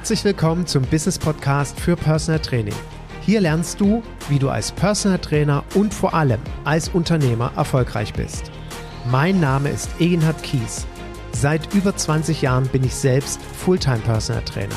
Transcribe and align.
Herzlich 0.00 0.24
willkommen 0.24 0.66
zum 0.66 0.82
Business 0.84 1.18
Podcast 1.18 1.78
für 1.78 1.94
Personal 1.94 2.40
Training. 2.40 2.74
Hier 3.20 3.42
lernst 3.42 3.78
du, 3.82 4.02
wie 4.30 4.38
du 4.38 4.48
als 4.48 4.72
Personal 4.72 5.18
Trainer 5.18 5.62
und 5.74 5.92
vor 5.92 6.14
allem 6.14 6.40
als 6.64 6.88
Unternehmer 6.88 7.52
erfolgreich 7.54 8.14
bist. 8.14 8.50
Mein 9.10 9.40
Name 9.40 9.68
ist 9.68 9.90
Egenhard 10.00 10.42
Kies. 10.42 10.86
Seit 11.32 11.74
über 11.74 11.94
20 11.94 12.40
Jahren 12.40 12.66
bin 12.68 12.82
ich 12.82 12.94
selbst 12.94 13.42
Fulltime 13.42 13.98
Personal 13.98 14.42
Trainer 14.42 14.74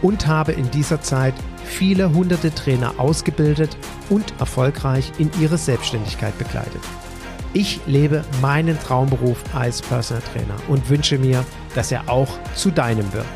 und 0.00 0.28
habe 0.28 0.52
in 0.52 0.70
dieser 0.70 1.00
Zeit 1.00 1.34
viele 1.64 2.14
hunderte 2.14 2.54
Trainer 2.54 2.94
ausgebildet 2.98 3.76
und 4.10 4.32
erfolgreich 4.38 5.10
in 5.18 5.28
ihre 5.40 5.58
Selbstständigkeit 5.58 6.38
begleitet. 6.38 6.82
Ich 7.52 7.80
lebe 7.88 8.24
meinen 8.40 8.78
Traumberuf 8.78 9.42
als 9.56 9.82
Personal 9.82 10.22
Trainer 10.32 10.54
und 10.68 10.88
wünsche 10.88 11.18
mir, 11.18 11.44
dass 11.74 11.90
er 11.90 12.08
auch 12.08 12.38
zu 12.54 12.70
deinem 12.70 13.12
wird. 13.12 13.26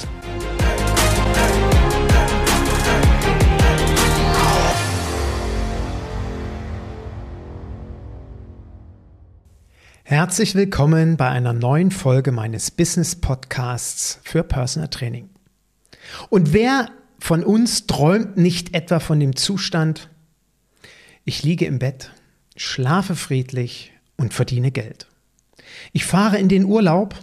Herzlich 10.09 10.55
willkommen 10.55 11.17
bei 11.17 11.29
einer 11.29 11.53
neuen 11.53 11.91
Folge 11.91 12.31
meines 12.31 12.71
Business 12.71 13.17
Podcasts 13.17 14.21
für 14.23 14.45
Personal 14.45 14.87
Training. 14.87 15.29
Und 16.29 16.53
wer 16.53 16.91
von 17.19 17.43
uns 17.43 17.89
träumt 17.89 18.37
nicht 18.37 18.73
etwa 18.73 19.01
von 19.01 19.19
dem 19.19 19.35
Zustand, 19.35 20.09
ich 21.25 21.43
liege 21.43 21.67
im 21.67 21.81
Bett, 21.81 22.13
schlafe 22.55 23.17
friedlich 23.17 23.95
und 24.17 24.33
verdiene 24.33 24.71
Geld. 24.71 25.09
Ich 25.93 26.05
fahre 26.05 26.39
in 26.39 26.49
den 26.49 26.67
Urlaub, 26.67 27.17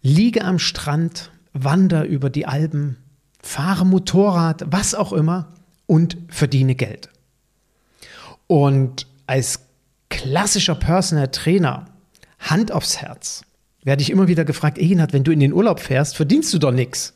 liege 0.00 0.42
am 0.42 0.58
Strand, 0.58 1.30
wandere 1.52 2.06
über 2.06 2.30
die 2.30 2.46
Alpen, 2.46 2.96
fahre 3.42 3.84
Motorrad, 3.84 4.64
was 4.68 4.94
auch 4.94 5.12
immer 5.12 5.52
und 5.86 6.16
verdiene 6.28 6.76
Geld. 6.76 7.10
Und 8.46 9.06
als 9.26 9.69
klassischer 10.10 10.74
Personal 10.74 11.28
Trainer, 11.28 11.86
Hand 12.38 12.72
aufs 12.72 12.98
Herz, 12.98 13.42
werde 13.82 14.02
ich 14.02 14.10
immer 14.10 14.28
wieder 14.28 14.44
gefragt, 14.44 14.78
Egenhard, 14.78 15.12
wenn 15.12 15.24
du 15.24 15.32
in 15.32 15.40
den 15.40 15.54
Urlaub 15.54 15.80
fährst, 15.80 16.16
verdienst 16.16 16.52
du 16.52 16.58
doch 16.58 16.72
nichts, 16.72 17.14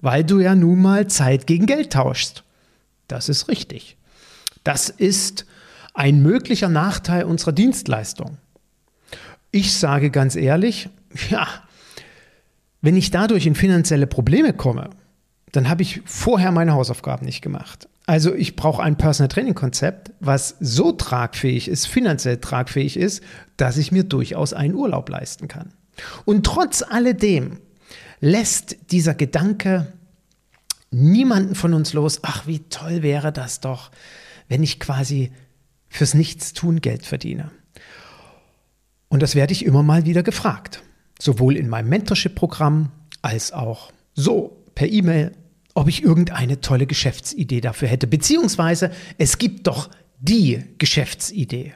weil 0.00 0.22
du 0.22 0.38
ja 0.38 0.54
nun 0.54 0.80
mal 0.80 1.08
Zeit 1.08 1.46
gegen 1.46 1.66
Geld 1.66 1.92
tauschst. 1.92 2.44
Das 3.08 3.28
ist 3.28 3.48
richtig. 3.48 3.96
Das 4.62 4.88
ist 4.88 5.46
ein 5.92 6.22
möglicher 6.22 6.68
Nachteil 6.68 7.24
unserer 7.24 7.52
Dienstleistung. 7.52 8.38
Ich 9.50 9.74
sage 9.74 10.10
ganz 10.10 10.36
ehrlich, 10.36 10.88
ja, 11.30 11.46
wenn 12.80 12.96
ich 12.96 13.10
dadurch 13.10 13.46
in 13.46 13.54
finanzielle 13.54 14.06
Probleme 14.06 14.52
komme, 14.52 14.90
dann 15.54 15.68
habe 15.68 15.82
ich 15.82 16.02
vorher 16.04 16.50
meine 16.50 16.72
Hausaufgaben 16.72 17.24
nicht 17.24 17.40
gemacht. 17.40 17.88
Also 18.06 18.34
ich 18.34 18.56
brauche 18.56 18.82
ein 18.82 18.96
Personal 18.96 19.28
Training 19.28 19.54
Konzept, 19.54 20.10
was 20.18 20.56
so 20.58 20.90
tragfähig 20.90 21.68
ist, 21.68 21.86
finanziell 21.86 22.38
tragfähig 22.38 22.96
ist, 22.96 23.22
dass 23.56 23.76
ich 23.76 23.92
mir 23.92 24.02
durchaus 24.02 24.52
einen 24.52 24.74
Urlaub 24.74 25.08
leisten 25.08 25.46
kann. 25.46 25.72
Und 26.24 26.44
trotz 26.44 26.82
alledem 26.82 27.60
lässt 28.20 28.90
dieser 28.90 29.14
Gedanke 29.14 29.92
niemanden 30.90 31.54
von 31.54 31.72
uns 31.72 31.92
los. 31.92 32.18
Ach, 32.22 32.48
wie 32.48 32.58
toll 32.68 33.02
wäre 33.02 33.32
das 33.32 33.60
doch, 33.60 33.92
wenn 34.48 34.62
ich 34.64 34.80
quasi 34.80 35.30
fürs 35.88 36.14
Nichtstun 36.14 36.80
Geld 36.80 37.06
verdiene. 37.06 37.52
Und 39.08 39.22
das 39.22 39.36
werde 39.36 39.52
ich 39.52 39.64
immer 39.64 39.84
mal 39.84 40.04
wieder 40.04 40.24
gefragt. 40.24 40.82
Sowohl 41.20 41.56
in 41.56 41.68
meinem 41.68 41.90
Mentorship-Programm 41.90 42.90
als 43.22 43.52
auch 43.52 43.92
so 44.14 44.64
per 44.74 44.88
E-Mail 44.88 45.30
ob 45.74 45.88
ich 45.88 46.02
irgendeine 46.02 46.60
tolle 46.60 46.86
Geschäftsidee 46.86 47.60
dafür 47.60 47.88
hätte. 47.88 48.06
Beziehungsweise 48.06 48.90
es 49.18 49.38
gibt 49.38 49.66
doch 49.66 49.90
die 50.20 50.62
Geschäftsidee. 50.78 51.74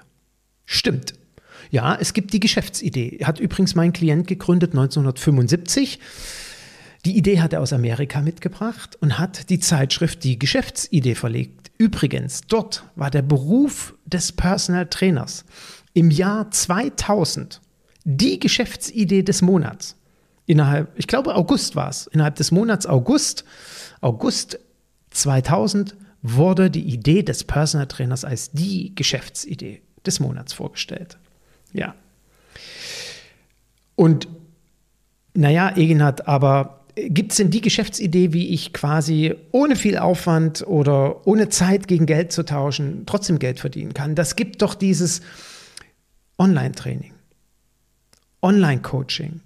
Stimmt. 0.65 1.15
Ja, 1.71 1.97
es 2.01 2.15
gibt 2.15 2.33
die 2.33 2.41
Geschäftsidee. 2.41 3.19
Hat 3.25 3.41
übrigens 3.41 3.75
mein 3.75 3.93
Klient 3.93 4.27
gegründet 4.27 4.71
1975. 4.71 5.99
Die 7.05 7.17
Idee 7.17 7.41
hat 7.41 7.53
er 7.53 7.61
aus 7.61 7.73
Amerika 7.73 8.21
mitgebracht 8.21 8.97
und 9.01 9.19
hat 9.19 9.51
die 9.51 9.61
Zeitschrift 9.61 10.25
Die 10.25 10.39
Geschäftsidee 10.39 11.15
verlegt. 11.15 11.71
Übrigens, 11.77 12.43
dort 12.49 12.85
war 12.97 13.11
der 13.11 13.23
Beruf 13.23 13.95
des 14.05 14.33
Personal 14.33 14.87
Trainers 14.87 15.45
im 15.95 16.11
Jahr 16.11 16.51
2000 16.51 17.61
die 18.05 18.41
Geschäftsidee 18.41 19.23
des 19.23 19.43
Monats. 19.43 19.97
Innerhalb, 20.47 20.99
ich 20.99 21.07
glaube 21.07 21.35
August 21.35 21.77
war 21.77 21.91
es, 21.91 22.07
innerhalb 22.07 22.37
des 22.37 22.51
Monats 22.51 22.87
August 22.87 23.45
August 24.01 24.59
2000 25.11 25.97
wurde 26.23 26.71
die 26.71 26.83
Idee 26.83 27.23
des 27.23 27.45
Personal 27.45 27.87
Trainers 27.87 28.25
als 28.25 28.51
die 28.53 28.95
Geschäftsidee 28.95 29.83
des 30.05 30.21
Monats 30.21 30.53
vorgestellt. 30.53 31.19
Ja. 31.73 31.95
Und 33.95 34.29
naja, 35.35 35.77
Egenhard, 35.77 36.27
aber 36.27 36.85
gibt 36.95 37.33
es 37.33 37.39
denn 37.39 37.51
die 37.51 37.61
Geschäftsidee, 37.61 38.33
wie 38.33 38.49
ich 38.49 38.73
quasi 38.73 39.35
ohne 39.53 39.77
viel 39.77 39.99
Aufwand 39.99 40.67
oder 40.67 41.27
ohne 41.27 41.49
Zeit 41.49 41.87
gegen 41.87 42.07
Geld 42.07 42.33
zu 42.33 42.45
tauschen 42.45 43.05
trotzdem 43.07 43.39
Geld 43.39 43.61
verdienen 43.61 43.95
kann? 43.95 44.15
Das 44.15 44.37
gibt 44.37 44.63
doch 44.63 44.75
dieses 44.75 45.21
Online-Training, 46.39 47.13
Online-Coaching, 48.43 49.41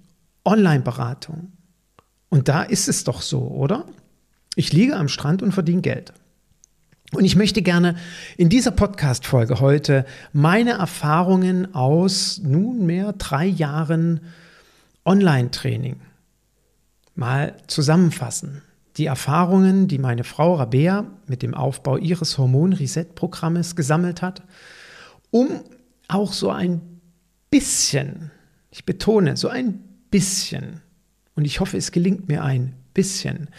Online-Beratung. 0.45 1.51
Und 2.29 2.47
da 2.47 2.63
ist 2.63 2.87
es 2.87 3.03
doch 3.03 3.21
so, 3.21 3.47
oder? 3.47 3.85
Ich 4.55 4.71
liege 4.71 4.95
am 4.95 5.07
Strand 5.07 5.41
und 5.41 5.51
verdiene 5.51 5.81
Geld. 5.81 6.13
Und 7.11 7.25
ich 7.25 7.35
möchte 7.35 7.61
gerne 7.61 7.95
in 8.37 8.49
dieser 8.49 8.71
Podcast-Folge 8.71 9.59
heute 9.59 10.05
meine 10.31 10.71
Erfahrungen 10.71 11.73
aus 11.75 12.39
nunmehr 12.43 13.13
drei 13.13 13.45
Jahren 13.45 14.21
Online-Training 15.05 15.97
mal 17.15 17.55
zusammenfassen. 17.67 18.61
Die 18.97 19.05
Erfahrungen, 19.05 19.87
die 19.87 19.97
meine 19.97 20.23
Frau 20.23 20.55
Rabea 20.55 21.05
mit 21.25 21.41
dem 21.41 21.55
Aufbau 21.55 21.97
ihres 21.97 22.37
Hormon-Reset-Programmes 22.37 23.75
gesammelt 23.75 24.21
hat, 24.21 24.43
um 25.31 25.61
auch 26.07 26.31
so 26.31 26.51
ein 26.51 26.81
bisschen, 27.49 28.31
ich 28.69 28.85
betone, 28.85 29.35
so 29.35 29.47
ein 29.49 29.83
bisschen, 30.11 30.81
und 31.35 31.45
ich 31.45 31.59
hoffe, 31.59 31.77
es 31.77 31.91
gelingt 31.91 32.27
mir 32.27 32.43
ein 32.43 32.73
bisschen 32.93 33.49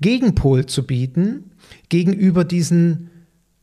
Gegenpol 0.00 0.66
zu 0.66 0.86
bieten 0.86 1.50
gegenüber 1.88 2.44
diesen 2.44 3.10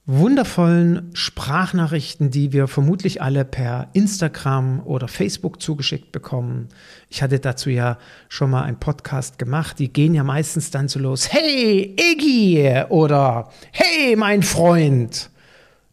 wundervollen 0.08 1.10
Sprachnachrichten, 1.14 2.32
die 2.32 2.54
wir 2.54 2.68
vermutlich 2.68 3.22
alle 3.22 3.44
per 3.44 3.90
Instagram 3.92 4.82
oder 4.86 5.10
Facebook 5.10 5.62
zugeschickt 5.62 6.14
bekommen. 6.14 6.70
Ich 7.10 7.22
hatte 7.22 7.40
dazu 7.40 7.70
ja 7.70 7.98
schon 8.30 8.50
mal 8.50 8.64
einen 8.64 8.80
Podcast 8.80 9.38
gemacht. 9.38 9.80
Die 9.80 9.92
gehen 9.92 10.14
ja 10.14 10.24
meistens 10.24 10.72
dann 10.72 10.88
so 10.88 11.00
los. 11.00 11.34
Hey, 11.34 11.94
Iggy! 12.00 12.86
Oder 12.88 13.50
Hey, 13.74 14.16
mein 14.16 14.44
Freund! 14.44 15.30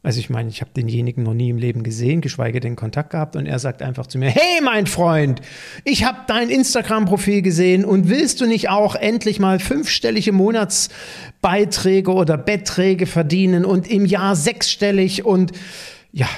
Also 0.04 0.20
ich 0.20 0.28
meine, 0.28 0.50
ich 0.50 0.60
habe 0.60 0.70
denjenigen 0.76 1.24
noch 1.24 1.32
nie 1.32 1.48
im 1.48 1.56
Leben 1.56 1.82
gesehen, 1.82 2.20
geschweige 2.20 2.60
denn 2.60 2.76
Kontakt 2.76 3.08
gehabt 3.10 3.36
und 3.36 3.46
er 3.46 3.58
sagt 3.58 3.80
einfach 3.80 4.06
zu 4.06 4.18
mir, 4.18 4.28
hey 4.28 4.60
mein 4.62 4.86
Freund, 4.86 5.40
ich 5.82 6.04
habe 6.04 6.18
dein 6.26 6.50
Instagram-Profil 6.50 7.40
gesehen 7.40 7.86
und 7.86 8.10
willst 8.10 8.42
du 8.42 8.46
nicht 8.46 8.68
auch 8.68 8.96
endlich 8.96 9.40
mal 9.40 9.58
fünfstellige 9.58 10.32
Monatsbeiträge 10.32 12.12
oder 12.12 12.36
Beträge 12.36 13.06
verdienen 13.06 13.64
und 13.64 13.90
im 13.90 14.04
Jahr 14.04 14.36
sechsstellig 14.36 15.24
und 15.24 15.52
ja, 16.12 16.28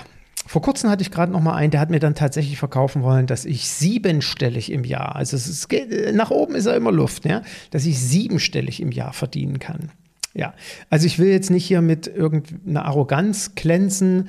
vor 0.47 0.63
kurzem 0.63 0.89
hatte 0.89 1.03
ich 1.03 1.11
gerade 1.11 1.33
noch 1.33 1.41
mal 1.41 1.57
einen, 1.57 1.73
der 1.73 1.81
hat 1.81 1.91
mir 1.91 1.99
dann 1.99 2.15
tatsächlich 2.15 2.59
verkaufen 2.59 3.03
wollen, 3.03 3.27
dass 3.27 3.45
ich 3.45 3.69
siebenstellig 3.69 4.71
im 4.71 4.85
Jahr, 4.85 5.17
also 5.17 5.37
es 5.37 5.49
ist, 5.49 5.67
nach 6.13 6.31
oben 6.31 6.55
ist 6.55 6.67
er 6.67 6.77
immer 6.77 6.93
Luft, 6.93 7.25
ja, 7.25 7.43
dass 7.73 7.85
ich 7.85 7.99
siebenstellig 7.99 8.81
im 8.81 8.93
Jahr 8.93 9.13
verdienen 9.13 9.59
kann. 9.59 9.91
Ja, 10.37 10.53
also 10.91 11.07
ich 11.07 11.19
will 11.19 11.29
jetzt 11.29 11.51
nicht 11.51 11.65
hier 11.65 11.81
mit 11.81 12.07
irgendeiner 12.07 12.85
Arroganz 12.85 13.55
glänzen. 13.55 14.29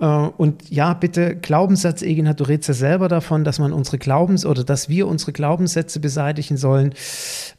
Äh, 0.00 0.06
und 0.06 0.68
ja, 0.70 0.92
bitte, 0.92 1.36
Glaubenssatz, 1.36 2.02
Egina, 2.02 2.34
du 2.34 2.42
redest 2.42 2.66
ja 2.66 2.74
selber 2.74 3.06
davon, 3.06 3.44
dass 3.44 3.60
man 3.60 3.72
unsere 3.72 3.98
Glaubens- 3.98 4.44
oder 4.44 4.64
dass 4.64 4.88
wir 4.88 5.06
unsere 5.06 5.32
Glaubenssätze 5.32 6.00
beseitigen 6.00 6.56
sollen. 6.56 6.94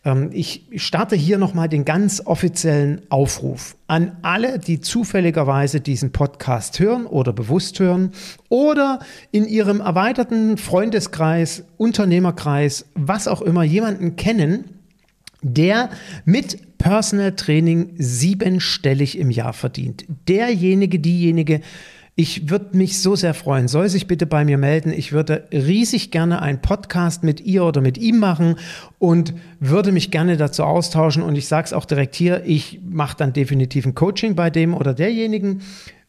Ähm, 0.03 0.31
ich 0.33 0.67
starte 0.75 1.15
hier 1.15 1.37
nochmal 1.37 1.69
den 1.69 1.85
ganz 1.85 2.21
offiziellen 2.25 3.03
Aufruf 3.07 3.77
an 3.87 4.17
alle, 4.21 4.59
die 4.59 4.81
zufälligerweise 4.81 5.79
diesen 5.79 6.11
Podcast 6.11 6.81
hören 6.81 7.05
oder 7.05 7.31
bewusst 7.31 7.79
hören 7.79 8.11
oder 8.49 8.99
in 9.31 9.47
ihrem 9.47 9.79
erweiterten 9.79 10.57
Freundeskreis, 10.57 11.63
Unternehmerkreis, 11.77 12.85
was 12.95 13.29
auch 13.29 13.41
immer, 13.41 13.63
jemanden 13.63 14.17
kennen, 14.17 14.65
der 15.41 15.89
mit 16.25 16.66
Personal 16.77 17.35
Training 17.35 17.93
siebenstellig 17.97 19.17
im 19.17 19.31
Jahr 19.31 19.53
verdient. 19.53 20.05
Derjenige, 20.27 20.99
diejenige, 20.99 21.61
Ich 22.19 22.49
würde 22.49 22.75
mich 22.75 22.99
so 22.99 23.15
sehr 23.15 23.35
freuen. 23.35 23.67
Soll 23.67 23.87
sich 23.89 24.07
bitte 24.07 24.25
bei 24.25 24.43
mir 24.43 24.57
melden. 24.57 24.91
Ich 24.91 25.11
würde 25.11 25.47
riesig 25.51 26.09
gerne 26.09 26.41
einen 26.41 26.63
Podcast 26.63 27.23
mit 27.23 27.41
ihr 27.41 27.63
oder 27.63 27.79
mit 27.79 27.99
ihm 27.99 28.17
machen 28.17 28.55
und 28.97 29.35
würde 29.59 29.91
mich 29.91 30.09
gerne 30.09 30.35
dazu 30.35 30.63
austauschen. 30.63 31.21
Und 31.21 31.35
ich 31.35 31.47
sage 31.47 31.65
es 31.65 31.73
auch 31.73 31.85
direkt 31.85 32.15
hier, 32.15 32.43
ich 32.43 32.79
mache 32.89 33.15
dann 33.17 33.33
definitiv 33.33 33.85
ein 33.85 33.93
Coaching 33.93 34.33
bei 34.33 34.49
dem 34.49 34.73
oder 34.73 34.95
derjenigen 34.95 35.61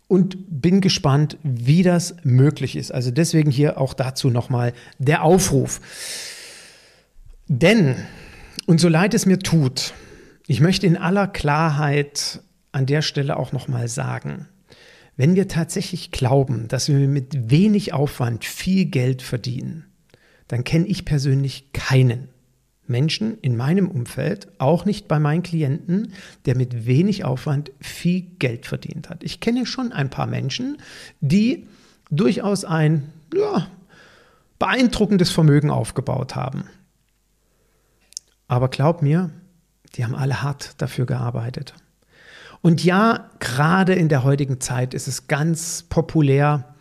und 0.07 0.39
bin 0.49 0.81
gespannt, 0.81 1.37
wie 1.43 1.83
das 1.83 2.17
möglich 2.23 2.75
ist. 2.75 2.91
Also 2.91 3.11
deswegen 3.11 3.51
hier 3.51 3.79
auch 3.79 3.93
dazu 3.93 4.31
nochmal 4.31 4.73
der 4.99 5.23
Aufruf. 5.23 5.83
Denn, 7.49 7.97
und 8.65 8.81
so 8.81 8.89
leid 8.89 9.13
es 9.13 9.27
mir 9.27 9.41
tut, 9.41 9.93
ich 10.49 10.61
möchte 10.61 10.87
in 10.87 10.97
aller 10.97 11.29
Klarheit 11.29 12.41
an 12.73 12.87
der 12.87 13.03
Stelle 13.03 13.37
auch 13.37 13.53
nochmal 13.53 13.87
sagen, 13.87 14.49
wenn 15.15 15.35
wir 15.35 15.47
tatsächlich 15.47 16.11
glauben, 16.11 16.69
dass 16.69 16.89
wir 16.89 17.07
mit 17.07 17.51
wenig 17.51 17.93
Aufwand 17.93 18.47
viel 18.47 18.87
Geld 18.87 19.21
verdienen, 19.21 19.85
dann 20.49 20.65
kenne 20.65 20.87
ich 20.87 21.05
persönlich 21.05 21.73
keinen 21.75 22.29
Menschen 22.87 23.39
in 23.43 23.59
meinem 23.59 23.89
Umfeld, 23.89 24.49
auch 24.57 24.87
nicht 24.87 25.07
bei 25.07 25.19
meinen 25.19 25.43
Klienten, 25.43 26.15
der 26.47 26.57
mit 26.57 26.87
wenig 26.87 27.27
Aufwand 27.27 27.71
viel 27.79 28.23
Geld 28.39 28.65
verdient 28.65 29.11
hat. 29.11 29.23
Ich 29.25 29.41
kenne 29.41 29.67
schon 29.67 29.93
ein 29.93 30.09
paar 30.09 30.27
Menschen, 30.27 30.79
die 31.21 31.67
durchaus 32.11 32.65
ein 32.65 33.13
ja, 33.35 33.69
beeindruckendes 34.59 35.31
Vermögen 35.31 35.69
aufgebaut 35.69 36.37
haben. 36.37 36.65
Aber 38.47 38.69
glaub 38.71 39.03
mir, 39.03 39.31
die 39.97 40.05
haben 40.05 40.15
alle 40.15 40.43
hart 40.43 40.75
dafür 40.79 41.07
gearbeitet. 41.07 41.75
Und 42.61 42.83
ja, 42.83 43.31
gerade 43.39 43.95
in 43.95 44.09
der 44.09 44.25
heutigen 44.25 44.61
Zeit 44.61 44.95
ist 44.95 45.09
es 45.09 45.29
ganz 45.29 45.85
populär, 45.89 46.75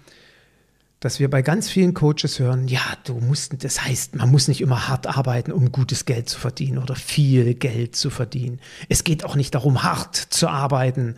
dass 1.00 1.20
wir 1.20 1.30
bei 1.30 1.44
ganz 1.44 1.70
vielen 1.70 1.94
Coaches 1.94 2.40
hören, 2.40 2.68
ja, 2.68 2.82
du 3.04 3.14
musst, 3.20 3.64
das 3.64 3.86
heißt, 3.86 4.16
man 4.16 4.32
muss 4.32 4.48
nicht 4.48 4.62
immer 4.62 4.88
hart 4.88 5.06
arbeiten, 5.06 5.52
um 5.52 5.72
gutes 5.72 6.06
Geld 6.06 6.28
zu 6.28 6.40
verdienen 6.40 6.80
oder 6.80 6.96
viel 6.96 7.54
Geld 7.54 7.96
zu 7.96 8.10
verdienen. 8.10 8.60
Es 8.90 9.04
geht 9.04 9.24
auch 9.24 9.36
nicht 9.36 9.54
darum, 9.54 9.84
hart 9.84 10.16
zu 10.16 10.48
arbeiten. 10.48 11.16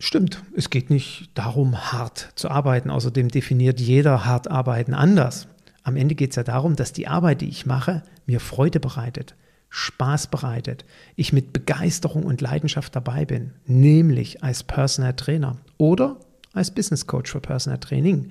Stimmt, 0.00 0.42
es 0.56 0.68
geht 0.70 0.90
nicht 0.90 1.30
darum, 1.34 1.92
hart 1.92 2.32
zu 2.34 2.50
arbeiten. 2.50 2.90
Außerdem 2.90 3.28
definiert 3.28 3.80
jeder 3.80 4.24
hart 4.24 4.50
arbeiten 4.50 4.94
anders. 4.94 5.46
Am 5.84 5.96
Ende 5.96 6.16
geht 6.16 6.30
es 6.30 6.36
ja 6.36 6.42
darum, 6.42 6.74
dass 6.74 6.92
die 6.92 7.06
Arbeit, 7.06 7.40
die 7.40 7.48
ich 7.48 7.66
mache, 7.66 8.02
mir 8.26 8.40
Freude 8.40 8.80
bereitet. 8.80 9.36
Spaß 9.76 10.28
bereitet, 10.28 10.84
ich 11.16 11.32
mit 11.32 11.52
Begeisterung 11.52 12.22
und 12.22 12.40
Leidenschaft 12.40 12.94
dabei 12.94 13.24
bin, 13.24 13.50
nämlich 13.66 14.44
als 14.44 14.62
Personal 14.62 15.14
Trainer 15.14 15.56
oder 15.78 16.20
als 16.52 16.72
Business 16.72 17.08
Coach 17.08 17.32
für 17.32 17.40
Personal 17.40 17.80
Training. 17.80 18.30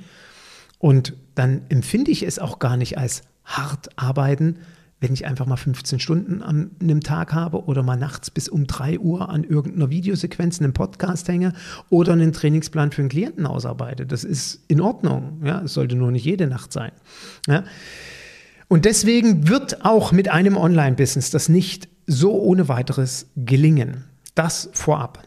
Und 0.80 1.18
dann 1.36 1.64
empfinde 1.68 2.12
ich 2.12 2.24
es 2.24 2.40
auch 2.40 2.60
gar 2.60 2.78
nicht 2.78 2.98
als 2.98 3.24
hart 3.44 3.90
arbeiten, 3.98 4.60
wenn 5.02 5.12
ich 5.12 5.26
einfach 5.26 5.46
mal 5.46 5.58
15 5.58 6.00
Stunden 6.00 6.42
an 6.42 6.72
einem 6.82 7.02
Tag 7.02 7.34
habe 7.34 7.66
oder 7.66 7.84
mal 7.84 7.98
nachts 7.98 8.32
bis 8.32 8.48
um 8.48 8.66
3 8.66 9.00
Uhr 9.00 9.28
an 9.28 9.44
irgendeiner 9.44 9.90
Videosequenz, 9.90 10.62
einem 10.62 10.72
Podcast 10.72 11.28
hänge 11.28 11.52
oder 11.90 12.14
einen 12.14 12.32
Trainingsplan 12.32 12.94
für 12.94 13.02
einen 13.02 13.10
Klienten 13.10 13.46
ausarbeite. 13.46 14.06
Das 14.06 14.24
ist 14.24 14.64
in 14.70 14.80
Ordnung. 14.80 15.42
Ja, 15.44 15.62
es 15.64 15.74
sollte 15.74 15.98
nur 15.98 16.10
nicht 16.10 16.24
jede 16.24 16.48
Nacht 16.48 16.72
sein. 16.72 16.94
Ja. 17.50 17.66
Und 18.74 18.86
deswegen 18.86 19.50
wird 19.50 19.86
auch 19.86 20.12
mit 20.12 20.30
einem 20.30 20.58
Online-Business 20.58 21.30
das 21.30 21.48
nicht 21.48 21.88
so 22.08 22.42
ohne 22.42 22.70
weiteres 22.70 23.28
gelingen. 23.36 24.06
Das 24.34 24.72
vorab. 24.74 25.22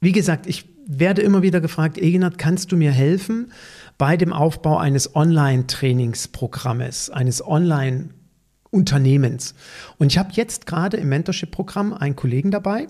Wie 0.00 0.12
gesagt, 0.12 0.46
ich 0.46 0.68
werde 0.86 1.22
immer 1.22 1.42
wieder 1.42 1.60
gefragt, 1.60 1.98
Egenat, 1.98 2.38
kannst 2.38 2.70
du 2.70 2.76
mir 2.76 2.92
helfen 2.92 3.50
bei 3.98 4.16
dem 4.16 4.32
Aufbau 4.32 4.78
eines 4.78 5.16
Online-Trainingsprogrammes, 5.16 7.10
eines 7.10 7.44
Online-Unternehmens? 7.44 9.56
Und 9.98 10.12
ich 10.12 10.18
habe 10.18 10.30
jetzt 10.34 10.66
gerade 10.66 10.98
im 10.98 11.08
Mentorship-Programm 11.08 11.94
einen 11.94 12.14
Kollegen 12.14 12.52
dabei, 12.52 12.86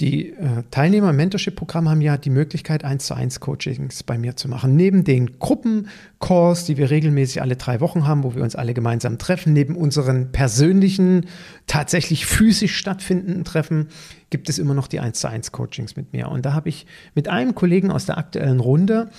die 0.00 0.30
äh, 0.30 0.62
Teilnehmer 0.70 1.10
im 1.10 1.16
Mentorship-Programm 1.16 1.88
haben 1.88 2.00
ja 2.00 2.16
die 2.16 2.30
Möglichkeit, 2.30 2.84
1 2.84 3.06
zu 3.06 3.14
1 3.14 3.40
Coachings 3.40 4.04
bei 4.04 4.16
mir 4.16 4.36
zu 4.36 4.48
machen. 4.48 4.76
Neben 4.76 5.02
den 5.02 5.40
Gruppencalls, 5.40 6.64
die 6.64 6.76
wir 6.76 6.90
regelmäßig 6.90 7.42
alle 7.42 7.56
drei 7.56 7.80
Wochen 7.80 8.06
haben, 8.06 8.22
wo 8.22 8.36
wir 8.36 8.44
uns 8.44 8.54
alle 8.54 8.74
gemeinsam 8.74 9.18
treffen, 9.18 9.52
neben 9.52 9.74
unseren 9.74 10.30
persönlichen, 10.30 11.26
tatsächlich 11.66 12.26
physisch 12.26 12.76
stattfindenden 12.76 13.42
Treffen, 13.42 13.88
gibt 14.30 14.48
es 14.48 14.60
immer 14.60 14.74
noch 14.74 14.86
die 14.86 15.00
1 15.00 15.18
zu 15.18 15.28
1 15.28 15.50
Coachings 15.50 15.96
mit 15.96 16.12
mir. 16.12 16.28
Und 16.28 16.46
da 16.46 16.52
habe 16.52 16.68
ich 16.68 16.86
mit 17.16 17.26
einem 17.26 17.56
Kollegen 17.56 17.90
aus 17.90 18.06
der 18.06 18.18
aktuellen 18.18 18.60
Runde 18.60 19.10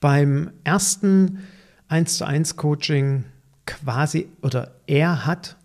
beim 0.00 0.50
ersten 0.64 1.40
1 1.88 2.16
zu 2.16 2.24
1 2.24 2.56
Coaching 2.56 3.24
quasi, 3.66 4.28
oder 4.40 4.76
er 4.86 5.26
hat 5.26 5.56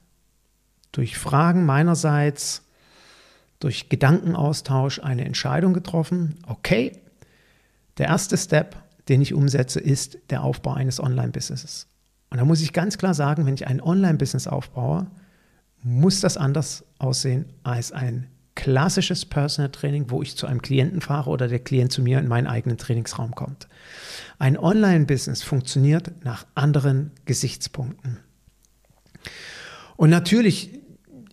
durch 0.91 1.17
Fragen 1.17 1.65
meinerseits 1.65 2.66
durch 3.59 3.89
Gedankenaustausch 3.89 4.99
eine 4.99 5.25
Entscheidung 5.25 5.73
getroffen. 5.73 6.35
Okay, 6.45 6.93
der 7.97 8.07
erste 8.07 8.37
Step, 8.37 8.75
den 9.09 9.21
ich 9.21 9.33
umsetze, 9.33 9.79
ist 9.79 10.17
der 10.29 10.43
Aufbau 10.43 10.73
eines 10.73 10.99
Online-Businesses. 10.99 11.87
Und 12.29 12.37
da 12.37 12.45
muss 12.45 12.61
ich 12.61 12.73
ganz 12.73 12.97
klar 12.97 13.13
sagen, 13.13 13.45
wenn 13.45 13.53
ich 13.53 13.67
ein 13.67 13.81
Online-Business 13.81 14.47
aufbaue, 14.47 15.07
muss 15.81 16.19
das 16.19 16.37
anders 16.37 16.83
aussehen 16.99 17.45
als 17.63 17.91
ein 17.91 18.27
klassisches 18.55 19.23
Personal 19.23 19.71
Training, 19.71 20.09
wo 20.09 20.23
ich 20.23 20.35
zu 20.35 20.47
einem 20.47 20.61
Klienten 20.61 20.99
fahre 20.99 21.29
oder 21.29 21.47
der 21.47 21.59
Klient 21.59 21.91
zu 21.91 22.01
mir 22.01 22.19
in 22.19 22.27
meinen 22.27 22.47
eigenen 22.47 22.77
Trainingsraum 22.77 23.35
kommt. 23.35 23.67
Ein 24.39 24.57
Online-Business 24.57 25.43
funktioniert 25.43 26.11
nach 26.25 26.45
anderen 26.55 27.11
Gesichtspunkten. 27.25 28.17
Und 29.95 30.09
natürlich 30.09 30.76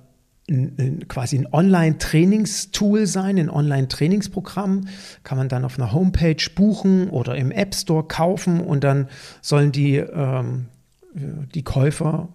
quasi 1.08 1.38
ein 1.38 1.52
Online-Trainingstool 1.52 3.06
sein, 3.06 3.38
ein 3.38 3.50
Online-Trainingsprogramm. 3.50 4.86
Kann 5.24 5.38
man 5.38 5.48
dann 5.48 5.64
auf 5.64 5.78
einer 5.78 5.92
Homepage 5.92 6.36
buchen 6.54 7.10
oder 7.10 7.36
im 7.36 7.50
App 7.50 7.74
Store 7.74 8.04
kaufen 8.04 8.60
und 8.60 8.84
dann 8.84 9.08
sollen 9.42 9.72
die, 9.72 9.96
ähm, 9.96 10.66
die 11.14 11.62
Käufer, 11.62 12.28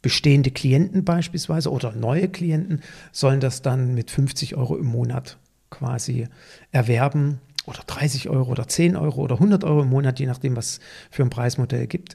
bestehende 0.00 0.52
Klienten 0.52 1.04
beispielsweise 1.04 1.72
oder 1.72 1.90
neue 1.90 2.28
Klienten, 2.28 2.82
sollen 3.10 3.40
das 3.40 3.62
dann 3.62 3.94
mit 3.94 4.12
50 4.12 4.54
Euro 4.54 4.76
im 4.76 4.86
Monat 4.86 5.36
quasi 5.68 6.28
erwerben 6.70 7.40
oder 7.66 7.80
30 7.84 8.28
Euro 8.28 8.52
oder 8.52 8.68
10 8.68 8.94
Euro 8.94 9.22
oder 9.22 9.34
100 9.34 9.64
Euro 9.64 9.82
im 9.82 9.88
Monat, 9.88 10.20
je 10.20 10.26
nachdem, 10.26 10.54
was 10.54 10.78
für 11.10 11.24
ein 11.24 11.30
Preismodell 11.30 11.88
gibt. 11.88 12.14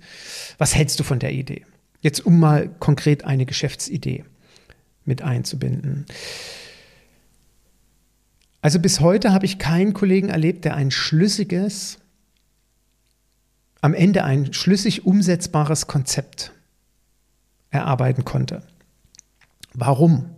Was 0.58 0.74
hältst 0.74 1.02
du 1.02 1.04
von 1.04 1.20
der 1.20 1.34
Idee? 1.34 1.66
Jetzt 2.00 2.26
um 2.26 2.40
mal 2.40 2.70
konkret 2.80 3.26
eine 3.26 3.46
Geschäftsidee 3.46 4.24
mit 5.06 5.22
einzubinden. 5.22 6.06
Also 8.62 8.80
bis 8.80 9.00
heute 9.00 9.34
habe 9.34 9.46
ich 9.46 9.58
keinen 9.58 9.94
Kollegen 9.94 10.30
erlebt, 10.30 10.66
der 10.66 10.76
ein 10.76 10.92
schlüssiges, 10.92 11.98
am 13.82 13.96
Ende 13.96 14.24
ein 14.24 14.54
schlüssig 14.54 15.06
umsetzbares 15.06 15.88
Konzept 15.88 16.52
erarbeiten 17.72 18.24
konnte. 18.26 18.62
Warum? 19.74 20.30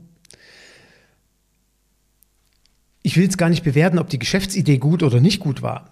Ich 3.01 3.17
will 3.17 3.23
jetzt 3.23 3.37
gar 3.37 3.49
nicht 3.49 3.63
bewerten, 3.63 3.99
ob 3.99 4.09
die 4.09 4.19
Geschäftsidee 4.19 4.77
gut 4.77 5.03
oder 5.03 5.19
nicht 5.19 5.41
gut 5.41 5.61
war. 5.61 5.91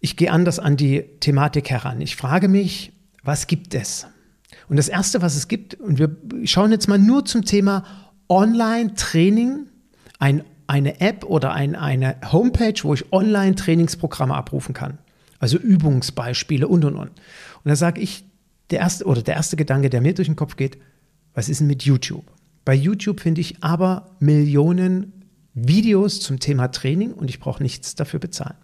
Ich 0.00 0.16
gehe 0.16 0.32
anders 0.32 0.58
an 0.58 0.76
die 0.76 1.02
Thematik 1.20 1.70
heran. 1.70 2.00
Ich 2.00 2.16
frage 2.16 2.48
mich, 2.48 2.92
was 3.22 3.46
gibt 3.46 3.74
es? 3.74 4.08
Und 4.70 4.76
das 4.76 4.88
Erste, 4.88 5.20
was 5.20 5.34
es 5.34 5.48
gibt, 5.48 5.74
und 5.74 5.98
wir 5.98 6.16
schauen 6.44 6.70
jetzt 6.70 6.86
mal 6.86 6.96
nur 6.96 7.24
zum 7.24 7.44
Thema 7.44 7.84
Online-Training, 8.28 9.66
ein, 10.20 10.44
eine 10.68 11.00
App 11.00 11.24
oder 11.24 11.52
ein, 11.52 11.74
eine 11.74 12.14
Homepage, 12.30 12.80
wo 12.84 12.94
ich 12.94 13.12
Online-Trainingsprogramme 13.12 14.32
abrufen 14.32 14.72
kann. 14.72 14.98
Also 15.40 15.58
Übungsbeispiele 15.58 16.68
und 16.68 16.84
und 16.84 16.94
und. 16.94 17.08
Und 17.08 17.64
da 17.64 17.74
sage 17.74 18.00
ich, 18.00 18.24
der 18.70 18.78
erste 18.78 19.06
oder 19.06 19.22
der 19.22 19.34
erste 19.34 19.56
Gedanke, 19.56 19.90
der 19.90 20.00
mir 20.02 20.14
durch 20.14 20.28
den 20.28 20.36
Kopf 20.36 20.54
geht, 20.54 20.78
was 21.34 21.48
ist 21.48 21.58
denn 21.58 21.66
mit 21.66 21.82
YouTube? 21.82 22.30
Bei 22.64 22.72
YouTube 22.72 23.18
finde 23.18 23.40
ich 23.40 23.64
aber 23.64 24.14
Millionen 24.20 25.24
Videos 25.54 26.20
zum 26.20 26.38
Thema 26.38 26.68
Training 26.68 27.12
und 27.12 27.28
ich 27.28 27.40
brauche 27.40 27.60
nichts 27.60 27.96
dafür 27.96 28.20
bezahlen. 28.20 28.56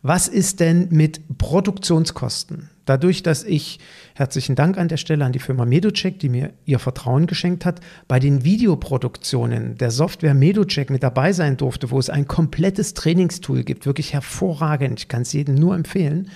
Was 0.00 0.26
ist 0.26 0.60
denn 0.60 0.88
mit 0.90 1.36
Produktionskosten? 1.36 2.70
Dadurch, 2.86 3.22
dass 3.24 3.42
ich, 3.42 3.80
herzlichen 4.14 4.54
Dank 4.54 4.78
an 4.78 4.88
der 4.88 4.96
Stelle 4.96 5.24
an 5.24 5.32
die 5.32 5.40
Firma 5.40 5.64
Medocheck, 5.64 6.18
die 6.20 6.28
mir 6.28 6.52
ihr 6.64 6.78
Vertrauen 6.78 7.26
geschenkt 7.26 7.64
hat, 7.64 7.80
bei 8.08 8.20
den 8.20 8.44
Videoproduktionen 8.44 9.76
der 9.76 9.90
Software 9.90 10.34
Medocheck 10.34 10.88
mit 10.88 11.02
dabei 11.02 11.32
sein 11.32 11.56
durfte, 11.56 11.90
wo 11.90 11.98
es 11.98 12.08
ein 12.08 12.28
komplettes 12.28 12.94
Trainingstool 12.94 13.64
gibt, 13.64 13.86
wirklich 13.86 14.12
hervorragend, 14.12 15.00
ich 15.00 15.08
kann 15.08 15.22
es 15.22 15.32
jedem 15.32 15.56
nur 15.56 15.74
empfehlen. 15.74 16.30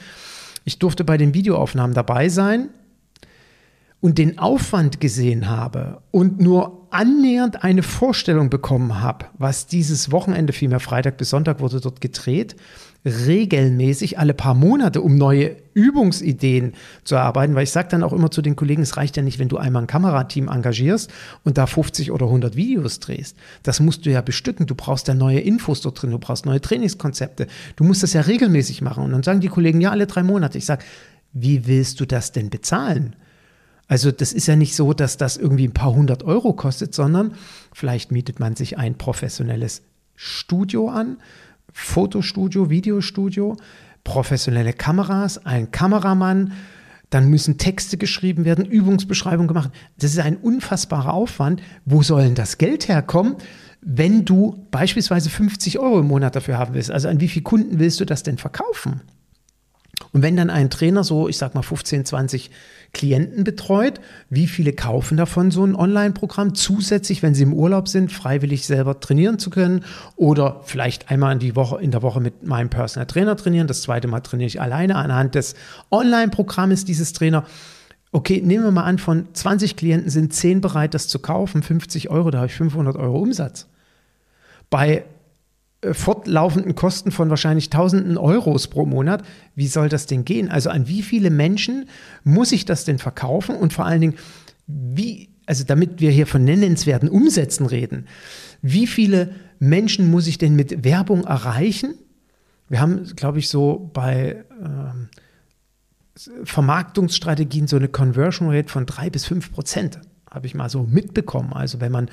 Ich 0.64 0.78
durfte 0.78 1.04
bei 1.04 1.16
den 1.16 1.34
Videoaufnahmen 1.34 1.94
dabei 1.94 2.28
sein 2.28 2.68
und 4.00 4.18
den 4.18 4.38
Aufwand 4.38 5.00
gesehen 5.00 5.48
habe 5.48 6.02
und 6.10 6.40
nur 6.40 6.79
annähernd 6.90 7.62
eine 7.62 7.82
Vorstellung 7.82 8.50
bekommen 8.50 9.00
habe, 9.00 9.26
was 9.38 9.66
dieses 9.66 10.10
Wochenende, 10.10 10.52
vielmehr 10.52 10.80
Freitag 10.80 11.16
bis 11.16 11.30
Sonntag 11.30 11.60
wurde 11.60 11.80
dort 11.80 12.00
gedreht, 12.00 12.56
regelmäßig 13.04 14.18
alle 14.18 14.34
paar 14.34 14.54
Monate, 14.54 15.00
um 15.00 15.16
neue 15.16 15.56
Übungsideen 15.72 16.74
zu 17.04 17.14
erarbeiten, 17.14 17.54
weil 17.54 17.62
ich 17.62 17.70
sage 17.70 17.88
dann 17.88 18.02
auch 18.02 18.12
immer 18.12 18.30
zu 18.30 18.42
den 18.42 18.56
Kollegen, 18.56 18.82
es 18.82 18.96
reicht 18.96 19.16
ja 19.16 19.22
nicht, 19.22 19.38
wenn 19.38 19.48
du 19.48 19.56
einmal 19.56 19.82
ein 19.82 19.86
Kamerateam 19.86 20.48
engagierst 20.48 21.10
und 21.44 21.56
da 21.56 21.66
50 21.66 22.10
oder 22.10 22.26
100 22.26 22.56
Videos 22.56 23.00
drehst. 23.00 23.36
Das 23.62 23.80
musst 23.80 24.04
du 24.04 24.10
ja 24.10 24.20
bestücken. 24.20 24.66
Du 24.66 24.74
brauchst 24.74 25.08
ja 25.08 25.14
neue 25.14 25.40
Infos 25.40 25.80
dort 25.80 26.02
drin, 26.02 26.10
du 26.10 26.18
brauchst 26.18 26.44
neue 26.44 26.60
Trainingskonzepte. 26.60 27.46
Du 27.76 27.84
musst 27.84 28.02
das 28.02 28.12
ja 28.12 28.20
regelmäßig 28.20 28.82
machen. 28.82 29.04
Und 29.04 29.12
dann 29.12 29.22
sagen 29.22 29.40
die 29.40 29.48
Kollegen, 29.48 29.80
ja, 29.80 29.90
alle 29.90 30.06
drei 30.06 30.22
Monate. 30.22 30.58
Ich 30.58 30.66
sage, 30.66 30.84
wie 31.32 31.66
willst 31.66 32.00
du 32.00 32.06
das 32.06 32.32
denn 32.32 32.50
bezahlen? 32.50 33.16
Also 33.90 34.12
das 34.12 34.32
ist 34.32 34.46
ja 34.46 34.54
nicht 34.54 34.76
so, 34.76 34.92
dass 34.92 35.16
das 35.16 35.36
irgendwie 35.36 35.66
ein 35.66 35.74
paar 35.74 35.92
hundert 35.92 36.22
Euro 36.22 36.52
kostet, 36.52 36.94
sondern 36.94 37.34
vielleicht 37.72 38.12
mietet 38.12 38.38
man 38.38 38.54
sich 38.54 38.78
ein 38.78 38.94
professionelles 38.96 39.82
Studio 40.14 40.88
an, 40.88 41.16
Fotostudio, 41.72 42.70
Videostudio, 42.70 43.56
professionelle 44.04 44.74
Kameras, 44.74 45.44
ein 45.44 45.72
Kameramann, 45.72 46.52
dann 47.10 47.30
müssen 47.30 47.58
Texte 47.58 47.98
geschrieben 47.98 48.44
werden, 48.44 48.64
Übungsbeschreibungen 48.64 49.48
gemacht. 49.48 49.72
Das 49.98 50.12
ist 50.12 50.20
ein 50.20 50.36
unfassbarer 50.36 51.12
Aufwand. 51.12 51.60
Wo 51.84 52.04
soll 52.04 52.22
denn 52.22 52.36
das 52.36 52.58
Geld 52.58 52.86
herkommen, 52.86 53.38
wenn 53.80 54.24
du 54.24 54.68
beispielsweise 54.70 55.30
50 55.30 55.80
Euro 55.80 55.98
im 55.98 56.06
Monat 56.06 56.36
dafür 56.36 56.58
haben 56.58 56.74
willst? 56.74 56.92
Also 56.92 57.08
an 57.08 57.18
wie 57.18 57.26
viele 57.26 57.42
Kunden 57.42 57.80
willst 57.80 57.98
du 57.98 58.04
das 58.04 58.22
denn 58.22 58.38
verkaufen? 58.38 59.00
Und 60.12 60.22
wenn 60.22 60.36
dann 60.36 60.50
ein 60.50 60.70
Trainer 60.70 61.02
so, 61.02 61.28
ich 61.28 61.38
sag 61.38 61.56
mal 61.56 61.62
15, 61.62 62.04
20 62.04 62.50
Klienten 62.92 63.44
betreut, 63.44 64.00
wie 64.30 64.46
viele 64.46 64.72
kaufen 64.72 65.16
davon 65.16 65.50
so 65.50 65.64
ein 65.64 65.76
Online-Programm 65.76 66.54
zusätzlich, 66.54 67.22
wenn 67.22 67.34
sie 67.34 67.44
im 67.44 67.52
Urlaub 67.52 67.86
sind, 67.86 68.10
freiwillig 68.10 68.66
selber 68.66 68.98
trainieren 68.98 69.38
zu 69.38 69.50
können 69.50 69.84
oder 70.16 70.60
vielleicht 70.64 71.10
einmal 71.10 71.32
in, 71.34 71.38
die 71.38 71.54
Woche, 71.54 71.80
in 71.80 71.92
der 71.92 72.02
Woche 72.02 72.20
mit 72.20 72.44
meinem 72.44 72.68
Personal 72.68 73.06
Trainer 73.06 73.36
trainieren, 73.36 73.68
das 73.68 73.82
zweite 73.82 74.08
Mal 74.08 74.20
trainiere 74.20 74.48
ich 74.48 74.60
alleine 74.60 74.96
anhand 74.96 75.36
des 75.36 75.54
Online-Programmes 75.90 76.84
dieses 76.84 77.12
Trainer. 77.12 77.44
Okay, 78.10 78.42
nehmen 78.44 78.64
wir 78.64 78.72
mal 78.72 78.84
an, 78.84 78.98
von 78.98 79.28
20 79.32 79.76
Klienten 79.76 80.10
sind 80.10 80.34
10 80.34 80.60
bereit, 80.60 80.94
das 80.94 81.06
zu 81.06 81.20
kaufen, 81.20 81.62
50 81.62 82.10
Euro, 82.10 82.32
da 82.32 82.38
habe 82.38 82.48
ich 82.48 82.54
500 82.54 82.96
Euro 82.96 83.20
Umsatz. 83.20 83.68
Bei 84.68 85.04
fortlaufenden 85.92 86.74
Kosten 86.74 87.10
von 87.10 87.30
wahrscheinlich 87.30 87.70
tausenden 87.70 88.18
Euros 88.18 88.68
pro 88.68 88.84
Monat. 88.84 89.22
Wie 89.54 89.66
soll 89.66 89.88
das 89.88 90.06
denn 90.06 90.24
gehen? 90.24 90.50
Also 90.50 90.70
an 90.70 90.88
wie 90.88 91.02
viele 91.02 91.30
Menschen 91.30 91.88
muss 92.22 92.52
ich 92.52 92.66
das 92.66 92.84
denn 92.84 92.98
verkaufen? 92.98 93.56
Und 93.56 93.72
vor 93.72 93.86
allen 93.86 94.00
Dingen, 94.00 94.14
wie, 94.66 95.30
also 95.46 95.64
damit 95.64 96.00
wir 96.00 96.10
hier 96.10 96.26
von 96.26 96.44
nennenswerten 96.44 97.08
Umsätzen 97.08 97.66
reden, 97.66 98.06
wie 98.60 98.86
viele 98.86 99.34
Menschen 99.58 100.10
muss 100.10 100.26
ich 100.26 100.36
denn 100.36 100.54
mit 100.54 100.84
Werbung 100.84 101.24
erreichen? 101.24 101.94
Wir 102.68 102.80
haben, 102.80 103.04
glaube 103.16 103.38
ich, 103.38 103.48
so 103.48 103.90
bei 103.94 104.44
ähm, 104.62 105.08
Vermarktungsstrategien 106.44 107.66
so 107.66 107.76
eine 107.76 107.88
Conversion 107.88 108.50
Rate 108.50 108.68
von 108.68 108.84
drei 108.84 109.08
bis 109.08 109.24
fünf 109.24 109.50
Prozent, 109.50 109.98
habe 110.30 110.46
ich 110.46 110.54
mal 110.54 110.68
so 110.68 110.82
mitbekommen. 110.82 111.54
Also 111.54 111.80
wenn 111.80 111.90
man 111.90 112.10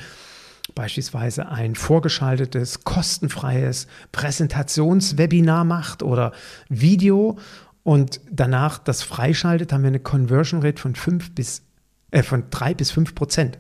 beispielsweise 0.77 1.49
ein 1.49 1.73
vorgeschaltetes, 1.73 2.83
kostenfreies 2.83 3.87
Präsentationswebinar 4.11 5.63
macht 5.63 6.03
oder 6.03 6.33
Video 6.69 7.39
und 7.81 8.21
danach 8.31 8.77
das 8.77 9.01
freischaltet, 9.01 9.73
haben 9.73 9.81
wir 9.81 9.87
eine 9.87 9.99
Conversion 9.99 10.61
Rate 10.61 10.79
von, 10.79 10.93
fünf 10.93 11.33
bis, 11.33 11.63
äh, 12.11 12.21
von 12.21 12.43
3 12.51 12.75
bis 12.75 12.91
5 12.91 13.15
Prozent. 13.15 13.57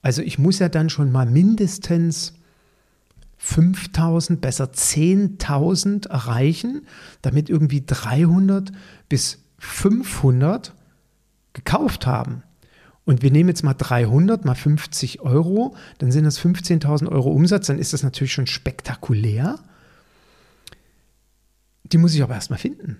Also 0.00 0.22
ich 0.22 0.38
muss 0.38 0.58
ja 0.58 0.70
dann 0.70 0.88
schon 0.88 1.12
mal 1.12 1.26
mindestens 1.26 2.32
5000, 3.36 4.40
besser 4.40 4.72
10.000 4.72 6.08
erreichen, 6.08 6.86
damit 7.20 7.50
irgendwie 7.50 7.84
300 7.84 8.72
bis 9.10 9.42
500 9.58 10.74
gekauft 11.52 12.06
haben. 12.06 12.44
Und 13.06 13.22
wir 13.22 13.30
nehmen 13.30 13.48
jetzt 13.48 13.62
mal 13.62 13.72
300 13.72 14.44
mal 14.44 14.56
50 14.56 15.20
Euro, 15.20 15.76
dann 15.98 16.10
sind 16.10 16.24
das 16.24 16.40
15.000 16.40 17.08
Euro 17.08 17.30
Umsatz, 17.30 17.68
dann 17.68 17.78
ist 17.78 17.92
das 17.92 18.02
natürlich 18.02 18.32
schon 18.32 18.48
spektakulär. 18.48 19.60
Die 21.84 21.98
muss 21.98 22.14
ich 22.14 22.22
aber 22.24 22.34
erstmal 22.34 22.58
finden. 22.58 22.98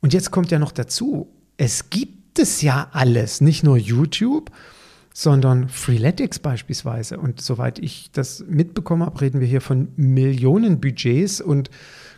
Und 0.00 0.14
jetzt 0.14 0.30
kommt 0.30 0.52
ja 0.52 0.60
noch 0.60 0.70
dazu, 0.70 1.28
es 1.56 1.90
gibt 1.90 2.38
es 2.38 2.62
ja 2.62 2.88
alles, 2.92 3.40
nicht 3.40 3.64
nur 3.64 3.76
YouTube, 3.76 4.52
sondern 5.12 5.68
Freeletics 5.68 6.38
beispielsweise. 6.38 7.18
Und 7.18 7.40
soweit 7.40 7.80
ich 7.80 8.10
das 8.12 8.44
mitbekommen 8.46 9.04
habe, 9.04 9.20
reden 9.20 9.40
wir 9.40 9.48
hier 9.48 9.60
von 9.60 9.88
Millionen 9.96 10.80
Budgets 10.80 11.40
und 11.40 11.68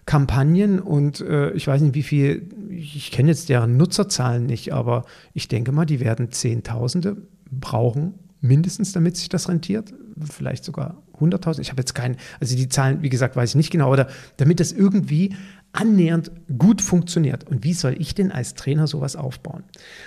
Kampagnen 0.07 0.81
und 0.81 1.21
äh, 1.21 1.53
ich 1.53 1.67
weiß 1.67 1.81
nicht, 1.81 1.95
wie 1.95 2.03
viel, 2.03 2.49
ich 2.69 3.11
kenne 3.11 3.31
jetzt 3.31 3.49
deren 3.49 3.77
Nutzerzahlen 3.77 4.45
nicht, 4.47 4.73
aber 4.73 5.05
ich 5.33 5.49
denke 5.49 5.73
mal, 5.73 5.87
die 5.87 6.01
werden 6.01 6.31
Zehntausende 6.31 7.17
brauchen, 7.51 8.15
mindestens, 8.41 8.93
damit 8.93 9.17
sich 9.17 9.29
das 9.29 9.49
rentiert. 9.49 9.95
Vielleicht 10.31 10.65
sogar 10.65 11.03
100.000. 11.19 11.61
Ich 11.61 11.71
habe 11.71 11.81
jetzt 11.81 11.95
keinen, 11.95 12.17
also 12.41 12.55
die 12.55 12.69
Zahlen, 12.69 13.03
wie 13.03 13.09
gesagt, 13.09 13.37
weiß 13.37 13.51
ich 13.51 13.57
nicht 13.57 13.71
genau, 13.71 13.91
oder 13.91 14.09
damit 14.37 14.61
das 14.61 14.73
irgendwie 14.73 15.35
annähernd 15.73 16.31
gut 16.57 16.83
funktioniert. 16.83 17.45
Und 17.45 17.65
wie 17.65 17.73
soll 17.73 17.97
ich 17.99 18.15
denn 18.15 18.31
als 18.31 18.55
Trainer 18.55 18.87
sowas 18.87 19.17
aufbauen? 19.17 19.65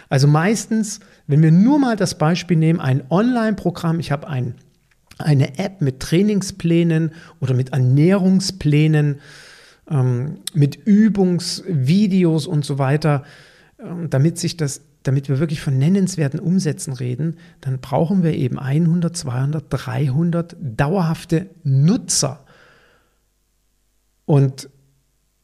Also 0.10 0.28
meistens, 0.28 1.00
wenn 1.26 1.42
wir 1.42 1.52
nur 1.52 1.80
mal 1.80 1.96
das 1.96 2.18
Beispiel 2.18 2.58
nehmen, 2.58 2.80
ein 2.80 3.04
Online-Programm, 3.10 4.00
ich 4.00 4.12
habe 4.12 4.28
ein, 4.28 4.56
eine 5.18 5.58
App 5.58 5.82
mit 5.82 6.00
Trainingsplänen 6.00 7.12
oder 7.40 7.54
mit 7.54 7.70
Ernährungsplänen, 7.70 9.20
ähm, 9.90 10.40
mit 10.54 10.76
Übungsvideos 10.76 12.48
und 12.48 12.66
so 12.66 12.78
weiter, 12.78 13.24
ähm, 13.80 14.10
damit 14.10 14.38
sich 14.38 14.58
das 14.58 14.82
damit 15.08 15.30
wir 15.30 15.40
wirklich 15.40 15.62
von 15.62 15.78
nennenswerten 15.78 16.40
Umsätzen 16.40 16.92
reden, 16.92 17.38
dann 17.62 17.80
brauchen 17.80 18.24
wir 18.24 18.34
eben 18.34 18.60
100, 18.60 19.16
200, 19.16 19.64
300 19.70 20.58
dauerhafte 20.60 21.48
Nutzer. 21.64 22.44
Und 24.26 24.70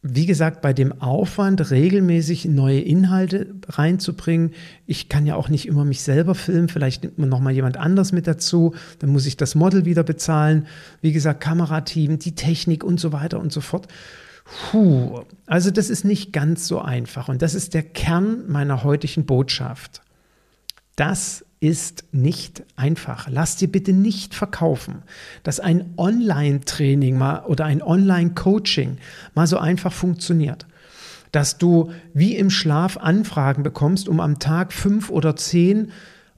wie 0.01 0.25
gesagt, 0.25 0.61
bei 0.61 0.73
dem 0.73 1.01
Aufwand, 1.01 1.71
regelmäßig 1.71 2.43
neue 2.43 2.81
Inhalte 2.81 3.55
reinzubringen, 3.69 4.51
ich 4.85 5.07
kann 5.07 5.25
ja 5.25 5.35
auch 5.35 5.47
nicht 5.47 5.65
immer 5.65 5.85
mich 5.85 6.01
selber 6.01 6.35
filmen, 6.35 6.67
vielleicht 6.67 7.03
nimmt 7.03 7.17
man 7.19 7.29
nochmal 7.29 7.53
jemand 7.53 7.77
anders 7.77 8.11
mit 8.11 8.27
dazu, 8.27 8.75
dann 8.99 9.11
muss 9.11 9.25
ich 9.25 9.37
das 9.37 9.55
Model 9.55 9.85
wieder 9.85 10.03
bezahlen, 10.03 10.67
wie 10.99 11.13
gesagt, 11.13 11.39
Kamerateam, 11.39 12.19
die 12.19 12.35
Technik 12.35 12.83
und 12.83 12.99
so 12.99 13.13
weiter 13.13 13.39
und 13.39 13.53
so 13.53 13.61
fort. 13.61 13.87
Puh, 14.45 15.21
also 15.45 15.71
das 15.71 15.89
ist 15.89 16.03
nicht 16.03 16.33
ganz 16.33 16.67
so 16.67 16.79
einfach 16.79 17.29
und 17.29 17.41
das 17.41 17.55
ist 17.55 17.73
der 17.73 17.83
Kern 17.83 18.43
meiner 18.47 18.83
heutigen 18.83 19.25
Botschaft. 19.25 20.01
Das 20.95 21.45
ist 21.59 22.03
nicht 22.11 22.63
einfach. 22.75 23.29
Lass 23.31 23.55
dir 23.55 23.71
bitte 23.71 23.93
nicht 23.93 24.35
verkaufen, 24.35 25.03
dass 25.43 25.61
ein 25.61 25.93
Online-Training 25.97 27.17
mal 27.17 27.45
oder 27.45 27.65
ein 27.65 27.81
Online-Coaching 27.81 28.97
mal 29.33 29.47
so 29.47 29.57
einfach 29.57 29.93
funktioniert. 29.93 30.67
Dass 31.31 31.57
du 31.57 31.91
wie 32.13 32.35
im 32.35 32.49
Schlaf 32.49 32.97
Anfragen 32.97 33.63
bekommst, 33.63 34.09
um 34.09 34.19
am 34.19 34.39
Tag 34.39 34.73
fünf 34.73 35.09
oder 35.09 35.35
zehn 35.35 35.91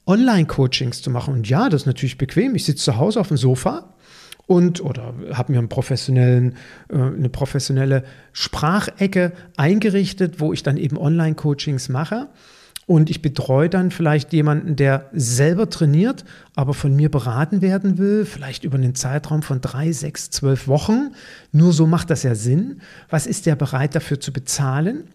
Online-Coachings 0.05 1.01
zu 1.01 1.09
machen. 1.09 1.33
Und 1.33 1.49
ja, 1.49 1.69
das 1.69 1.81
ist 1.81 1.87
natürlich 1.87 2.19
bequem. 2.19 2.53
Ich 2.53 2.63
sitze 2.63 2.83
zu 2.83 2.97
Hause 2.97 3.19
auf 3.19 3.29
dem 3.29 3.37
Sofa 3.37 3.94
und 4.47 4.81
oder 4.81 5.13
habe 5.33 5.51
mir 5.51 5.59
einen 5.59 5.69
professionellen, 5.69 6.55
äh, 6.89 6.97
eine 6.97 7.29
professionelle 7.29 8.03
Sprachecke 8.31 9.31
eingerichtet, 9.57 10.39
wo 10.39 10.53
ich 10.53 10.63
dann 10.63 10.77
eben 10.77 10.97
Online-Coachings 10.97 11.89
mache. 11.89 12.27
Und 12.87 13.09
ich 13.09 13.23
betreue 13.23 13.67
dann 13.67 13.89
vielleicht 13.89 14.31
jemanden, 14.31 14.75
der 14.75 15.09
selber 15.11 15.69
trainiert, 15.71 16.23
aber 16.55 16.75
von 16.75 16.95
mir 16.95 17.09
beraten 17.09 17.61
werden 17.61 17.97
will, 17.97 18.25
vielleicht 18.25 18.63
über 18.63 18.77
einen 18.77 18.93
Zeitraum 18.93 19.41
von 19.41 19.59
drei, 19.59 19.91
sechs, 19.91 20.29
zwölf 20.29 20.67
Wochen. 20.67 21.13
Nur 21.51 21.73
so 21.73 21.87
macht 21.87 22.11
das 22.11 22.21
ja 22.21 22.35
Sinn. 22.35 22.81
Was 23.09 23.25
ist 23.25 23.47
der 23.47 23.55
bereit 23.55 23.95
dafür 23.95 24.19
zu 24.19 24.31
bezahlen? 24.31 25.05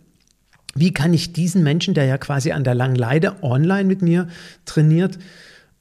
Wie 0.75 0.93
kann 0.93 1.15
ich 1.15 1.33
diesen 1.33 1.63
Menschen, 1.63 1.95
der 1.95 2.07
ja 2.07 2.19
quasi 2.19 2.51
an 2.51 2.65
der 2.65 2.75
langen 2.75 2.97
Leide 2.97 3.41
online 3.43 3.85
mit 3.85 4.03
mir 4.03 4.27
trainiert, 4.65 5.19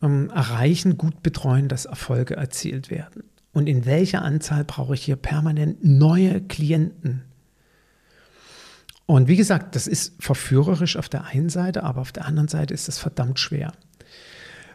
ähm, 0.03 0.29
erreichen, 0.29 0.95
gut 0.95 1.23
betreuen, 1.23 1.69
dass 1.69 1.85
Erfolge 1.85 2.35
erzielt 2.35 2.91
werden? 2.91 3.23
Und 3.59 3.67
in 3.67 3.85
welcher 3.85 4.21
Anzahl 4.21 4.63
brauche 4.63 4.93
ich 4.93 5.03
hier 5.03 5.17
permanent 5.17 5.83
neue 5.83 6.39
Klienten? 6.39 7.23
Und 9.05 9.27
wie 9.27 9.35
gesagt, 9.35 9.75
das 9.75 9.85
ist 9.85 10.13
verführerisch 10.17 10.95
auf 10.95 11.09
der 11.09 11.25
einen 11.25 11.49
Seite, 11.49 11.83
aber 11.83 11.99
auf 11.99 12.13
der 12.13 12.25
anderen 12.25 12.47
Seite 12.47 12.73
ist 12.73 12.87
es 12.87 12.97
verdammt 12.97 13.37
schwer. 13.37 13.73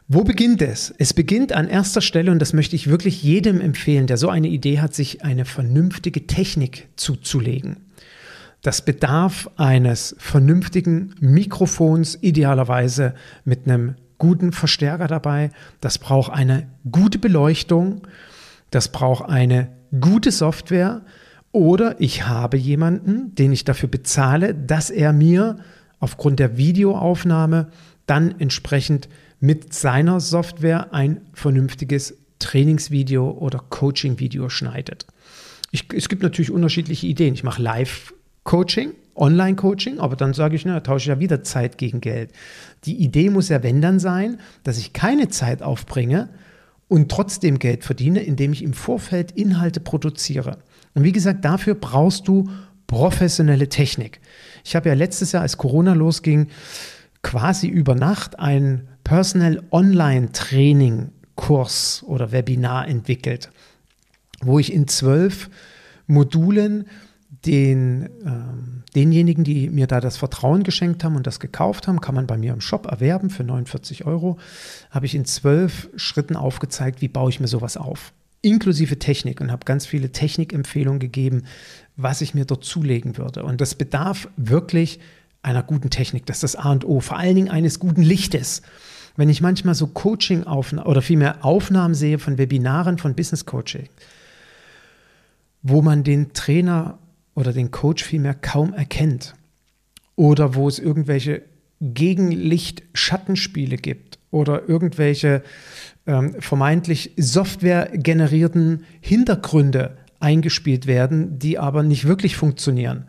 Wo 0.07 0.23
beginnt 0.23 0.61
es? 0.61 0.95
Es 0.99 1.15
beginnt 1.15 1.55
an 1.55 1.67
erster 1.67 2.03
Stelle, 2.03 2.31
und 2.31 2.41
das 2.41 2.53
möchte 2.53 2.77
ich 2.77 2.91
wirklich 2.91 3.23
jedem 3.23 3.63
empfehlen, 3.63 4.07
der 4.07 4.19
so 4.19 4.29
eine 4.29 4.49
Idee 4.49 4.81
hat, 4.81 4.95
sich 4.95 5.25
eine 5.25 5.47
vernünftige 5.47 6.27
Technik 6.27 6.89
zuzulegen. 6.97 7.87
Das 8.61 8.85
bedarf 8.85 9.49
eines 9.57 10.15
vernünftigen 10.19 11.15
Mikrofons, 11.21 12.19
idealerweise 12.21 13.15
mit 13.47 13.67
einem 13.67 13.95
guten 14.19 14.53
Verstärker 14.53 15.09
dabei. 15.09 15.53
Das 15.81 15.97
braucht 15.97 16.35
eine 16.35 16.69
gute 16.93 17.19
Beleuchtung. 17.19 18.03
Das 18.75 18.89
braucht 18.89 19.29
eine 19.29 19.69
gute 20.01 20.33
Software. 20.33 21.03
Oder 21.53 22.01
ich 22.01 22.27
habe 22.27 22.57
jemanden, 22.57 23.33
den 23.37 23.53
ich 23.53 23.63
dafür 23.63 23.89
bezahle, 23.89 24.53
dass 24.53 24.91
er 24.91 25.13
mir 25.13 25.59
aufgrund 26.01 26.41
der 26.41 26.57
Videoaufnahme 26.57 27.69
dann 28.07 28.35
entsprechend 28.41 29.09
mit 29.39 29.73
seiner 29.73 30.19
Software 30.19 30.93
ein 30.93 31.21
vernünftiges 31.35 32.17
Trainingsvideo 32.41 33.31
oder 33.31 33.61
Coaching-Video 33.61 34.49
schneidet. 34.49 35.07
Ich, 35.71 35.87
es 35.95 36.09
gibt 36.09 36.25
natürlich 36.25 36.51
unterschiedliche 36.51 37.07
Ideen. 37.07 37.35
Ich 37.35 37.45
mache 37.45 37.63
Live 37.63 38.13
Coaching, 38.43 38.93
Online-Coaching, 39.15 40.01
aber 40.01 40.17
dann 40.17 40.35
sage 40.35 40.57
ich, 40.57 40.65
na, 40.65 40.81
tausche 40.81 41.05
ich 41.05 41.15
ja 41.15 41.21
wieder 41.21 41.45
Zeit 41.45 41.79
gegen 41.79 42.01
Geld. 42.01 42.33
Die 42.87 42.97
Idee 42.97 43.31
muss 43.31 43.51
ja, 43.51 43.63
wenn 43.63 43.81
dann 43.81 44.01
sein, 44.01 44.41
dass 44.65 44.79
ich 44.79 44.93
keine 44.93 45.29
Zeit 45.29 45.63
aufbringe 45.63 46.29
und 46.89 47.11
trotzdem 47.11 47.59
Geld 47.59 47.85
verdiene, 47.85 48.21
indem 48.21 48.53
ich 48.53 48.63
im 48.63 48.73
Vorfeld 48.73 49.33
Inhalte 49.33 49.81
produziere. 49.81 50.59
Und 50.95 51.03
wie 51.05 51.13
gesagt, 51.13 51.45
dafür 51.45 51.75
brauchst 51.75 52.29
du 52.29 52.49
professionelle 52.87 53.69
Technik. 53.69 54.21
Ich 54.65 54.77
habe 54.77 54.89
ja 54.89 54.95
letztes 54.95 55.33
Jahr, 55.33 55.43
als 55.43 55.57
Corona 55.57 55.95
losging, 55.95 56.49
quasi 57.23 57.67
über 57.67 57.95
Nacht 57.95 58.39
einen 58.39 58.89
Personal 59.03 59.63
Online 59.71 60.31
Training 60.33 61.11
Kurs 61.37 62.05
oder 62.07 62.33
Webinar 62.33 62.87
entwickelt, 62.87 63.51
wo 64.41 64.59
ich 64.59 64.73
in 64.73 64.87
zwölf 64.87 65.51
Modulen 66.07 66.87
den, 67.45 68.09
ähm, 68.25 68.84
denjenigen, 68.95 69.45
die 69.45 69.71
mir 69.71 69.87
da 69.87 70.01
das 70.01 70.17
Vertrauen 70.17 70.63
geschenkt 70.63 71.05
haben 71.05 71.17
und 71.17 71.27
das 71.27 71.41
gekauft 71.41 71.89
haben, 71.89 72.01
kann 72.01 72.15
man 72.15 72.27
bei 72.27 72.37
mir 72.37 72.53
im 72.53 72.61
Shop 72.61 72.87
erwerben 72.87 73.31
für 73.31 73.45
49 73.45 74.05
Euro, 74.05 74.39
habe 74.91 75.07
ich 75.07 75.15
in 75.15 75.25
zwölf 75.25 75.89
Schritten 75.97 76.37
aufgezeigt, 76.37 77.01
wie 77.01 77.09
baue 77.09 77.31
ich 77.31 77.41
mir 77.41 77.49
sowas 77.49 77.77
auf. 77.77 78.13
Inklusive 78.43 78.99
Technik 78.99 79.41
und 79.41 79.51
habe 79.51 79.65
ganz 79.65 79.87
viele 79.87 80.13
Technikempfehlungen 80.13 81.01
gegeben, 81.01 81.45
was 81.97 82.21
ich 82.21 82.35
mir 82.35 82.45
dort 82.45 82.65
zulegen 82.65 83.17
würde. 83.17 83.43
Und 83.43 83.61
das 83.61 83.75
bedarf 83.75 84.29
wirklich 84.37 85.01
einer 85.43 85.63
guten 85.63 85.91
Technik. 85.91 86.27
Das 86.27 86.37
ist 86.43 86.55
das 86.55 86.57
A 86.57 86.73
und 86.73 86.85
O, 86.85 87.01
vor 87.01 87.19
allen 87.19 87.35
Dingen 87.35 87.51
eines 87.51 87.79
guten 87.79 88.03
Lichtes. 88.03 88.63
Wenn 89.17 89.29
ich 89.29 89.41
manchmal 89.41 89.75
so 89.75 89.87
Coaching-Aufnahmen 89.87 90.87
oder 90.87 91.03
vielmehr 91.03 91.45
Aufnahmen 91.45 91.95
sehe 91.95 92.19
von 92.19 92.39
Webinaren 92.39 92.99
von 92.99 93.15
Business 93.15 93.47
Coaching, 93.47 93.89
wo 95.63 95.83
man 95.83 96.03
den 96.03 96.33
Trainer 96.33 96.99
oder 97.35 97.53
den 97.53 97.71
Coach 97.71 98.03
vielmehr 98.05 98.35
kaum 98.35 98.73
erkennt. 98.73 99.35
Oder 100.17 100.55
wo 100.55 100.69
es 100.69 100.79
irgendwelche 100.79 101.43
Gegenlicht-Schattenspiele 101.81 103.77
gibt 103.77 104.19
oder 104.31 104.69
irgendwelche 104.69 105.43
ähm, 106.07 106.37
vermeintlich 106.41 107.13
softwaregenerierten 107.17 108.85
Hintergründe 109.01 109.97
eingespielt 110.21 110.87
werden, 110.87 111.39
die 111.39 111.59
aber 111.59 111.83
nicht 111.83 112.07
wirklich 112.07 112.37
funktionieren. 112.37 113.07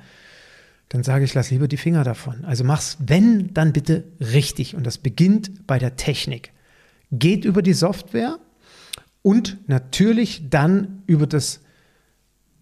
Dann 0.90 1.04
sage 1.04 1.26
ich, 1.26 1.34
lass 1.34 1.52
lieber 1.52 1.68
die 1.68 1.78
Finger 1.78 2.04
davon. 2.04 2.46
Also 2.46 2.64
mach's, 2.64 2.98
wenn, 3.00 3.54
dann 3.54 3.74
bitte 3.74 4.04
richtig. 4.20 4.76
Und 4.76 4.86
das 4.86 4.98
beginnt 4.98 5.66
bei 5.68 5.80
der 5.80 5.96
Technik. 5.96 6.52
Geht 7.12 7.46
über 7.46 7.62
die 7.62 7.74
Software 7.74 8.38
und 9.22 9.58
natürlich 9.68 10.50
dann 10.50 11.04
über 11.08 11.28
das 11.28 11.62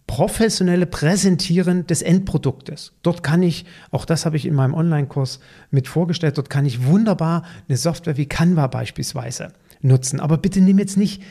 professionelle 0.06 0.86
Präsentieren 0.86 1.86
des 1.86 2.02
Endproduktes. 2.02 2.92
Dort 3.02 3.22
kann 3.22 3.42
ich, 3.42 3.64
auch 3.90 4.04
das 4.04 4.26
habe 4.26 4.36
ich 4.36 4.46
in 4.46 4.54
meinem 4.54 4.74
Online-Kurs 4.74 5.40
mit 5.70 5.88
vorgestellt, 5.88 6.36
dort 6.36 6.50
kann 6.50 6.66
ich 6.66 6.84
wunderbar 6.84 7.44
eine 7.68 7.76
Software 7.76 8.16
wie 8.16 8.26
Canva 8.26 8.66
beispielsweise 8.66 9.52
nutzen. 9.80 10.20
Aber 10.20 10.36
bitte 10.36 10.60
nimm 10.60 10.78
jetzt 10.78 10.96
nicht 10.96 11.22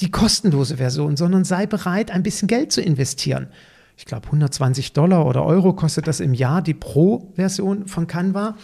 die 0.00 0.10
kostenlose 0.10 0.76
Version, 0.76 1.16
sondern 1.16 1.44
sei 1.44 1.66
bereit, 1.66 2.10
ein 2.10 2.22
bisschen 2.22 2.48
Geld 2.48 2.70
zu 2.70 2.80
investieren. 2.80 3.48
Ich 3.96 4.04
glaube, 4.04 4.26
120 4.26 4.92
Dollar 4.92 5.26
oder 5.26 5.44
Euro 5.44 5.72
kostet 5.72 6.06
das 6.06 6.20
im 6.20 6.34
Jahr, 6.34 6.62
die 6.62 6.74
Pro-Version 6.74 7.88
von 7.88 8.06
Canva. 8.06 8.56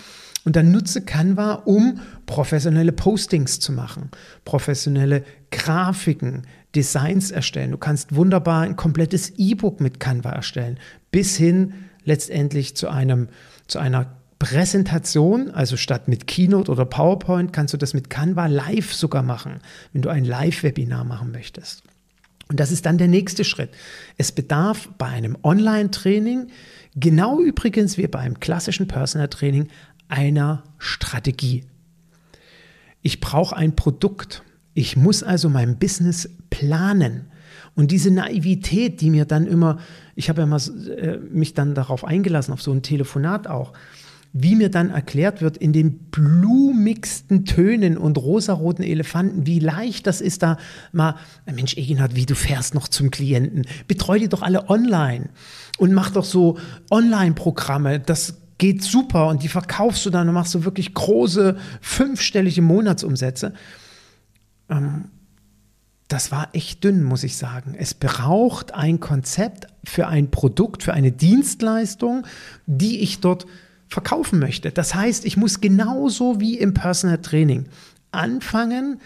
Und 0.44 0.56
dann 0.56 0.70
nutze 0.70 1.02
Canva, 1.02 1.54
um 1.64 2.00
professionelle 2.26 2.92
Postings 2.92 3.60
zu 3.60 3.72
machen, 3.72 4.10
professionelle 4.44 5.24
Grafiken, 5.50 6.42
Designs 6.74 7.30
erstellen. 7.30 7.70
Du 7.70 7.78
kannst 7.78 8.14
wunderbar 8.14 8.62
ein 8.62 8.76
komplettes 8.76 9.30
E-Book 9.36 9.80
mit 9.80 10.00
Canva 10.00 10.30
erstellen, 10.30 10.78
bis 11.10 11.36
hin 11.36 11.74
letztendlich 12.04 12.76
zu 12.76 12.88
einem, 12.88 13.28
zu 13.66 13.78
einer 13.78 14.16
Präsentation, 14.38 15.50
also 15.50 15.76
statt 15.76 16.08
mit 16.08 16.26
Keynote 16.26 16.70
oder 16.70 16.84
PowerPoint, 16.84 17.52
kannst 17.52 17.72
du 17.72 17.78
das 17.78 17.94
mit 17.94 18.10
Canva 18.10 18.46
live 18.46 18.92
sogar 18.92 19.22
machen, 19.22 19.60
wenn 19.92 20.02
du 20.02 20.10
ein 20.10 20.24
Live-Webinar 20.24 21.04
machen 21.04 21.30
möchtest. 21.30 21.82
Und 22.48 22.60
das 22.60 22.70
ist 22.70 22.84
dann 22.84 22.98
der 22.98 23.08
nächste 23.08 23.44
Schritt. 23.44 23.70
Es 24.18 24.32
bedarf 24.32 24.90
bei 24.98 25.06
einem 25.06 25.38
Online-Training, 25.42 26.48
genau 26.94 27.40
übrigens 27.40 27.96
wie 27.96 28.06
beim 28.06 28.38
klassischen 28.38 28.86
Personal 28.86 29.28
Training, 29.28 29.68
einer 30.08 30.62
Strategie. 30.78 31.64
Ich 33.00 33.20
brauche 33.20 33.56
ein 33.56 33.76
Produkt. 33.76 34.42
Ich 34.74 34.96
muss 34.96 35.22
also 35.22 35.48
mein 35.48 35.78
Business 35.78 36.28
planen. 36.50 37.26
Und 37.76 37.90
diese 37.90 38.10
Naivität, 38.10 39.00
die 39.00 39.10
mir 39.10 39.24
dann 39.24 39.46
immer, 39.46 39.78
ich 40.14 40.28
habe 40.28 40.42
ja 40.42 40.46
mal 40.46 40.60
äh, 40.96 41.18
mich 41.18 41.54
dann 41.54 41.74
darauf 41.74 42.04
eingelassen, 42.04 42.52
auf 42.52 42.62
so 42.62 42.72
ein 42.72 42.82
Telefonat 42.82 43.46
auch, 43.46 43.72
wie 44.32 44.56
mir 44.56 44.68
dann 44.68 44.90
erklärt 44.90 45.42
wird, 45.42 45.56
in 45.56 45.72
den 45.72 46.10
blumigsten 46.10 47.44
Tönen 47.44 47.96
und 47.96 48.18
rosaroten 48.18 48.84
Elefanten, 48.84 49.46
wie 49.46 49.60
leicht 49.60 50.08
das 50.08 50.20
ist, 50.20 50.42
da 50.42 50.58
mal, 50.92 51.14
Mensch, 51.46 51.76
Eginhard, 51.76 52.16
wie 52.16 52.26
du 52.26 52.34
fährst 52.34 52.74
noch 52.74 52.88
zum 52.88 53.12
Klienten. 53.12 53.64
Betreu 53.86 54.18
die 54.18 54.28
doch 54.28 54.42
alle 54.42 54.68
online 54.68 55.30
und 55.78 55.92
mach 55.92 56.10
doch 56.10 56.24
so 56.24 56.58
Online-Programme. 56.90 58.00
Das 58.00 58.38
geht 58.58 58.82
super 58.82 59.28
und 59.28 59.44
die 59.44 59.48
verkaufst 59.48 60.04
du 60.04 60.10
dann 60.10 60.28
und 60.28 60.34
machst 60.34 60.54
du 60.54 60.64
wirklich 60.64 60.94
große 60.94 61.56
fünfstellige 61.80 62.62
Monatsumsätze. 62.62 63.52
Ähm, 64.68 65.06
das 66.08 66.30
war 66.30 66.48
echt 66.52 66.84
dünn, 66.84 67.02
muss 67.02 67.24
ich 67.24 67.36
sagen. 67.36 67.74
Es 67.76 67.94
braucht 67.94 68.74
ein 68.74 69.00
Konzept 69.00 69.66
für 69.84 70.06
ein 70.06 70.30
Produkt, 70.30 70.82
für 70.82 70.92
eine 70.92 71.12
Dienstleistung, 71.12 72.26
die 72.66 73.00
ich 73.00 73.20
dort 73.20 73.46
verkaufen 73.88 74.38
möchte. 74.38 74.70
Das 74.70 74.94
heißt, 74.94 75.24
ich 75.24 75.36
muss 75.36 75.60
genauso 75.60 76.40
wie 76.40 76.58
im 76.58 76.74
Personal 76.74 77.18
Training 77.18 77.66
anfangen, 78.12 79.00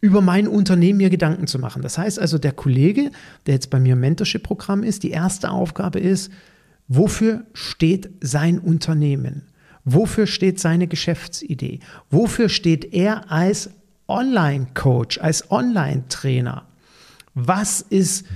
über 0.00 0.22
mein 0.22 0.48
Unternehmen 0.48 0.96
mir 0.96 1.10
Gedanken 1.10 1.46
zu 1.46 1.58
machen. 1.58 1.82
Das 1.82 1.98
heißt 1.98 2.18
also, 2.18 2.38
der 2.38 2.52
Kollege, 2.52 3.10
der 3.46 3.54
jetzt 3.54 3.70
bei 3.70 3.78
mir 3.78 3.92
im 3.92 4.00
Mentorship-Programm 4.00 4.82
ist, 4.82 5.02
die 5.02 5.10
erste 5.10 5.50
Aufgabe 5.50 6.00
ist, 6.00 6.30
wofür 6.88 7.44
steht 7.52 8.10
sein 8.20 8.58
Unternehmen? 8.58 9.42
Wofür 9.84 10.26
steht 10.26 10.58
seine 10.58 10.88
Geschäftsidee? 10.88 11.80
Wofür 12.10 12.48
steht 12.48 12.92
er 12.92 13.30
als 13.30 13.70
Online-Coach, 14.10 15.18
als 15.18 15.50
Online-Trainer? 15.50 16.64
Was 17.34 17.80
ist 17.80 18.26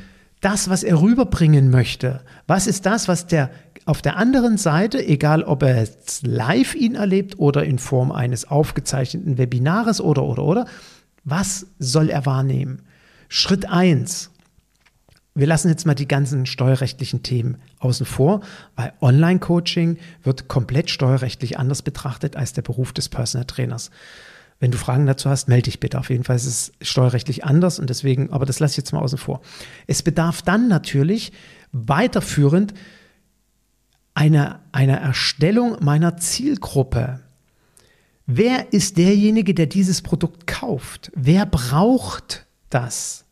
das, 0.40 0.70
was 0.70 0.82
er 0.82 1.00
rüberbringen 1.00 1.70
möchte? 1.70 2.22
Was 2.46 2.66
ist 2.66 2.86
das, 2.86 3.08
was 3.08 3.26
der 3.26 3.50
auf 3.86 4.00
der 4.00 4.16
anderen 4.16 4.56
Seite, 4.56 5.04
egal 5.04 5.42
ob 5.42 5.62
er 5.62 5.80
jetzt 5.80 6.26
live 6.26 6.74
ihn 6.74 6.94
erlebt 6.94 7.38
oder 7.38 7.64
in 7.64 7.78
Form 7.78 8.12
eines 8.12 8.48
aufgezeichneten 8.48 9.36
Webinares 9.36 10.00
oder, 10.00 10.22
oder, 10.22 10.42
oder, 10.44 10.66
was 11.24 11.66
soll 11.78 12.08
er 12.08 12.24
wahrnehmen? 12.24 12.82
Schritt 13.28 13.68
1. 13.68 14.30
Wir 15.34 15.46
lassen 15.46 15.68
jetzt 15.68 15.84
mal 15.84 15.94
die 15.94 16.08
ganzen 16.08 16.46
steuerrechtlichen 16.46 17.22
Themen 17.22 17.58
außen 17.80 18.06
vor, 18.06 18.40
weil 18.76 18.92
Online-Coaching 19.00 19.98
wird 20.22 20.48
komplett 20.48 20.90
steuerrechtlich 20.90 21.58
anders 21.58 21.82
betrachtet 21.82 22.36
als 22.36 22.52
der 22.52 22.62
Beruf 22.62 22.92
des 22.92 23.08
Personal 23.08 23.44
Trainers. 23.44 23.90
Wenn 24.60 24.70
du 24.70 24.78
Fragen 24.78 25.06
dazu 25.06 25.28
hast, 25.28 25.48
melde 25.48 25.64
dich 25.64 25.80
bitte. 25.80 25.98
Auf 25.98 26.10
jeden 26.10 26.24
Fall 26.24 26.36
ist 26.36 26.46
es 26.46 26.72
steuerrechtlich 26.80 27.44
anders 27.44 27.78
und 27.78 27.90
deswegen, 27.90 28.30
aber 28.30 28.46
das 28.46 28.60
lasse 28.60 28.72
ich 28.72 28.76
jetzt 28.78 28.92
mal 28.92 29.00
außen 29.00 29.18
vor. 29.18 29.40
Es 29.86 30.02
bedarf 30.02 30.42
dann 30.42 30.68
natürlich 30.68 31.32
weiterführend 31.72 32.72
einer, 34.14 34.60
einer 34.72 34.96
Erstellung 34.98 35.76
meiner 35.80 36.16
Zielgruppe. 36.16 37.20
Wer 38.26 38.72
ist 38.72 38.96
derjenige, 38.96 39.54
der 39.54 39.66
dieses 39.66 40.00
Produkt 40.00 40.46
kauft? 40.46 41.10
Wer 41.14 41.44
braucht 41.44 42.46
das? 42.70 43.24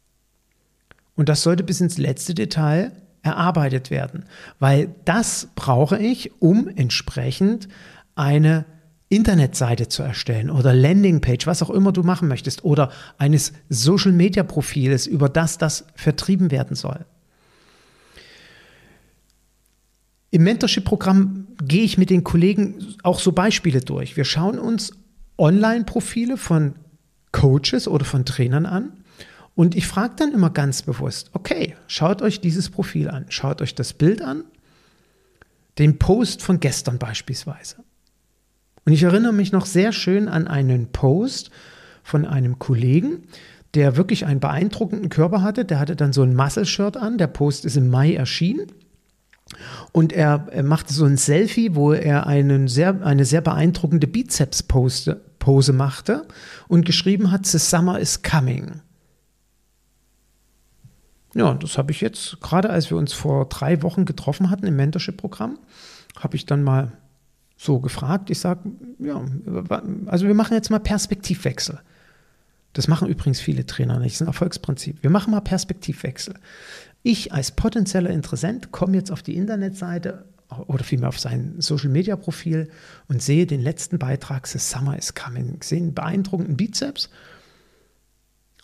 Und 1.14 1.28
das 1.28 1.42
sollte 1.42 1.62
bis 1.62 1.80
ins 1.80 1.98
letzte 1.98 2.34
Detail 2.34 2.92
erarbeitet 3.22 3.90
werden, 3.90 4.24
weil 4.58 4.94
das 5.04 5.48
brauche 5.54 5.98
ich, 5.98 6.42
um 6.42 6.68
entsprechend 6.68 7.68
eine 8.14 8.64
Internetseite 9.12 9.88
zu 9.88 10.02
erstellen 10.02 10.50
oder 10.50 10.72
Landingpage, 10.72 11.46
was 11.46 11.62
auch 11.62 11.68
immer 11.68 11.92
du 11.92 12.02
machen 12.02 12.28
möchtest, 12.28 12.64
oder 12.64 12.90
eines 13.18 13.52
Social 13.68 14.12
Media 14.12 14.42
Profiles, 14.42 15.06
über 15.06 15.28
das 15.28 15.58
das 15.58 15.84
vertrieben 15.94 16.50
werden 16.50 16.74
soll. 16.74 17.04
Im 20.30 20.44
Mentorship-Programm 20.44 21.46
gehe 21.62 21.82
ich 21.82 21.98
mit 21.98 22.08
den 22.08 22.24
Kollegen 22.24 22.96
auch 23.02 23.18
so 23.18 23.32
Beispiele 23.32 23.80
durch. 23.80 24.16
Wir 24.16 24.24
schauen 24.24 24.58
uns 24.58 24.92
Online-Profile 25.36 26.38
von 26.38 26.76
Coaches 27.32 27.86
oder 27.86 28.06
von 28.06 28.24
Trainern 28.24 28.64
an 28.64 29.04
und 29.54 29.74
ich 29.74 29.86
frage 29.86 30.14
dann 30.16 30.32
immer 30.32 30.48
ganz 30.48 30.80
bewusst, 30.80 31.28
okay, 31.34 31.76
schaut 31.86 32.22
euch 32.22 32.40
dieses 32.40 32.70
Profil 32.70 33.10
an, 33.10 33.26
schaut 33.28 33.60
euch 33.60 33.74
das 33.74 33.92
Bild 33.92 34.22
an, 34.22 34.44
den 35.78 35.98
Post 35.98 36.40
von 36.40 36.60
gestern 36.60 36.98
beispielsweise. 36.98 37.84
Und 38.84 38.92
ich 38.92 39.02
erinnere 39.02 39.32
mich 39.32 39.52
noch 39.52 39.66
sehr 39.66 39.92
schön 39.92 40.28
an 40.28 40.48
einen 40.48 40.90
Post 40.92 41.50
von 42.02 42.26
einem 42.26 42.58
Kollegen, 42.58 43.22
der 43.74 43.96
wirklich 43.96 44.26
einen 44.26 44.40
beeindruckenden 44.40 45.08
Körper 45.08 45.42
hatte. 45.42 45.64
Der 45.64 45.78
hatte 45.78 45.96
dann 45.96 46.12
so 46.12 46.22
ein 46.22 46.34
Muscle-Shirt 46.34 46.96
an. 46.96 47.18
Der 47.18 47.28
Post 47.28 47.64
ist 47.64 47.76
im 47.76 47.88
Mai 47.88 48.14
erschienen. 48.14 48.72
Und 49.92 50.12
er, 50.12 50.46
er 50.50 50.62
machte 50.62 50.92
so 50.92 51.04
ein 51.04 51.16
Selfie, 51.16 51.74
wo 51.74 51.92
er 51.92 52.26
einen 52.26 52.68
sehr, 52.68 53.04
eine 53.04 53.24
sehr 53.24 53.40
beeindruckende 53.40 54.06
Bizeps-Pose 54.06 55.20
Pose 55.42 55.72
machte 55.72 56.28
und 56.68 56.86
geschrieben 56.86 57.32
hat, 57.32 57.46
The 57.46 57.58
Summer 57.58 57.98
is 57.98 58.22
coming. 58.22 58.80
Ja, 61.34 61.54
das 61.54 61.78
habe 61.78 61.90
ich 61.90 62.00
jetzt, 62.00 62.40
gerade 62.40 62.70
als 62.70 62.90
wir 62.90 62.96
uns 62.96 63.12
vor 63.12 63.48
drei 63.48 63.82
Wochen 63.82 64.04
getroffen 64.04 64.50
hatten 64.50 64.66
im 64.66 64.76
Mentorship-Programm, 64.76 65.58
habe 66.16 66.36
ich 66.36 66.46
dann 66.46 66.62
mal 66.62 66.92
so 67.62 67.78
gefragt. 67.78 68.30
Ich 68.30 68.40
sage, 68.40 68.60
ja, 68.98 69.24
also 70.06 70.26
wir 70.26 70.34
machen 70.34 70.54
jetzt 70.54 70.70
mal 70.70 70.80
Perspektivwechsel. 70.80 71.78
Das 72.72 72.88
machen 72.88 73.08
übrigens 73.08 73.40
viele 73.40 73.66
Trainer 73.66 73.98
nicht, 73.98 74.14
das 74.14 74.16
ist 74.16 74.22
ein 74.22 74.28
Erfolgsprinzip. 74.28 75.02
Wir 75.02 75.10
machen 75.10 75.30
mal 75.30 75.40
Perspektivwechsel. 75.40 76.34
Ich 77.02 77.32
als 77.32 77.52
potenzieller 77.52 78.10
Interessent 78.10 78.72
komme 78.72 78.96
jetzt 78.96 79.12
auf 79.12 79.22
die 79.22 79.36
Internetseite 79.36 80.24
oder 80.66 80.82
vielmehr 80.82 81.08
auf 81.08 81.20
sein 81.20 81.54
Social 81.58 81.90
Media 81.90 82.16
Profil 82.16 82.68
und 83.08 83.22
sehe 83.22 83.46
den 83.46 83.60
letzten 83.60 83.98
Beitrag, 83.98 84.46
The 84.46 84.58
Summer 84.58 84.98
is 84.98 85.14
Coming. 85.14 85.58
Ich 85.60 85.68
sehe 85.68 85.78
einen 85.78 85.94
beeindruckenden 85.94 86.56
Bizeps. 86.56 87.10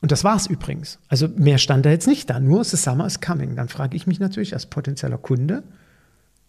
Und 0.01 0.13
das 0.13 0.25
war 0.25 0.37
es 0.37 0.47
übrigens. 0.47 0.99
Also 1.09 1.29
mehr 1.29 1.59
stand 1.59 1.87
da 1.87 1.91
jetzt 1.91 2.07
nicht 2.07 2.31
da, 2.31 2.41
nur 2.41 2.65
The 2.65 2.77
Summer 2.77 3.07
is 3.07 3.21
Coming. 3.21 3.57
Dann 3.57 3.69
frage 3.69 3.97
ich 3.97 4.07
mich 4.07 4.21
natürlich 4.21 4.55
als 4.55 4.67
potenzieller 4.67 5.19
Kunde, 5.19 5.63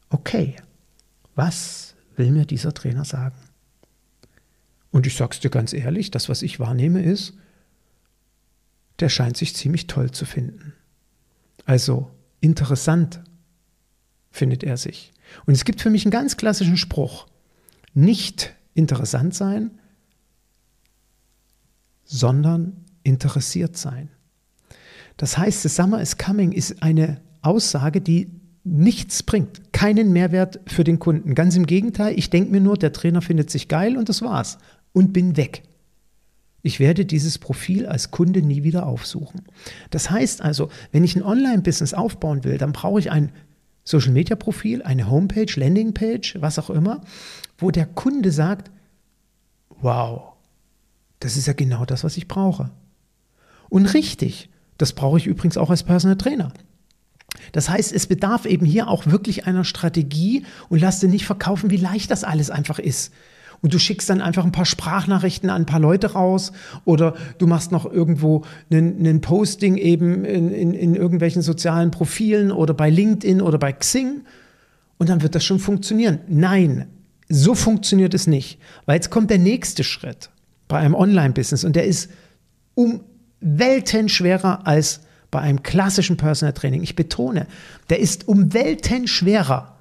okay, 0.09 0.55
was 1.35 1.88
will 2.19 2.31
mir 2.31 2.45
dieser 2.45 2.73
Trainer 2.73 3.05
sagen? 3.05 3.35
Und 4.91 5.07
ich 5.07 5.15
sage 5.15 5.31
es 5.33 5.39
dir 5.39 5.49
ganz 5.49 5.73
ehrlich, 5.73 6.11
das, 6.11 6.29
was 6.29 6.43
ich 6.43 6.59
wahrnehme, 6.59 7.01
ist, 7.01 7.33
der 8.99 9.09
scheint 9.09 9.37
sich 9.37 9.55
ziemlich 9.55 9.87
toll 9.87 10.11
zu 10.11 10.25
finden. 10.25 10.73
Also 11.65 12.11
interessant 12.41 13.21
findet 14.31 14.63
er 14.63 14.77
sich. 14.77 15.13
Und 15.45 15.53
es 15.53 15.65
gibt 15.65 15.81
für 15.81 15.89
mich 15.89 16.05
einen 16.05 16.11
ganz 16.11 16.37
klassischen 16.37 16.77
Spruch. 16.77 17.27
Nicht 17.93 18.53
interessant 18.73 19.33
sein, 19.33 19.71
sondern 22.03 22.85
interessiert 23.03 23.77
sein. 23.77 24.09
Das 25.17 25.37
heißt, 25.37 25.61
The 25.63 25.69
Summer 25.69 26.01
is 26.01 26.17
Coming 26.17 26.51
ist 26.51 26.81
eine 26.81 27.21
Aussage, 27.41 28.01
die 28.01 28.38
nichts 28.69 29.23
bringt, 29.23 29.73
keinen 29.73 30.11
Mehrwert 30.13 30.59
für 30.67 30.83
den 30.83 30.99
Kunden. 30.99 31.35
Ganz 31.35 31.55
im 31.55 31.65
Gegenteil, 31.65 32.17
ich 32.17 32.29
denke 32.29 32.51
mir 32.51 32.61
nur, 32.61 32.77
der 32.77 32.93
Trainer 32.93 33.21
findet 33.21 33.49
sich 33.49 33.67
geil 33.67 33.97
und 33.97 34.09
das 34.09 34.21
war's 34.21 34.57
und 34.93 35.13
bin 35.13 35.37
weg. 35.37 35.63
Ich 36.61 36.79
werde 36.79 37.05
dieses 37.05 37.37
Profil 37.37 37.85
als 37.85 38.11
Kunde 38.11 38.41
nie 38.41 38.63
wieder 38.63 38.85
aufsuchen. 38.85 39.41
Das 39.91 40.09
heißt 40.09 40.41
also, 40.41 40.69
wenn 40.91 41.03
ich 41.03 41.15
ein 41.15 41.23
Online-Business 41.23 41.93
aufbauen 41.93 42.43
will, 42.43 42.57
dann 42.57 42.73
brauche 42.73 42.99
ich 42.99 43.11
ein 43.11 43.31
Social-Media-Profil, 43.85 44.83
eine 44.83 45.09
Homepage, 45.09 45.51
Landingpage, 45.55 46.37
was 46.41 46.59
auch 46.59 46.69
immer, 46.69 47.01
wo 47.57 47.71
der 47.71 47.85
Kunde 47.85 48.31
sagt, 48.31 48.71
wow, 49.81 50.33
das 51.19 51.37
ist 51.37 51.47
ja 51.47 51.53
genau 51.53 51.85
das, 51.85 52.03
was 52.03 52.17
ich 52.17 52.27
brauche. 52.27 52.71
Und 53.69 53.85
richtig, 53.93 54.49
das 54.77 54.93
brauche 54.93 55.17
ich 55.17 55.27
übrigens 55.27 55.57
auch 55.57 55.69
als 55.69 55.83
Personal 55.83 56.17
Trainer. 56.17 56.53
Das 57.51 57.69
heißt, 57.69 57.93
es 57.93 58.07
bedarf 58.07 58.45
eben 58.45 58.65
hier 58.65 58.87
auch 58.87 59.05
wirklich 59.07 59.47
einer 59.47 59.63
Strategie 59.63 60.43
und 60.69 60.79
lass 60.79 60.99
dir 60.99 61.09
nicht 61.09 61.25
verkaufen, 61.25 61.69
wie 61.69 61.77
leicht 61.77 62.11
das 62.11 62.23
alles 62.23 62.49
einfach 62.49 62.79
ist. 62.79 63.11
Und 63.61 63.73
du 63.73 63.79
schickst 63.79 64.09
dann 64.09 64.21
einfach 64.21 64.45
ein 64.45 64.53
paar 64.53 64.65
Sprachnachrichten 64.65 65.49
an 65.49 65.63
ein 65.63 65.65
paar 65.65 65.79
Leute 65.81 66.13
raus 66.13 66.53
oder 66.85 67.15
du 67.39 67.47
machst 67.47 67.71
noch 67.71 67.91
irgendwo 67.91 68.43
ein 68.71 69.21
Posting 69.21 69.75
eben 69.75 70.23
in, 70.23 70.49
in, 70.49 70.73
in 70.73 70.95
irgendwelchen 70.95 71.41
sozialen 71.41 71.91
Profilen 71.91 72.51
oder 72.51 72.73
bei 72.73 72.89
LinkedIn 72.89 73.41
oder 73.41 73.57
bei 73.57 73.73
Xing 73.73 74.21
und 74.97 75.09
dann 75.09 75.21
wird 75.21 75.35
das 75.35 75.43
schon 75.43 75.59
funktionieren. 75.59 76.19
Nein, 76.27 76.87
so 77.27 77.53
funktioniert 77.53 78.13
es 78.13 78.27
nicht, 78.27 78.59
weil 78.85 78.95
jetzt 78.95 79.09
kommt 79.09 79.29
der 79.29 79.39
nächste 79.39 79.83
Schritt 79.83 80.29
bei 80.67 80.77
einem 80.79 80.95
Online-Business 80.95 81.63
und 81.63 81.75
der 81.75 81.85
ist 81.85 82.09
um 82.75 83.01
Welten 83.41 84.09
schwerer 84.09 84.65
als 84.67 85.01
bei 85.31 85.39
einem 85.39 85.63
klassischen 85.63 86.17
Personal 86.17 86.53
Training. 86.53 86.83
Ich 86.83 86.95
betone, 86.95 87.47
der 87.89 87.99
ist 87.99 88.27
um 88.27 88.53
Welten 88.53 89.07
schwerer. 89.07 89.75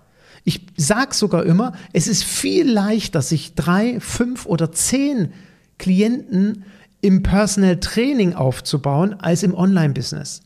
Ich 0.45 0.67
sage 0.77 1.15
sogar 1.15 1.45
immer, 1.45 1.73
es 1.93 2.07
ist 2.07 2.25
viel 2.25 2.71
leichter, 2.71 3.23
sich 3.23 3.55
drei, 3.55 4.01
fünf 4.01 4.47
oder 4.47 4.73
zehn 4.73 5.33
Klienten 5.79 6.65
im 7.01 7.23
Personal 7.23 7.79
Training 7.81 8.35
aufzubauen 8.35 9.15
als 9.15 9.43
im 9.43 9.55
Online-Business. 9.55 10.43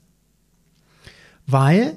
Weil 1.46 1.96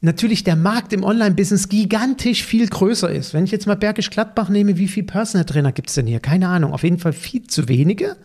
natürlich 0.00 0.44
der 0.44 0.56
Markt 0.56 0.92
im 0.92 1.04
Online-Business 1.04 1.68
gigantisch 1.68 2.44
viel 2.44 2.68
größer 2.68 3.10
ist. 3.10 3.34
Wenn 3.34 3.44
ich 3.44 3.50
jetzt 3.50 3.66
mal 3.66 3.76
Bergisch 3.76 4.10
Gladbach 4.10 4.48
nehme, 4.48 4.76
wie 4.76 4.88
viele 4.88 5.06
Personal 5.06 5.44
Trainer 5.44 5.72
gibt 5.72 5.88
es 5.88 5.94
denn 5.94 6.06
hier? 6.06 6.20
Keine 6.20 6.48
Ahnung, 6.48 6.72
auf 6.72 6.82
jeden 6.82 6.98
Fall 6.98 7.12
viel 7.12 7.46
zu 7.46 7.68
wenige, 7.68 8.16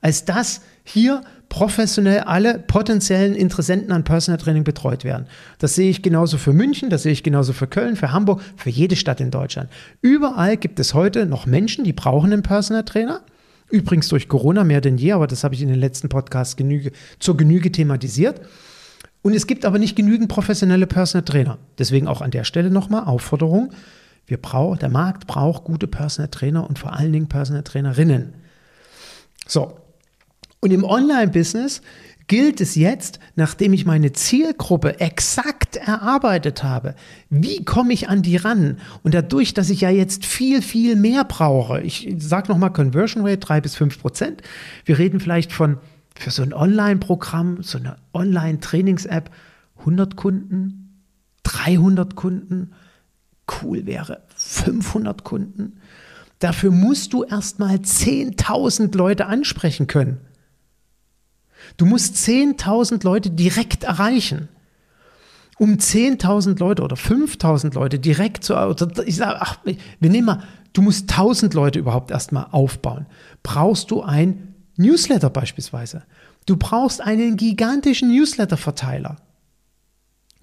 als 0.00 0.24
dass 0.24 0.60
hier 0.84 1.22
professionell 1.48 2.20
alle 2.20 2.58
potenziellen 2.58 3.34
Interessenten 3.34 3.92
an 3.92 4.04
Personal 4.04 4.40
Training 4.40 4.64
betreut 4.64 5.04
werden. 5.04 5.26
Das 5.58 5.74
sehe 5.74 5.90
ich 5.90 6.00
genauso 6.00 6.38
für 6.38 6.52
München, 6.52 6.90
das 6.90 7.02
sehe 7.02 7.12
ich 7.12 7.22
genauso 7.22 7.52
für 7.52 7.66
Köln, 7.66 7.96
für 7.96 8.12
Hamburg, 8.12 8.40
für 8.56 8.70
jede 8.70 8.96
Stadt 8.96 9.20
in 9.20 9.30
Deutschland. 9.30 9.68
Überall 10.00 10.56
gibt 10.56 10.78
es 10.78 10.94
heute 10.94 11.26
noch 11.26 11.46
Menschen, 11.46 11.84
die 11.84 11.92
brauchen 11.92 12.32
einen 12.32 12.42
Personal 12.42 12.84
Trainer. 12.84 13.20
Übrigens 13.68 14.08
durch 14.08 14.28
Corona 14.28 14.64
mehr 14.64 14.80
denn 14.80 14.96
je, 14.96 15.12
aber 15.12 15.26
das 15.26 15.44
habe 15.44 15.54
ich 15.54 15.62
in 15.62 15.68
den 15.68 15.78
letzten 15.78 16.08
Podcasts 16.08 16.56
genüge, 16.56 16.92
zur 17.18 17.36
Genüge 17.36 17.70
thematisiert. 17.70 18.40
Und 19.22 19.34
es 19.34 19.46
gibt 19.46 19.64
aber 19.64 19.78
nicht 19.78 19.96
genügend 19.96 20.28
professionelle 20.28 20.86
Personal 20.86 21.24
Trainer. 21.24 21.58
Deswegen 21.78 22.08
auch 22.08 22.20
an 22.20 22.30
der 22.30 22.44
Stelle 22.44 22.70
nochmal 22.70 23.04
Aufforderung. 23.04 23.70
Wir 24.26 24.38
brauchen, 24.38 24.78
der 24.78 24.88
Markt 24.88 25.26
braucht 25.26 25.64
gute 25.64 25.88
Personal 25.88 26.30
Trainer 26.30 26.68
und 26.68 26.78
vor 26.78 26.92
allen 26.94 27.12
Dingen 27.12 27.28
Personal 27.28 27.64
Trainerinnen. 27.64 28.34
So, 29.46 29.79
und 30.60 30.72
im 30.72 30.84
Online-Business 30.84 31.82
gilt 32.30 32.60
es 32.60 32.76
jetzt, 32.76 33.18
nachdem 33.34 33.72
ich 33.72 33.86
meine 33.86 34.12
Zielgruppe 34.12 35.00
exakt 35.00 35.74
erarbeitet 35.74 36.62
habe, 36.62 36.94
wie 37.28 37.64
komme 37.64 37.92
ich 37.92 38.08
an 38.08 38.22
die 38.22 38.36
ran? 38.36 38.78
Und 39.02 39.14
dadurch, 39.14 39.52
dass 39.52 39.68
ich 39.68 39.80
ja 39.80 39.90
jetzt 39.90 40.24
viel, 40.24 40.62
viel 40.62 40.94
mehr 40.94 41.24
brauche, 41.24 41.80
ich 41.80 42.14
sage 42.18 42.52
nochmal 42.52 42.72
Conversion 42.72 43.26
Rate 43.26 43.38
3 43.38 43.60
bis 43.62 43.74
5 43.74 44.00
Prozent, 44.00 44.42
wir 44.84 44.98
reden 44.98 45.18
vielleicht 45.18 45.52
von 45.52 45.78
für 46.14 46.30
so 46.30 46.42
ein 46.42 46.52
Online-Programm, 46.52 47.62
so 47.62 47.78
eine 47.78 47.96
Online-Trainings-App, 48.12 49.30
100 49.78 50.14
Kunden, 50.14 51.02
300 51.42 52.14
Kunden, 52.14 52.72
cool 53.60 53.86
wäre 53.86 54.22
500 54.36 55.24
Kunden. 55.24 55.80
Dafür 56.38 56.70
musst 56.70 57.12
du 57.12 57.24
erstmal 57.24 57.76
10.000 57.76 58.96
Leute 58.96 59.26
ansprechen 59.26 59.88
können. 59.88 60.20
Du 61.76 61.86
musst 61.86 62.16
10.000 62.16 63.04
Leute 63.04 63.30
direkt 63.30 63.84
erreichen. 63.84 64.48
Um 65.58 65.74
10.000 65.74 66.58
Leute 66.58 66.82
oder 66.82 66.96
5.000 66.96 67.74
Leute 67.74 67.98
direkt 67.98 68.44
zu, 68.44 68.54
ich 69.04 69.16
sage, 69.16 69.38
ach, 69.40 69.58
wir 69.64 70.10
nehmen 70.10 70.26
mal, 70.26 70.42
du 70.72 70.80
musst 70.80 71.10
1.000 71.10 71.54
Leute 71.54 71.78
überhaupt 71.78 72.10
erstmal 72.10 72.46
aufbauen. 72.50 73.06
Brauchst 73.42 73.90
du 73.90 74.02
ein 74.02 74.54
Newsletter 74.76 75.28
beispielsweise. 75.28 76.02
Du 76.46 76.56
brauchst 76.56 77.02
einen 77.02 77.36
gigantischen 77.36 78.10
Newsletter-Verteiler. 78.10 79.16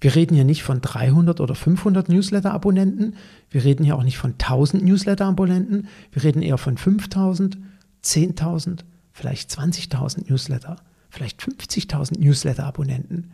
Wir 0.00 0.14
reden 0.14 0.36
hier 0.36 0.44
nicht 0.44 0.62
von 0.62 0.80
300 0.80 1.40
oder 1.40 1.56
500 1.56 2.08
Newsletter-Abonnenten. 2.08 3.16
Wir 3.50 3.64
reden 3.64 3.82
hier 3.82 3.96
auch 3.96 4.04
nicht 4.04 4.18
von 4.18 4.34
1000 4.34 4.84
Newsletter-Abonnenten. 4.84 5.88
Wir 6.12 6.22
reden 6.22 6.42
eher 6.42 6.58
von 6.58 6.78
5000, 6.78 7.58
10.000, 8.04 8.84
vielleicht 9.12 9.50
20.000 9.50 10.30
Newsletter 10.30 10.76
vielleicht 11.10 11.40
50.000 11.40 12.18
Newsletter-Abonnenten. 12.18 13.32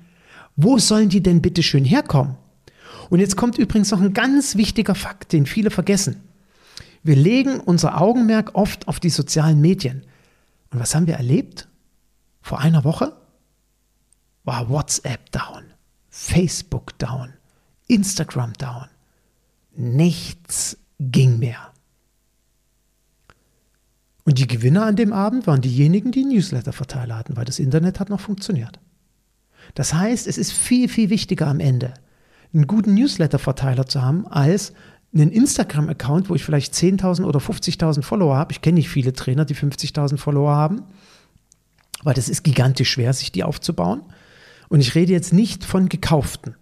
Wo 0.57 0.79
sollen 0.79 1.09
die 1.09 1.23
denn 1.23 1.43
bitte 1.43 1.63
schön 1.63 1.85
herkommen? 1.85 2.37
Und 3.11 3.21
jetzt 3.21 3.37
kommt 3.37 3.59
übrigens 3.59 3.91
noch 3.91 4.01
ein 4.01 4.15
ganz 4.15 4.57
wichtiger 4.57 4.95
Fakt, 4.95 5.33
den 5.33 5.47
viele 5.47 5.71
vergessen. 5.71 6.23
Wir 7.03 7.17
legen 7.17 7.61
unser 7.61 8.01
Augenmerk 8.01 8.55
oft 8.55 8.89
auf 8.89 8.99
die 8.99 9.11
sozialen 9.11 9.61
Medien. 9.61 10.05
Und 10.71 10.81
was 10.81 10.95
haben 10.95 11.07
wir 11.07 11.15
erlebt? 11.15 11.69
Vor 12.41 12.61
einer 12.61 12.85
Woche 12.85 13.15
war 14.45 14.69
WhatsApp 14.69 15.31
down, 15.31 15.65
Facebook 16.09 16.99
down, 16.99 17.35
Instagram 17.89 18.53
down. 18.55 18.89
Nichts 19.77 20.79
ging 20.99 21.39
mehr. 21.39 21.74
Und 24.25 24.39
die 24.39 24.47
Gewinner 24.47 24.87
an 24.87 24.97
dem 24.97 25.13
Abend 25.13 25.47
waren 25.47 25.61
diejenigen, 25.61 26.11
die 26.11 26.25
Newsletter-Verteiler 26.25 27.17
hatten, 27.17 27.37
weil 27.37 27.45
das 27.45 27.59
Internet 27.59 28.01
hat 28.01 28.09
noch 28.09 28.21
funktioniert. 28.21 28.79
Das 29.75 29.95
heißt, 29.95 30.27
es 30.27 30.39
ist 30.39 30.53
viel, 30.53 30.89
viel 30.89 31.11
wichtiger 31.11 31.47
am 31.47 31.61
Ende, 31.61 31.95
einen 32.53 32.67
guten 32.67 32.95
Newsletter-Verteiler 32.95 33.87
zu 33.87 34.03
haben, 34.03 34.27
als 34.27 34.73
einen 35.13 35.31
Instagram-Account, 35.31 36.29
wo 36.29 36.35
ich 36.35 36.45
vielleicht 36.45 36.75
10.000 36.75 37.25
oder 37.25 37.39
50.000 37.39 38.03
Follower 38.03 38.37
habe. 38.37 38.53
Ich 38.53 38.63
kenne 38.63 38.77
nicht 38.77 38.89
viele 38.89 39.13
Trainer, 39.13 39.45
die 39.45 39.55
50.000 39.55 40.17
Follower 40.17 40.55
haben, 40.55 40.83
weil 42.03 42.15
das 42.15 42.29
ist 42.29 42.43
gigantisch 42.43 42.91
schwer, 42.91 43.13
sich 43.13 43.31
die 43.31 43.45
aufzubauen. 43.45 44.03
Und 44.69 44.81
ich 44.81 44.95
rede 44.95 45.13
jetzt 45.13 45.33
nicht 45.33 45.65
von 45.65 45.89
gekauften 45.89 46.57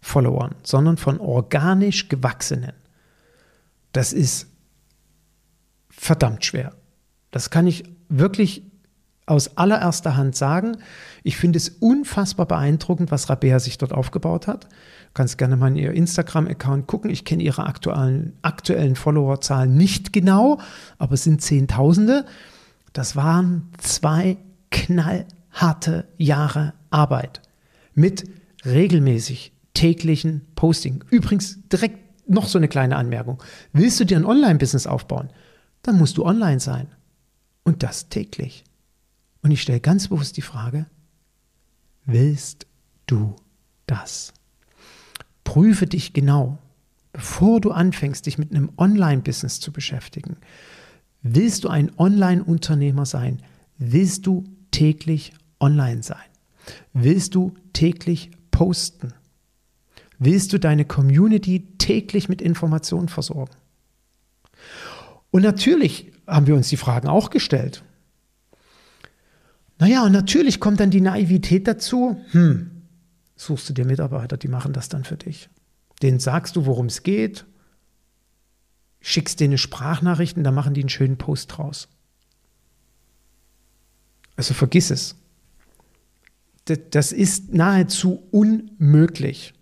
Followern, 0.00 0.54
sondern 0.62 0.96
von 0.96 1.18
organisch 1.18 2.08
gewachsenen. 2.08 2.72
Das 3.92 4.12
ist 4.12 4.46
verdammt 6.02 6.44
schwer. 6.44 6.72
Das 7.30 7.50
kann 7.50 7.68
ich 7.68 7.84
wirklich 8.08 8.64
aus 9.24 9.56
allererster 9.56 10.16
Hand 10.16 10.34
sagen. 10.34 10.78
Ich 11.22 11.36
finde 11.36 11.58
es 11.58 11.68
unfassbar 11.68 12.46
beeindruckend, 12.46 13.12
was 13.12 13.30
Rabea 13.30 13.60
sich 13.60 13.78
dort 13.78 13.92
aufgebaut 13.92 14.48
hat. 14.48 14.64
Du 14.64 14.68
kannst 15.14 15.38
gerne 15.38 15.56
mal 15.56 15.68
in 15.68 15.76
ihr 15.76 15.92
Instagram-Account 15.92 16.88
gucken. 16.88 17.08
Ich 17.08 17.24
kenne 17.24 17.44
ihre 17.44 17.66
aktuellen, 17.66 18.36
aktuellen 18.42 18.96
Followerzahlen 18.96 19.76
nicht 19.76 20.12
genau, 20.12 20.58
aber 20.98 21.14
es 21.14 21.22
sind 21.22 21.40
Zehntausende. 21.40 22.26
Das 22.92 23.14
waren 23.14 23.70
zwei 23.78 24.38
knallharte 24.72 26.08
Jahre 26.18 26.74
Arbeit 26.90 27.42
mit 27.94 28.24
regelmäßig 28.64 29.52
täglichen 29.72 30.42
Posting. 30.56 31.04
Übrigens 31.10 31.60
direkt 31.68 32.28
noch 32.28 32.48
so 32.48 32.58
eine 32.58 32.66
kleine 32.66 32.96
Anmerkung. 32.96 33.40
Willst 33.72 34.00
du 34.00 34.04
dir 34.04 34.16
ein 34.16 34.26
Online-Business 34.26 34.88
aufbauen, 34.88 35.30
dann 35.82 35.98
musst 35.98 36.16
du 36.16 36.24
online 36.24 36.60
sein. 36.60 36.88
Und 37.64 37.82
das 37.82 38.08
täglich. 38.08 38.64
Und 39.42 39.50
ich 39.50 39.62
stelle 39.62 39.80
ganz 39.80 40.08
bewusst 40.08 40.36
die 40.36 40.42
Frage, 40.42 40.86
willst 42.04 42.66
du 43.06 43.36
das? 43.86 44.32
Prüfe 45.44 45.86
dich 45.86 46.12
genau, 46.12 46.58
bevor 47.12 47.60
du 47.60 47.72
anfängst, 47.72 48.26
dich 48.26 48.38
mit 48.38 48.52
einem 48.52 48.70
Online-Business 48.76 49.60
zu 49.60 49.72
beschäftigen. 49.72 50.36
Willst 51.22 51.64
du 51.64 51.68
ein 51.68 51.96
Online-Unternehmer 51.98 53.06
sein? 53.06 53.42
Willst 53.78 54.26
du 54.26 54.44
täglich 54.70 55.32
online 55.60 56.02
sein? 56.02 56.18
Willst 56.92 57.34
du 57.34 57.54
täglich 57.72 58.30
posten? 58.50 59.12
Willst 60.18 60.52
du 60.52 60.58
deine 60.58 60.84
Community 60.84 61.66
täglich 61.78 62.28
mit 62.28 62.40
Informationen 62.40 63.08
versorgen? 63.08 63.54
Und 65.32 65.42
natürlich 65.42 66.12
haben 66.26 66.46
wir 66.46 66.54
uns 66.54 66.68
die 66.68 66.76
Fragen 66.76 67.08
auch 67.08 67.30
gestellt. 67.30 67.82
Naja, 69.78 70.04
und 70.04 70.12
natürlich 70.12 70.60
kommt 70.60 70.78
dann 70.78 70.90
die 70.90 71.00
Naivität 71.00 71.66
dazu. 71.66 72.20
Hm, 72.30 72.70
suchst 73.34 73.68
du 73.68 73.72
dir 73.72 73.86
Mitarbeiter, 73.86 74.36
die 74.36 74.46
machen 74.46 74.72
das 74.72 74.88
dann 74.88 75.02
für 75.02 75.16
dich. 75.16 75.48
Denen 76.02 76.20
sagst 76.20 76.54
du, 76.54 76.66
worum 76.66 76.86
es 76.86 77.02
geht, 77.02 77.46
schickst 79.00 79.40
denen 79.40 79.58
Sprachnachrichten, 79.58 80.44
dann 80.44 80.54
machen 80.54 80.74
die 80.74 80.82
einen 80.82 80.90
schönen 80.90 81.16
Post 81.16 81.56
draus. 81.56 81.88
Also 84.36 84.54
vergiss 84.54 84.90
es. 84.90 85.16
Das 86.90 87.10
ist 87.10 87.52
nahezu 87.52 88.22
unmöglich. 88.30 89.54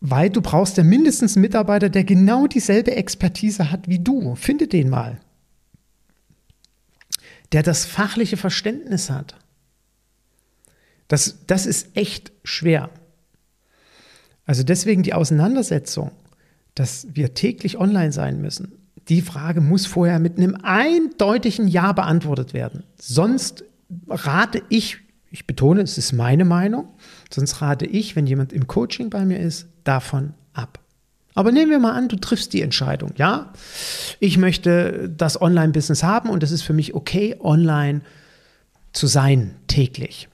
Weil 0.00 0.30
du 0.30 0.40
brauchst 0.40 0.76
ja 0.76 0.84
mindestens 0.84 1.36
einen 1.36 1.42
Mitarbeiter, 1.42 1.88
der 1.88 2.04
genau 2.04 2.46
dieselbe 2.46 2.94
Expertise 2.94 3.70
hat 3.70 3.88
wie 3.88 3.98
du. 3.98 4.34
Finde 4.36 4.68
den 4.68 4.90
mal. 4.90 5.18
Der 7.52 7.62
das 7.62 7.84
fachliche 7.84 8.36
Verständnis 8.36 9.10
hat. 9.10 9.34
Das, 11.08 11.38
das 11.46 11.66
ist 11.66 11.96
echt 11.96 12.32
schwer. 12.44 12.90
Also 14.44 14.62
deswegen 14.62 15.02
die 15.02 15.14
Auseinandersetzung, 15.14 16.12
dass 16.74 17.06
wir 17.12 17.34
täglich 17.34 17.78
online 17.78 18.12
sein 18.12 18.40
müssen. 18.40 18.72
Die 19.08 19.22
Frage 19.22 19.60
muss 19.60 19.86
vorher 19.86 20.18
mit 20.18 20.36
einem 20.36 20.54
eindeutigen 20.62 21.66
Ja 21.66 21.92
beantwortet 21.92 22.52
werden. 22.52 22.84
Sonst 23.00 23.64
rate 24.08 24.62
ich, 24.68 24.98
ich 25.30 25.46
betone, 25.46 25.82
es 25.82 25.98
ist 25.98 26.12
meine 26.12 26.44
Meinung, 26.44 26.88
sonst 27.30 27.60
rate 27.60 27.86
ich, 27.86 28.16
wenn 28.16 28.26
jemand 28.26 28.52
im 28.52 28.66
Coaching 28.66 29.10
bei 29.10 29.24
mir 29.24 29.38
ist, 29.38 29.66
davon 29.84 30.34
ab. 30.54 30.78
Aber 31.34 31.52
nehmen 31.52 31.70
wir 31.70 31.78
mal 31.78 31.92
an, 31.92 32.08
du 32.08 32.16
triffst 32.16 32.52
die 32.52 32.62
Entscheidung, 32.62 33.12
ja? 33.16 33.52
Ich 34.18 34.38
möchte 34.38 35.08
das 35.14 35.40
Online-Business 35.40 36.02
haben 36.02 36.30
und 36.30 36.42
es 36.42 36.50
ist 36.50 36.62
für 36.62 36.72
mich 36.72 36.94
okay, 36.94 37.36
online 37.40 38.00
zu 38.92 39.06
sein 39.06 39.54
täglich 39.68 40.28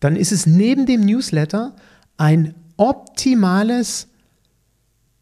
dann 0.00 0.16
ist 0.16 0.32
es 0.32 0.46
neben 0.46 0.86
dem 0.86 1.00
Newsletter 1.04 1.74
ein 2.16 2.54
optimales 2.76 4.08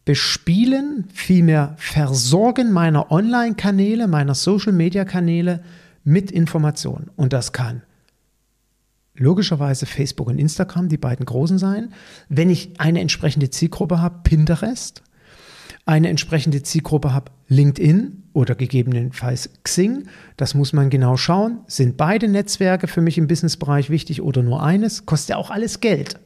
Bespielen, 0.04 1.08
vielmehr 1.12 1.74
Versorgen 1.78 2.72
meiner 2.72 3.10
Online-Kanäle, 3.10 4.06
meiner 4.06 4.34
Social-Media-Kanäle 4.34 5.62
mit 6.02 6.30
Informationen. 6.30 7.10
Und 7.16 7.32
das 7.32 7.52
kann 7.52 7.82
logischerweise 9.14 9.86
Facebook 9.86 10.28
und 10.28 10.38
Instagram, 10.38 10.88
die 10.88 10.96
beiden 10.96 11.26
großen 11.26 11.58
sein. 11.58 11.92
Wenn 12.28 12.50
ich 12.50 12.80
eine 12.80 13.00
entsprechende 13.00 13.50
Zielgruppe 13.50 14.00
habe, 14.00 14.20
Pinterest. 14.24 15.02
Eine 15.86 16.08
entsprechende 16.08 16.62
Zielgruppe 16.62 17.12
habe, 17.12 17.30
LinkedIn 17.48 18.22
oder 18.32 18.54
gegebenenfalls 18.54 19.50
Xing. 19.64 20.08
Das 20.36 20.54
muss 20.54 20.72
man 20.72 20.88
genau 20.88 21.16
schauen. 21.16 21.60
Sind 21.66 21.98
beide 21.98 22.26
Netzwerke 22.26 22.86
für 22.86 23.02
mich 23.02 23.18
im 23.18 23.26
Businessbereich 23.26 23.90
wichtig 23.90 24.22
oder 24.22 24.42
nur 24.42 24.62
eines? 24.62 25.04
Kostet 25.04 25.30
ja 25.30 25.36
auch 25.36 25.50
alles 25.50 25.80
Geld. 25.80 26.18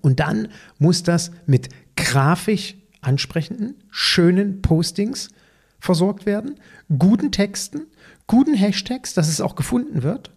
Und 0.00 0.18
dann 0.20 0.48
muss 0.78 1.02
das 1.02 1.30
mit 1.46 1.68
grafisch 1.96 2.76
ansprechenden, 3.00 3.76
schönen 3.90 4.62
Postings 4.62 5.30
versorgt 5.78 6.26
werden, 6.26 6.60
guten 6.98 7.32
Texten, 7.32 7.82
guten 8.26 8.54
Hashtags, 8.54 9.14
dass 9.14 9.28
es 9.28 9.40
auch 9.40 9.56
gefunden 9.56 10.02
wird. 10.02 10.30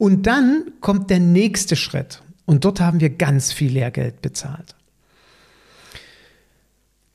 Und 0.00 0.26
dann 0.26 0.72
kommt 0.80 1.10
der 1.10 1.20
nächste 1.20 1.76
Schritt. 1.76 2.22
Und 2.46 2.64
dort 2.64 2.80
haben 2.80 3.00
wir 3.00 3.10
ganz 3.10 3.52
viel 3.52 3.70
Lehrgeld 3.70 4.22
bezahlt. 4.22 4.74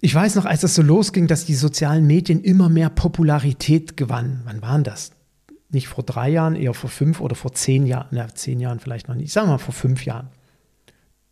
Ich 0.01 0.13
weiß 0.13 0.35
noch, 0.35 0.45
als 0.45 0.61
das 0.61 0.75
so 0.75 0.83
losging, 0.83 1.25
dass 1.25 1.45
die 1.45 1.55
sozialen 1.55 2.05
Medien 2.05 2.43
immer 2.43 2.69
mehr 2.69 2.91
Popularität 2.91 3.97
gewannen. 3.97 4.41
Wann 4.45 4.61
waren 4.61 4.83
das? 4.83 5.13
Nicht 5.71 5.87
vor 5.87 6.03
drei 6.03 6.29
Jahren, 6.29 6.55
eher 6.55 6.75
vor 6.75 6.91
fünf 6.91 7.21
oder 7.21 7.33
vor 7.33 7.53
zehn 7.53 7.87
Jahren. 7.87 8.09
Na, 8.11 8.27
zehn 8.35 8.59
Jahren 8.59 8.79
vielleicht 8.79 9.07
noch 9.07 9.15
nicht. 9.15 9.25
Ich 9.25 9.33
sage 9.33 9.47
mal 9.47 9.57
vor 9.57 9.73
fünf 9.73 10.05
Jahren. 10.05 10.27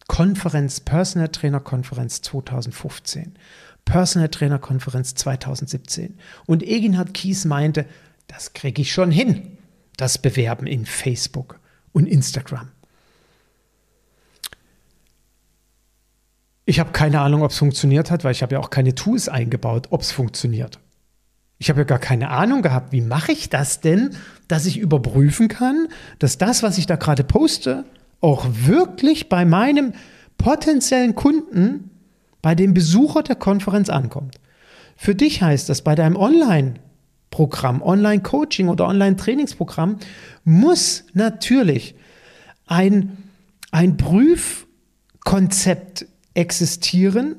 Konferenz, 0.07 0.79
Personal 0.79 1.27
Trainer 1.27 1.59
Konferenz 1.59 2.23
2015. 2.23 3.35
Personal 3.85 4.29
Trainer 4.29 4.57
Konferenz 4.57 5.13
2017. 5.13 6.17
Und 6.47 6.63
Eginhard 6.63 7.13
Kies 7.13 7.45
meinte, 7.45 7.85
das 8.25 8.53
kriege 8.53 8.81
ich 8.81 8.91
schon 8.91 9.11
hin. 9.11 9.52
Das 9.97 10.17
Bewerben 10.17 10.67
in 10.67 10.85
Facebook 10.85 11.59
und 11.91 12.07
Instagram. 12.07 12.69
Ich 16.65 16.79
habe 16.79 16.91
keine 16.91 17.19
Ahnung, 17.19 17.43
ob 17.43 17.51
es 17.51 17.57
funktioniert 17.57 18.09
hat, 18.09 18.23
weil 18.23 18.31
ich 18.31 18.41
habe 18.41 18.55
ja 18.55 18.59
auch 18.59 18.69
keine 18.69 18.95
Tools 18.95 19.27
eingebaut, 19.27 19.87
ob 19.89 20.01
es 20.01 20.11
funktioniert. 20.11 20.79
Ich 21.57 21.69
habe 21.69 21.81
ja 21.81 21.85
gar 21.85 21.99
keine 21.99 22.29
Ahnung 22.29 22.61
gehabt, 22.61 22.91
wie 22.91 23.01
mache 23.01 23.31
ich 23.31 23.49
das 23.49 23.79
denn, 23.79 24.15
dass 24.47 24.65
ich 24.65 24.77
überprüfen 24.77 25.47
kann, 25.47 25.87
dass 26.19 26.37
das, 26.37 26.63
was 26.63 26.77
ich 26.77 26.85
da 26.85 26.95
gerade 26.95 27.23
poste, 27.23 27.85
auch 28.21 28.45
wirklich 28.49 29.29
bei 29.29 29.45
meinem 29.45 29.93
potenziellen 30.37 31.15
Kunden, 31.15 31.89
bei 32.41 32.55
dem 32.55 32.73
Besucher 32.73 33.23
der 33.23 33.35
Konferenz 33.35 33.89
ankommt. 33.89 34.39
Für 34.95 35.15
dich 35.15 35.41
heißt 35.41 35.69
das, 35.69 35.81
bei 35.81 35.95
deinem 35.95 36.17
Online-Programm, 37.33 37.81
Online-Coaching 37.81 38.69
oder 38.69 38.87
Online-Trainingsprogramm 38.87 39.97
muss 40.43 41.05
natürlich 41.13 41.95
ein, 42.65 43.17
ein 43.71 43.97
Prüfkonzept 43.97 46.05
existieren, 46.33 47.35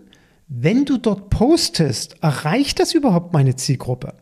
wenn 0.48 0.84
du 0.84 0.98
dort 0.98 1.30
postest, 1.30 2.16
erreicht 2.22 2.78
das 2.80 2.92
überhaupt 2.94 3.32
meine 3.32 3.56
Zielgruppe? 3.56 4.14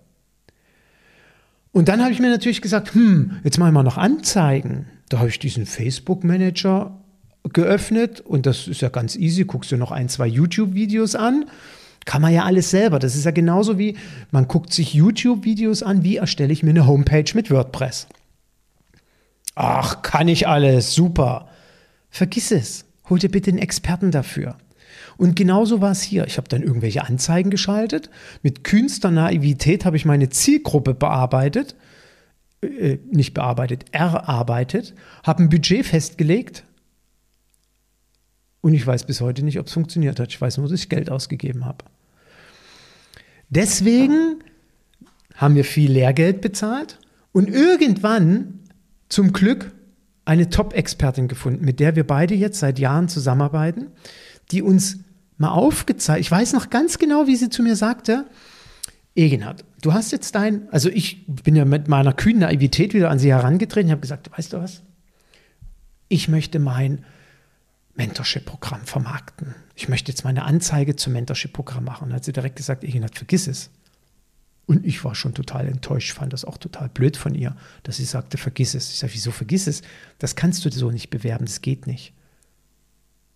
Und 1.73 1.89
dann 1.89 2.01
habe 2.03 2.13
ich 2.13 2.21
mir 2.21 2.31
natürlich 2.31 2.63
gesagt, 2.63 2.95
hm, 2.95 3.41
jetzt 3.45 3.59
mache 3.59 3.71
ich 3.71 3.75
mal 3.75 3.83
noch 3.83 3.97
Anzeigen. 3.97 4.87
Da 5.09 5.19
habe 5.19 5.31
ich 5.31 5.39
diesen 5.39 5.67
Facebook-Manager 5.67 6.99
geöffnet 7.53 8.21
und 8.21 8.47
das 8.47 8.69
ist 8.69 8.83
ja 8.83 8.89
ganz 8.89 9.17
easy. 9.17 9.45
Guckst 9.45 9.73
du 9.73 9.77
noch 9.77 9.91
ein, 9.91 10.09
zwei 10.09 10.27
YouTube-Videos 10.27 11.17
an. 11.17 11.47
Kann 12.05 12.23
man 12.23 12.33
ja 12.33 12.45
alles 12.45 12.71
selber. 12.71 12.99
Das 12.99 13.15
ist 13.15 13.25
ja 13.25 13.31
genauso 13.31 13.79
wie, 13.79 13.97
man 14.31 14.49
guckt 14.49 14.73
sich 14.73 14.95
YouTube-Videos 14.95 15.83
an, 15.83 16.03
wie 16.03 16.17
erstelle 16.17 16.53
ich 16.53 16.63
mir 16.63 16.71
eine 16.71 16.87
Homepage 16.87 17.31
mit 17.35 17.51
WordPress. 17.51 18.09
Ach, 19.55 20.03
kann 20.03 20.29
ich 20.29 20.49
alles, 20.49 20.95
super. 20.95 21.49
Vergiss 22.11 22.51
es. 22.51 22.85
Hol 23.09 23.19
dir 23.19 23.31
bitte 23.31 23.51
einen 23.51 23.59
Experten 23.59 24.11
dafür. 24.11 24.57
Und 25.17 25.37
genauso 25.37 25.81
war 25.81 25.93
es 25.93 26.03
hier. 26.03 26.27
Ich 26.27 26.37
habe 26.37 26.49
dann 26.49 26.63
irgendwelche 26.63 27.05
Anzeigen 27.05 27.51
geschaltet. 27.51 28.11
Mit 28.43 28.65
kühnster 28.65 29.11
Naivität 29.11 29.85
habe 29.85 29.97
ich 29.97 30.05
meine 30.05 30.31
Zielgruppe 30.31 30.95
bearbeitet, 30.95 31.77
äh, 32.63 32.99
nicht 33.11 33.35
bearbeitet, 33.35 33.87
erarbeitet, 33.93 34.95
habe 35.23 35.43
ein 35.43 35.49
Budget 35.49 35.87
festgelegt. 35.87 36.65
Und 38.63 38.73
ich 38.73 38.87
weiß 38.87 39.05
bis 39.05 39.21
heute 39.21 39.45
nicht, 39.45 39.59
ob 39.59 39.67
es 39.67 39.73
funktioniert 39.73 40.19
hat. 40.19 40.31
Ich 40.31 40.41
weiß 40.41 40.57
nur, 40.57 40.69
dass 40.69 40.81
ich 40.81 40.89
Geld 40.89 41.11
ausgegeben 41.11 41.67
habe. 41.67 41.85
Deswegen 43.51 44.37
haben 45.35 45.57
wir 45.57 45.65
viel 45.65 45.93
Lehrgeld 45.93 46.41
bezahlt 46.41 46.99
und 47.33 47.51
irgendwann 47.51 48.61
zum 49.09 49.33
Glück 49.33 49.73
eine 50.25 50.49
Top-Expertin 50.49 51.29
gefunden, 51.29 51.65
mit 51.65 51.81
der 51.81 51.97
wir 51.97 52.07
beide 52.07 52.35
jetzt 52.35 52.61
seit 52.61 52.79
Jahren 52.79 53.09
zusammenarbeiten, 53.09 53.89
die 54.53 54.63
uns 54.63 55.01
mal 55.37 55.51
aufgezeigt, 55.51 56.21
ich 56.21 56.31
weiß 56.31 56.53
noch 56.53 56.71
ganz 56.71 56.99
genau, 56.99 57.27
wie 57.27 57.37
sie 57.37 57.51
zu 57.51 57.63
mir 57.63 57.75
sagte, 57.75 58.27
Egenhard, 59.17 59.65
du 59.83 59.93
hast 59.93 60.13
jetzt 60.13 60.35
dein, 60.35 60.69
also 60.71 60.89
ich 60.89 61.27
bin 61.27 61.57
ja 61.57 61.65
mit 61.65 61.89
meiner 61.89 62.13
kühnen 62.13 62.41
Naivität 62.41 62.95
wieder 62.95 63.11
an 63.11 63.19
sie 63.19 63.33
herangetreten, 63.33 63.89
ich 63.89 63.93
habe 63.93 64.01
gesagt, 64.01 64.31
weißt 64.37 64.53
du 64.53 64.59
was, 64.59 64.83
ich 66.09 66.29
möchte 66.29 66.59
mein 66.61 67.05
Mentorship-Programm 67.95 68.87
vermarkten. 68.87 69.55
Ich 69.75 69.89
möchte 69.89 70.11
jetzt 70.11 70.25
meine 70.25 70.45
Anzeige 70.45 70.97
zum 70.97 71.13
Mentorship-Programm 71.13 71.85
machen. 71.85 72.05
Und 72.05 72.11
dann 72.11 72.17
hat 72.17 72.25
sie 72.25 72.33
direkt 72.33 72.57
gesagt, 72.57 72.85
Egenhard, 72.85 73.17
vergiss 73.17 73.47
es. 73.47 73.71
Und 74.67 74.87
ich 74.87 75.05
war 75.05 75.15
schon 75.15 75.35
total 75.35 75.69
enttäuscht, 75.69 76.13
fand 76.13 76.33
das 76.33 76.45
auch 76.45 76.57
total 76.57 76.89
blöd 76.89 77.17
von 77.17 77.35
ihr, 77.35 77.57
dass 77.83 77.97
sie 77.97 78.05
sagte, 78.05 78.39
vergiss 78.39 78.75
es. 78.75 78.91
Ich 78.93 78.99
sage, 78.99 79.13
wieso 79.13 79.31
vergiss 79.31 79.67
es? 79.67 79.83
Das 80.19 80.37
kannst 80.37 80.65
du 80.65 80.71
so 80.71 80.91
nicht 80.91 81.11
bewerben, 81.11 81.45
das 81.45 81.61
geht 81.61 81.87
nicht. 81.87 82.15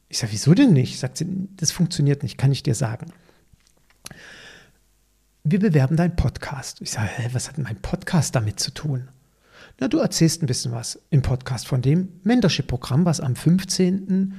Ich 0.08 0.18
sage, 0.18 0.32
wieso 0.32 0.54
denn 0.54 0.72
nicht? 0.72 0.98
Sagt 0.98 1.18
sie, 1.18 1.26
das 1.56 1.72
funktioniert 1.72 2.22
nicht, 2.22 2.38
kann 2.38 2.52
ich 2.52 2.62
dir 2.62 2.74
sagen. 2.74 3.12
Wir 5.42 5.58
bewerben 5.58 5.96
deinen 5.96 6.16
Podcast. 6.16 6.80
Ich 6.80 6.92
sage, 6.92 7.08
hä, 7.08 7.28
was 7.32 7.48
hat 7.48 7.58
mein 7.58 7.80
Podcast 7.82 8.34
damit 8.34 8.60
zu 8.60 8.72
tun? 8.72 9.08
Na, 9.78 9.88
du 9.88 9.98
erzählst 9.98 10.42
ein 10.42 10.46
bisschen 10.46 10.72
was 10.72 10.98
im 11.10 11.20
Podcast 11.20 11.68
von 11.68 11.82
dem 11.82 12.08
Mentorship-Programm, 12.24 13.04
was 13.04 13.20
am 13.20 13.36
15. 13.36 14.32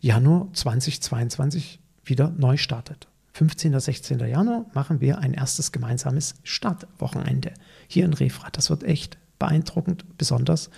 Januar 0.00 0.48
2022 0.54 1.78
wieder 2.04 2.30
neu 2.30 2.56
startet. 2.56 3.06
15. 3.34 3.72
oder 3.72 3.80
16. 3.80 4.18
Januar 4.20 4.66
machen 4.72 5.00
wir 5.00 5.18
ein 5.18 5.34
erstes 5.34 5.72
gemeinsames 5.72 6.36
Startwochenende 6.42 7.52
hier 7.86 8.06
in 8.06 8.14
Refrat. 8.14 8.56
Das 8.56 8.70
wird 8.70 8.82
echt 8.82 9.18
beeindruckend, 9.38 10.16
besonders 10.16 10.70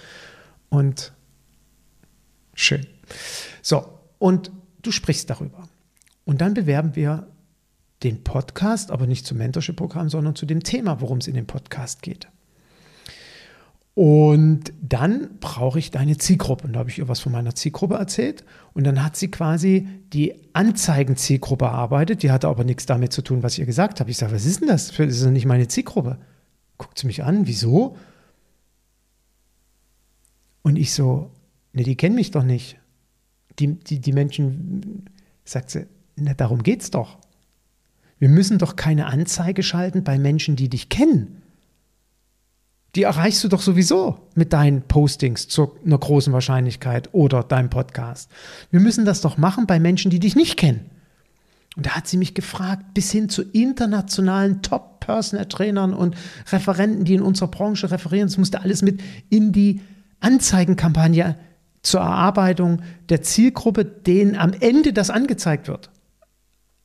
und 0.70 1.12
schön. 2.54 2.86
So, 3.62 4.00
und 4.18 4.50
du 4.82 4.90
sprichst 4.90 5.30
darüber. 5.30 5.68
Und 6.24 6.40
dann 6.40 6.54
bewerben 6.54 6.96
wir 6.96 7.28
den 8.02 8.24
Podcast, 8.24 8.90
aber 8.90 9.06
nicht 9.06 9.24
zum 9.24 9.38
Mentorship-Programm, 9.38 10.08
sondern 10.08 10.34
zu 10.34 10.46
dem 10.46 10.64
Thema, 10.64 11.00
worum 11.00 11.18
es 11.18 11.28
in 11.28 11.34
dem 11.34 11.46
Podcast 11.46 12.02
geht. 12.02 12.28
Und 13.94 14.72
dann 14.82 15.38
brauche 15.38 15.78
ich 15.78 15.92
deine 15.92 16.18
Zielgruppe. 16.18 16.66
Und 16.66 16.72
da 16.72 16.80
habe 16.80 16.90
ich 16.90 16.98
ihr 16.98 17.06
was 17.06 17.20
von 17.20 17.30
meiner 17.30 17.54
Zielgruppe 17.54 17.94
erzählt. 17.94 18.44
Und 18.72 18.84
dann 18.84 19.04
hat 19.04 19.16
sie 19.16 19.30
quasi 19.30 19.86
die 20.12 20.34
Anzeigen-Zielgruppe 20.52 21.66
erarbeitet. 21.66 22.24
Die 22.24 22.32
hatte 22.32 22.48
aber 22.48 22.64
nichts 22.64 22.86
damit 22.86 23.12
zu 23.12 23.22
tun, 23.22 23.44
was 23.44 23.54
ich 23.54 23.60
ihr 23.60 23.66
gesagt 23.66 24.00
habe. 24.00 24.10
Ich 24.10 24.16
sage, 24.16 24.34
was 24.34 24.46
ist 24.46 24.60
denn 24.60 24.68
das? 24.68 24.88
Das 24.88 24.98
ist 24.98 25.24
nicht 25.26 25.46
meine 25.46 25.68
Zielgruppe. 25.68 26.18
Guckt 26.76 26.98
sie 26.98 27.06
mich 27.06 27.22
an, 27.22 27.46
wieso? 27.46 27.96
Und 30.62 30.76
ich 30.76 30.92
so, 30.92 31.30
ne, 31.72 31.84
die 31.84 31.96
kennen 31.96 32.16
mich 32.16 32.32
doch 32.32 32.42
nicht. 32.42 32.78
Die, 33.60 33.74
die, 33.74 34.00
die 34.00 34.12
Menschen, 34.12 35.04
sagt 35.44 35.70
sie, 35.70 35.86
na, 36.16 36.34
darum 36.34 36.64
geht's 36.64 36.90
doch. 36.90 37.18
Wir 38.18 38.28
müssen 38.28 38.58
doch 38.58 38.74
keine 38.74 39.06
Anzeige 39.06 39.62
schalten 39.62 40.02
bei 40.02 40.18
Menschen, 40.18 40.56
die 40.56 40.68
dich 40.68 40.88
kennen 40.88 41.43
die 42.94 43.02
erreichst 43.02 43.42
du 43.42 43.48
doch 43.48 43.60
sowieso 43.60 44.18
mit 44.34 44.52
deinen 44.52 44.82
Postings 44.82 45.48
zu 45.48 45.72
einer 45.84 45.98
großen 45.98 46.32
Wahrscheinlichkeit 46.32 47.08
oder 47.12 47.42
deinem 47.42 47.70
Podcast. 47.70 48.30
Wir 48.70 48.80
müssen 48.80 49.04
das 49.04 49.20
doch 49.20 49.36
machen 49.36 49.66
bei 49.66 49.80
Menschen, 49.80 50.10
die 50.10 50.20
dich 50.20 50.36
nicht 50.36 50.56
kennen. 50.56 50.90
Und 51.76 51.86
da 51.86 51.90
hat 51.90 52.06
sie 52.06 52.16
mich 52.16 52.34
gefragt, 52.34 52.94
bis 52.94 53.10
hin 53.10 53.28
zu 53.28 53.42
internationalen 53.42 54.62
Top-Personal-Trainern 54.62 55.92
und 55.92 56.16
Referenten, 56.52 57.04
die 57.04 57.14
in 57.14 57.22
unserer 57.22 57.48
Branche 57.48 57.90
referieren. 57.90 58.28
Das 58.28 58.38
musste 58.38 58.60
alles 58.60 58.82
mit 58.82 59.02
in 59.28 59.50
die 59.50 59.80
Anzeigenkampagne 60.20 61.36
zur 61.82 62.00
Erarbeitung 62.00 62.80
der 63.08 63.22
Zielgruppe, 63.22 63.84
denen 63.84 64.36
am 64.36 64.52
Ende 64.52 64.92
das 64.92 65.10
angezeigt 65.10 65.66
wird, 65.66 65.90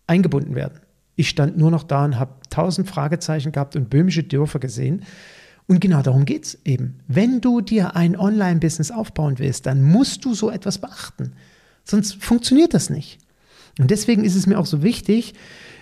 eingebunden 0.07 0.55
werden. 0.55 0.79
Ich 1.15 1.29
stand 1.29 1.57
nur 1.57 1.69
noch 1.69 1.83
da 1.83 2.05
und 2.05 2.17
habe 2.19 2.33
tausend 2.49 2.89
Fragezeichen 2.89 3.51
gehabt 3.51 3.75
und 3.75 3.89
böhmische 3.89 4.23
Dörfer 4.23 4.59
gesehen. 4.59 5.03
Und 5.69 5.82
genau 5.82 6.01
darum 6.01 6.25
geht 6.25 6.45
es 6.45 6.58
eben. 6.65 6.95
Wenn 7.08 7.41
du 7.41 7.62
dir 7.62 7.95
ein 7.95 8.17
Online-Business 8.17 8.89
aufbauen 8.89 9.38
willst, 9.38 9.67
dann 9.67 9.84
musst 9.84 10.25
du 10.25 10.34
so 10.34 10.49
etwas 10.49 10.79
beachten. 10.79 11.34
Sonst 11.84 12.15
funktioniert 12.15 12.73
das 12.73 12.89
nicht. 12.89 13.19
Und 13.77 13.91
deswegen 13.91 14.23
ist 14.25 14.34
es 14.34 14.47
mir 14.47 14.58
auch 14.58 14.65
so 14.65 14.82
wichtig, 14.82 15.36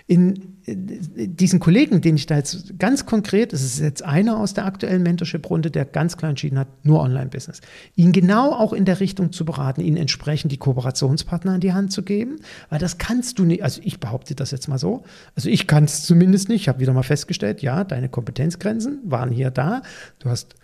in 0.08 0.56
diesen 0.66 1.60
Kollegen, 1.60 2.00
den 2.00 2.16
ich 2.16 2.24
da 2.24 2.36
jetzt 2.36 2.78
ganz 2.78 3.04
konkret, 3.04 3.52
das 3.52 3.62
ist 3.62 3.78
jetzt 3.78 4.02
einer 4.02 4.38
aus 4.38 4.54
der 4.54 4.64
aktuellen 4.64 5.02
Mentorship-Runde, 5.02 5.70
der 5.70 5.84
ganz 5.84 6.16
klar 6.16 6.30
entschieden 6.30 6.58
hat, 6.58 6.68
nur 6.82 7.00
Online-Business, 7.00 7.60
ihn 7.94 8.12
genau 8.12 8.52
auch 8.52 8.72
in 8.72 8.86
der 8.86 9.00
Richtung 9.00 9.32
zu 9.32 9.44
beraten, 9.44 9.82
ihn 9.82 9.98
entsprechend 9.98 10.50
die 10.50 10.56
Kooperationspartner 10.56 11.56
in 11.56 11.60
die 11.60 11.74
Hand 11.74 11.92
zu 11.92 12.02
geben, 12.02 12.36
weil 12.70 12.78
das 12.78 12.96
kannst 12.96 13.38
du 13.38 13.44
nicht, 13.44 13.62
also 13.62 13.82
ich 13.84 14.00
behaupte 14.00 14.34
das 14.34 14.50
jetzt 14.50 14.66
mal 14.66 14.78
so, 14.78 15.04
also 15.36 15.50
ich 15.50 15.66
kann 15.66 15.84
es 15.84 16.04
zumindest 16.04 16.48
nicht, 16.48 16.62
ich 16.62 16.68
habe 16.68 16.80
wieder 16.80 16.94
mal 16.94 17.02
festgestellt, 17.02 17.60
ja, 17.60 17.84
deine 17.84 18.08
Kompetenzgrenzen 18.08 19.00
waren 19.04 19.30
hier 19.30 19.50
da, 19.50 19.82
du 20.20 20.30
hast 20.30 20.54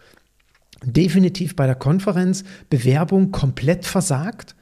definitiv 0.83 1.55
bei 1.55 1.67
der 1.67 1.77
Konferenz 1.77 2.45
Bewerbung 2.71 3.31
komplett 3.31 3.85
versagt 3.85 4.55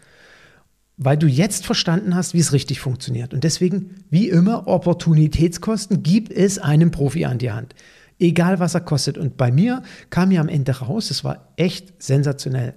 weil 0.96 1.16
du 1.16 1.26
jetzt 1.26 1.66
verstanden 1.66 2.14
hast, 2.14 2.34
wie 2.34 2.40
es 2.40 2.52
richtig 2.52 2.80
funktioniert. 2.80 3.34
Und 3.34 3.44
deswegen, 3.44 4.04
wie 4.10 4.28
immer, 4.28 4.66
Opportunitätskosten, 4.68 6.02
gib 6.02 6.30
es 6.30 6.58
einem 6.58 6.90
Profi 6.90 7.24
an 7.24 7.38
die 7.38 7.50
Hand. 7.50 7.74
Egal, 8.18 8.60
was 8.60 8.74
er 8.74 8.82
kostet. 8.82 9.18
Und 9.18 9.36
bei 9.36 9.50
mir 9.50 9.82
kam 10.10 10.30
ja 10.30 10.40
am 10.40 10.48
Ende 10.48 10.72
raus, 10.72 11.10
es 11.10 11.24
war 11.24 11.52
echt 11.56 12.02
sensationell. 12.02 12.74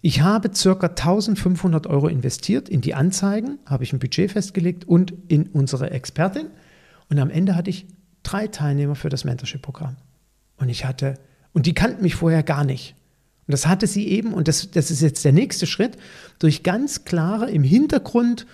Ich 0.00 0.20
habe 0.20 0.50
circa 0.54 0.88
1500 0.88 1.86
Euro 1.86 2.08
investiert 2.08 2.68
in 2.68 2.80
die 2.80 2.94
Anzeigen, 2.94 3.58
habe 3.66 3.84
ich 3.84 3.92
ein 3.92 3.98
Budget 3.98 4.30
festgelegt 4.30 4.86
und 4.86 5.12
in 5.28 5.48
unsere 5.48 5.90
Expertin. 5.90 6.46
Und 7.08 7.18
am 7.18 7.30
Ende 7.30 7.56
hatte 7.56 7.70
ich 7.70 7.86
drei 8.22 8.46
Teilnehmer 8.46 8.94
für 8.94 9.08
das 9.08 9.24
Mentorship-Programm. 9.24 9.96
Und 10.56 10.68
ich 10.68 10.84
hatte, 10.84 11.14
und 11.52 11.66
die 11.66 11.74
kannten 11.74 12.02
mich 12.02 12.14
vorher 12.14 12.42
gar 12.42 12.64
nicht. 12.64 12.94
Und 13.48 13.52
das 13.52 13.66
hatte 13.66 13.86
sie 13.86 14.06
eben, 14.08 14.34
und 14.34 14.46
das, 14.46 14.70
das 14.70 14.90
ist 14.90 15.00
jetzt 15.00 15.24
der 15.24 15.32
nächste 15.32 15.66
Schritt, 15.66 15.96
durch 16.38 16.62
ganz 16.62 17.04
klare 17.04 17.50
im 17.50 17.62
Hintergrund, 17.62 18.46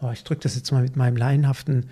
oh, 0.00 0.10
ich 0.10 0.24
drücke 0.24 0.40
das 0.40 0.56
jetzt 0.56 0.72
mal 0.72 0.82
mit 0.82 0.96
meinem 0.96 1.18
laienhaften 1.18 1.84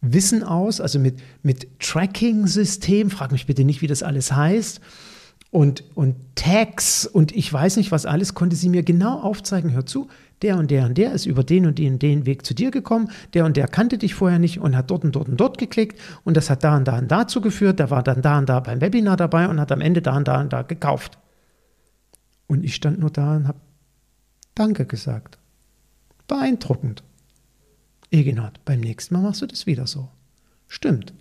Wissen 0.00 0.44
aus, 0.44 0.80
also 0.80 1.00
mit, 1.00 1.18
mit 1.42 1.80
Tracking-System, 1.80 3.10
frag 3.10 3.32
mich 3.32 3.46
bitte 3.46 3.64
nicht, 3.64 3.82
wie 3.82 3.88
das 3.88 4.04
alles 4.04 4.30
heißt, 4.30 4.80
und, 5.50 5.82
und 5.96 6.14
Tags 6.36 7.04
und 7.04 7.34
ich 7.34 7.52
weiß 7.52 7.78
nicht 7.78 7.90
was 7.90 8.06
alles, 8.06 8.34
konnte 8.34 8.54
sie 8.54 8.68
mir 8.68 8.84
genau 8.84 9.20
aufzeigen, 9.20 9.72
hör 9.72 9.84
zu, 9.84 10.06
der 10.42 10.56
und 10.56 10.70
der 10.70 10.84
und 10.86 10.96
der 10.96 11.14
ist 11.14 11.26
über 11.26 11.42
den 11.42 11.66
und 11.66 11.78
den, 11.78 11.98
den 11.98 12.26
Weg 12.26 12.46
zu 12.46 12.54
dir 12.54 12.70
gekommen, 12.70 13.10
der 13.34 13.44
und 13.44 13.56
der 13.56 13.66
kannte 13.66 13.98
dich 13.98 14.14
vorher 14.14 14.38
nicht 14.38 14.60
und 14.60 14.76
hat 14.76 14.92
dort 14.92 15.02
und 15.02 15.16
dort 15.16 15.28
und 15.28 15.36
dort 15.36 15.58
geklickt 15.58 16.00
und 16.22 16.36
das 16.36 16.48
hat 16.48 16.62
da 16.62 16.76
und 16.76 16.86
da 16.86 16.96
und 16.98 17.10
dazu 17.10 17.40
geführt, 17.40 17.80
der 17.80 17.90
war 17.90 18.04
dann 18.04 18.22
da 18.22 18.38
und 18.38 18.48
da 18.48 18.60
beim 18.60 18.80
Webinar 18.80 19.16
dabei 19.16 19.48
und 19.48 19.58
hat 19.58 19.72
am 19.72 19.80
Ende 19.80 20.00
da 20.00 20.16
und 20.16 20.28
da 20.28 20.40
und 20.40 20.52
da 20.52 20.62
gekauft. 20.62 21.18
Und 22.54 22.64
ich 22.64 22.76
stand 22.76 23.00
nur 23.00 23.10
da 23.10 23.36
und 23.36 23.48
habe 23.48 23.58
Danke 24.54 24.86
gesagt. 24.86 25.38
Beeindruckend. 26.28 27.02
Egenhard, 28.12 28.64
beim 28.64 28.78
nächsten 28.78 29.14
Mal 29.14 29.22
machst 29.22 29.42
du 29.42 29.46
das 29.46 29.66
wieder 29.66 29.88
so. 29.88 30.08
Stimmt. 30.68 31.12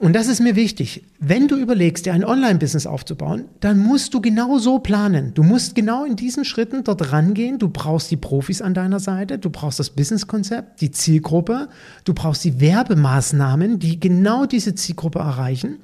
Und 0.00 0.14
das 0.14 0.26
ist 0.26 0.40
mir 0.40 0.56
wichtig. 0.56 1.04
Wenn 1.20 1.46
du 1.46 1.54
überlegst, 1.54 2.04
dir 2.04 2.12
ein 2.14 2.24
Online-Business 2.24 2.88
aufzubauen, 2.88 3.44
dann 3.60 3.78
musst 3.78 4.12
du 4.12 4.20
genau 4.20 4.58
so 4.58 4.80
planen. 4.80 5.32
Du 5.34 5.44
musst 5.44 5.76
genau 5.76 6.04
in 6.04 6.16
diesen 6.16 6.44
Schritten 6.44 6.82
dort 6.82 7.12
rangehen. 7.12 7.60
Du 7.60 7.68
brauchst 7.68 8.10
die 8.10 8.16
Profis 8.16 8.60
an 8.60 8.74
deiner 8.74 8.98
Seite, 8.98 9.38
du 9.38 9.50
brauchst 9.50 9.78
das 9.78 9.90
Businesskonzept, 9.90 10.80
die 10.80 10.90
Zielgruppe, 10.90 11.68
du 12.02 12.14
brauchst 12.14 12.42
die 12.42 12.60
Werbemaßnahmen, 12.60 13.78
die 13.78 14.00
genau 14.00 14.46
diese 14.46 14.74
Zielgruppe 14.74 15.20
erreichen. 15.20 15.78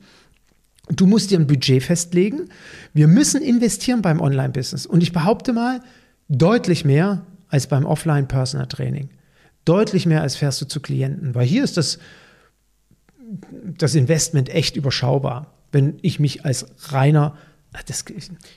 Du 0.91 1.07
musst 1.07 1.31
dir 1.31 1.39
ein 1.39 1.47
Budget 1.47 1.83
festlegen. 1.83 2.49
Wir 2.95 3.09
müssen 3.09 3.43
investieren 3.43 4.03
beim 4.03 4.21
Online-Business. 4.21 4.87
Und 4.87 5.03
ich 5.03 5.13
behaupte 5.13 5.53
mal, 5.53 5.81
deutlich 6.29 6.85
mehr 6.85 7.27
als 7.49 7.67
beim 7.67 7.85
Offline-Personal-Training. 7.85 9.11
Deutlich 9.65 10.07
mehr 10.07 10.23
als 10.23 10.37
fährst 10.37 10.61
du 10.61 10.67
zu 10.67 10.81
Klienten. 10.81 11.35
Weil 11.35 11.47
hier 11.47 11.65
ist 11.65 11.77
das, 11.77 11.99
das 13.63 13.95
Investment 13.95 14.49
echt 14.49 14.77
überschaubar. 14.77 15.55
Wenn 15.73 15.99
ich 16.03 16.19
mich 16.19 16.45
als 16.45 16.67
reiner 16.93 17.37
das, 17.87 18.05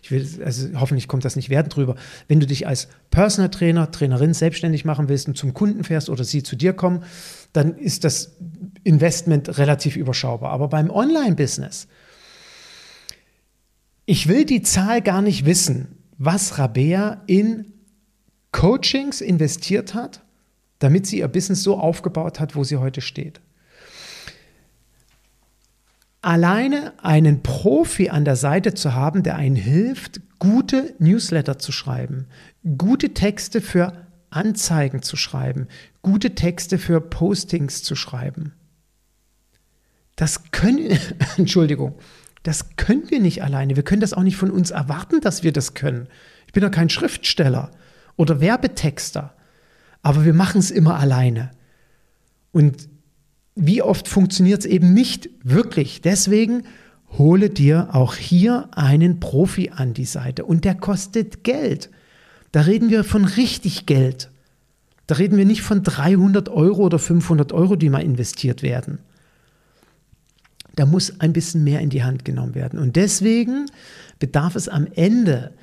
ich 0.01 0.11
will, 0.11 0.25
also 0.43 0.69
hoffentlich 0.79 1.07
kommt 1.07 1.25
das 1.25 1.35
nicht 1.35 1.49
wertend 1.49 1.75
drüber. 1.75 1.95
Wenn 2.27 2.39
du 2.39 2.47
dich 2.47 2.65
als 2.65 2.87
Personal 3.09 3.51
Trainer, 3.51 3.91
Trainerin 3.91 4.33
selbstständig 4.33 4.85
machen 4.85 5.09
willst 5.09 5.27
und 5.27 5.37
zum 5.37 5.53
Kunden 5.53 5.83
fährst 5.83 6.09
oder 6.09 6.23
sie 6.23 6.43
zu 6.43 6.55
dir 6.55 6.73
kommen, 6.73 7.03
dann 7.51 7.77
ist 7.77 8.03
das 8.03 8.37
Investment 8.83 9.57
relativ 9.57 9.97
überschaubar. 9.97 10.51
Aber 10.51 10.69
beim 10.69 10.89
Online-Business, 10.89 11.87
ich 14.05 14.27
will 14.27 14.45
die 14.45 14.61
Zahl 14.61 15.01
gar 15.01 15.21
nicht 15.21 15.45
wissen, 15.45 15.97
was 16.17 16.57
Rabea 16.57 17.21
in 17.27 17.65
Coachings 18.51 19.21
investiert 19.21 19.93
hat, 19.93 20.21
damit 20.79 21.07
sie 21.07 21.19
ihr 21.19 21.27
Business 21.27 21.63
so 21.63 21.77
aufgebaut 21.77 22.39
hat, 22.39 22.55
wo 22.55 22.63
sie 22.63 22.77
heute 22.77 23.01
steht. 23.01 23.39
Alleine 26.21 26.93
einen 27.03 27.41
Profi 27.41 28.09
an 28.09 28.25
der 28.25 28.35
Seite 28.35 28.73
zu 28.73 28.93
haben, 28.93 29.23
der 29.23 29.37
einen 29.37 29.55
hilft, 29.55 30.21
gute 30.37 30.93
Newsletter 30.99 31.57
zu 31.57 31.71
schreiben, 31.71 32.27
gute 32.77 33.13
Texte 33.13 33.61
für 33.61 34.05
Anzeigen 34.29 35.01
zu 35.01 35.17
schreiben, 35.17 35.67
gute 36.01 36.35
Texte 36.35 36.77
für 36.77 37.01
Postings 37.01 37.81
zu 37.83 37.95
schreiben. 37.95 38.53
Das 40.15 40.51
können, 40.51 40.99
Entschuldigung, 41.37 41.95
das 42.43 42.75
können 42.75 43.09
wir 43.09 43.19
nicht 43.19 43.43
alleine. 43.43 43.75
Wir 43.75 43.83
können 43.83 44.01
das 44.01 44.13
auch 44.13 44.23
nicht 44.23 44.37
von 44.37 44.51
uns 44.51 44.71
erwarten, 44.71 45.21
dass 45.21 45.43
wir 45.43 45.51
das 45.51 45.73
können. 45.73 46.07
Ich 46.47 46.53
bin 46.53 46.63
ja 46.63 46.69
kein 46.69 46.89
Schriftsteller 46.89 47.71
oder 48.15 48.41
Werbetexter, 48.41 49.33
aber 50.01 50.25
wir 50.25 50.33
machen 50.33 50.59
es 50.59 50.71
immer 50.71 50.99
alleine. 50.99 51.51
Und 52.51 52.89
wie 53.55 53.81
oft 53.81 54.07
funktioniert 54.07 54.61
es 54.61 54.65
eben 54.65 54.93
nicht 54.93 55.29
wirklich. 55.43 56.01
Deswegen 56.01 56.63
hole 57.17 57.49
dir 57.49 57.89
auch 57.93 58.15
hier 58.15 58.69
einen 58.71 59.19
Profi 59.19 59.71
an 59.75 59.93
die 59.93 60.05
Seite 60.05 60.45
und 60.45 60.65
der 60.65 60.75
kostet 60.75 61.43
Geld. 61.43 61.89
Da 62.51 62.61
reden 62.61 62.89
wir 62.89 63.03
von 63.03 63.25
richtig 63.25 63.85
Geld. 63.85 64.29
Da 65.07 65.15
reden 65.15 65.37
wir 65.37 65.45
nicht 65.45 65.61
von 65.61 65.83
300 65.83 66.49
Euro 66.49 66.83
oder 66.83 66.99
500 66.99 67.51
Euro, 67.51 67.75
die 67.75 67.89
mal 67.89 68.03
investiert 68.03 68.63
werden. 68.63 68.99
Da 70.81 70.87
muss 70.87 71.19
ein 71.19 71.31
bisschen 71.31 71.63
mehr 71.63 71.79
in 71.79 71.91
die 71.91 72.01
Hand 72.01 72.25
genommen 72.25 72.55
werden. 72.55 72.79
Und 72.79 72.95
deswegen 72.95 73.67
bedarf 74.17 74.55
es 74.55 74.67
am 74.67 74.87
Ende 74.95 75.53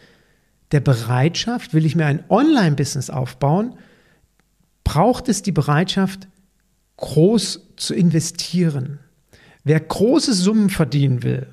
der 0.71 0.79
Bereitschaft, 0.79 1.75
will 1.75 1.85
ich 1.85 1.97
mir 1.97 2.07
ein 2.07 2.23
Online-Business 2.29 3.11
aufbauen, 3.11 3.75
braucht 4.85 5.29
es 5.29 5.43
die 5.43 5.51
Bereitschaft, 5.51 6.29
groß 6.99 7.73
zu 7.75 7.95
investieren. 7.95 9.01
Wer 9.65 9.81
große 9.81 10.33
Summen 10.35 10.71
verdienen 10.71 11.25
will, 11.25 11.49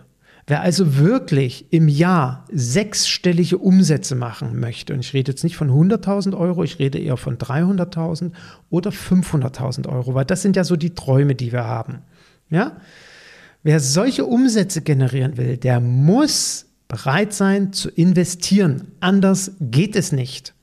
wer 0.46 0.62
also 0.62 0.98
wirklich 0.98 1.66
im 1.72 1.88
Jahr 1.88 2.46
sechsstellige 2.52 3.58
Umsätze 3.58 4.14
machen 4.14 4.60
möchte, 4.60 4.94
und 4.94 5.00
ich 5.00 5.16
rede 5.16 5.32
jetzt 5.32 5.44
nicht 5.44 5.58
von 5.58 5.72
100.000 5.72 6.38
Euro, 6.38 6.64
ich 6.64 6.78
rede 6.78 7.00
eher 7.00 7.18
von 7.18 7.40
300.000 7.40 8.32
oder 8.70 8.92
500.000 8.92 9.90
Euro, 9.90 10.14
weil 10.14 10.26
das 10.26 10.44
sind 10.44 10.56
ja 10.56 10.64
so 10.64 10.76
die 10.76 10.94
Träume, 10.94 11.34
die 11.34 11.52
wir 11.52 11.64
haben. 11.64 12.04
Ja? 12.52 12.78
Wer 13.66 13.80
solche 13.80 14.26
Umsätze 14.26 14.82
generieren 14.82 15.38
will, 15.38 15.58
der 15.58 15.80
muss 15.80 16.68
bereit 16.88 17.34
sein 17.34 17.74
zu 17.74 17.90
investieren. 17.90 18.92
Anders 19.00 19.54
geht 19.60 19.96
es 19.96 20.12
nicht. 20.12 20.54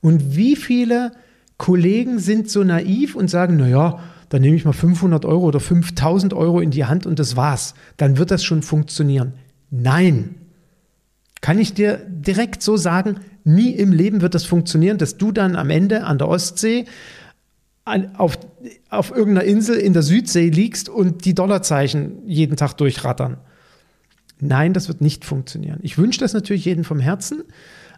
Und 0.00 0.34
wie 0.34 0.56
viele 0.56 1.12
Kollegen 1.58 2.18
sind 2.18 2.50
so 2.50 2.64
naiv 2.64 3.14
und 3.14 3.30
sagen, 3.30 3.56
naja, 3.56 4.00
dann 4.30 4.42
nehme 4.42 4.56
ich 4.56 4.64
mal 4.64 4.72
500 4.72 5.24
Euro 5.24 5.44
oder 5.44 5.60
5000 5.60 6.34
Euro 6.34 6.58
in 6.58 6.72
die 6.72 6.86
Hand 6.86 7.06
und 7.06 7.20
das 7.20 7.36
war's. 7.36 7.74
Dann 7.98 8.18
wird 8.18 8.32
das 8.32 8.42
schon 8.42 8.64
funktionieren. 8.64 9.34
Nein. 9.70 10.34
Kann 11.40 11.60
ich 11.60 11.72
dir 11.72 12.04
direkt 12.08 12.64
so 12.64 12.76
sagen, 12.76 13.20
nie 13.44 13.70
im 13.70 13.92
Leben 13.92 14.22
wird 14.22 14.34
das 14.34 14.44
funktionieren, 14.44 14.98
dass 14.98 15.18
du 15.18 15.30
dann 15.30 15.54
am 15.54 15.70
Ende 15.70 16.02
an 16.02 16.18
der 16.18 16.26
Ostsee 16.26 16.86
auf, 17.84 18.38
auf 18.88 19.10
irgendeiner 19.10 19.46
Insel 19.46 19.76
in 19.76 19.92
der 19.92 20.02
Südsee 20.02 20.48
liegst 20.48 20.88
und 20.88 21.24
die 21.24 21.34
Dollarzeichen 21.34 22.26
jeden 22.26 22.56
Tag 22.56 22.74
durchrattern. 22.74 23.38
Nein, 24.40 24.72
das 24.72 24.88
wird 24.88 25.00
nicht 25.00 25.24
funktionieren. 25.24 25.78
Ich 25.82 25.98
wünsche 25.98 26.20
das 26.20 26.32
natürlich 26.32 26.64
jedem 26.64 26.84
vom 26.84 27.00
Herzen, 27.00 27.44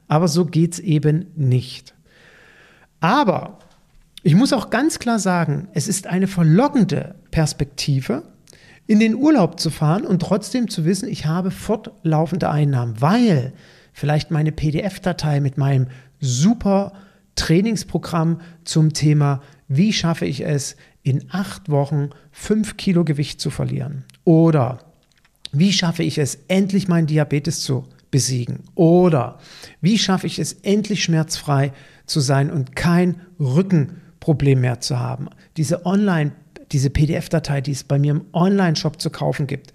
aber 0.08 0.28
so 0.28 0.44
geht 0.44 0.74
es 0.74 0.78
eben 0.80 1.26
nicht. 1.36 1.94
Aber 3.00 3.58
ich 4.22 4.34
muss 4.34 4.52
auch 4.52 4.70
ganz 4.70 4.98
klar 4.98 5.18
sagen, 5.18 5.68
es 5.72 5.88
ist 5.88 6.06
eine 6.06 6.26
verlockende 6.26 7.14
Perspektive, 7.30 8.24
in 8.88 9.00
den 9.00 9.14
Urlaub 9.14 9.58
zu 9.58 9.70
fahren 9.70 10.04
und 10.04 10.20
trotzdem 10.20 10.68
zu 10.68 10.84
wissen, 10.84 11.08
ich 11.08 11.26
habe 11.26 11.50
fortlaufende 11.50 12.50
Einnahmen, 12.50 13.00
weil 13.00 13.52
vielleicht 13.92 14.30
meine 14.30 14.52
PDF-Datei 14.52 15.40
mit 15.40 15.58
meinem 15.58 15.88
super 16.20 16.92
Trainingsprogramm 17.34 18.40
zum 18.64 18.92
Thema, 18.92 19.42
wie 19.68 19.92
schaffe 19.92 20.26
ich 20.26 20.40
es, 20.42 20.76
in 21.02 21.26
acht 21.30 21.70
Wochen 21.70 22.10
fünf 22.32 22.76
Kilo 22.76 23.04
Gewicht 23.04 23.40
zu 23.40 23.50
verlieren? 23.50 24.04
Oder 24.24 24.78
wie 25.52 25.72
schaffe 25.72 26.02
ich 26.02 26.18
es, 26.18 26.38
endlich 26.48 26.88
meinen 26.88 27.06
Diabetes 27.06 27.60
zu 27.60 27.84
besiegen? 28.10 28.60
Oder 28.74 29.38
wie 29.80 29.98
schaffe 29.98 30.26
ich 30.26 30.38
es, 30.38 30.52
endlich 30.52 31.04
schmerzfrei 31.04 31.72
zu 32.06 32.20
sein 32.20 32.50
und 32.50 32.76
kein 32.76 33.20
Rücken 33.38 34.00
Problem 34.20 34.60
mehr 34.60 34.80
zu 34.80 34.98
haben. 34.98 35.28
Diese 35.56 35.86
Online, 35.86 36.32
diese 36.72 36.90
PDF-Datei, 36.90 37.60
die 37.60 37.70
es 37.70 37.84
bei 37.84 37.96
mir 37.96 38.10
im 38.10 38.24
Online-Shop 38.32 39.00
zu 39.00 39.10
kaufen 39.10 39.46
gibt, 39.46 39.72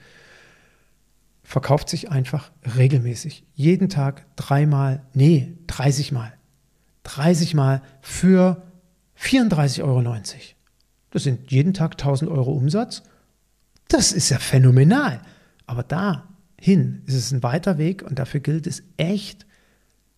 verkauft 1.41 1.87
sich 1.87 2.11
einfach 2.11 2.51
regelmäßig. 2.77 3.45
Jeden 3.53 3.87
Tag 3.87 4.25
dreimal, 4.35 5.03
nee, 5.13 5.53
30 5.67 6.11
Mal. 6.11 6.33
30 7.03 7.53
Mal 7.53 7.81
für 8.01 8.61
34,90 9.21 9.83
Euro. 9.83 10.03
Das 11.11 11.23
sind 11.23 11.51
jeden 11.51 11.73
Tag 11.73 11.93
1000 11.93 12.29
Euro 12.31 12.51
Umsatz. 12.51 13.03
Das 13.87 14.11
ist 14.11 14.29
ja 14.29 14.39
phänomenal. 14.39 15.21
Aber 15.65 15.83
dahin 15.83 17.01
ist 17.05 17.15
es 17.15 17.31
ein 17.31 17.43
weiter 17.43 17.77
Weg 17.77 18.03
und 18.03 18.19
dafür 18.19 18.39
gilt 18.39 18.67
es 18.67 18.83
echt 18.97 19.45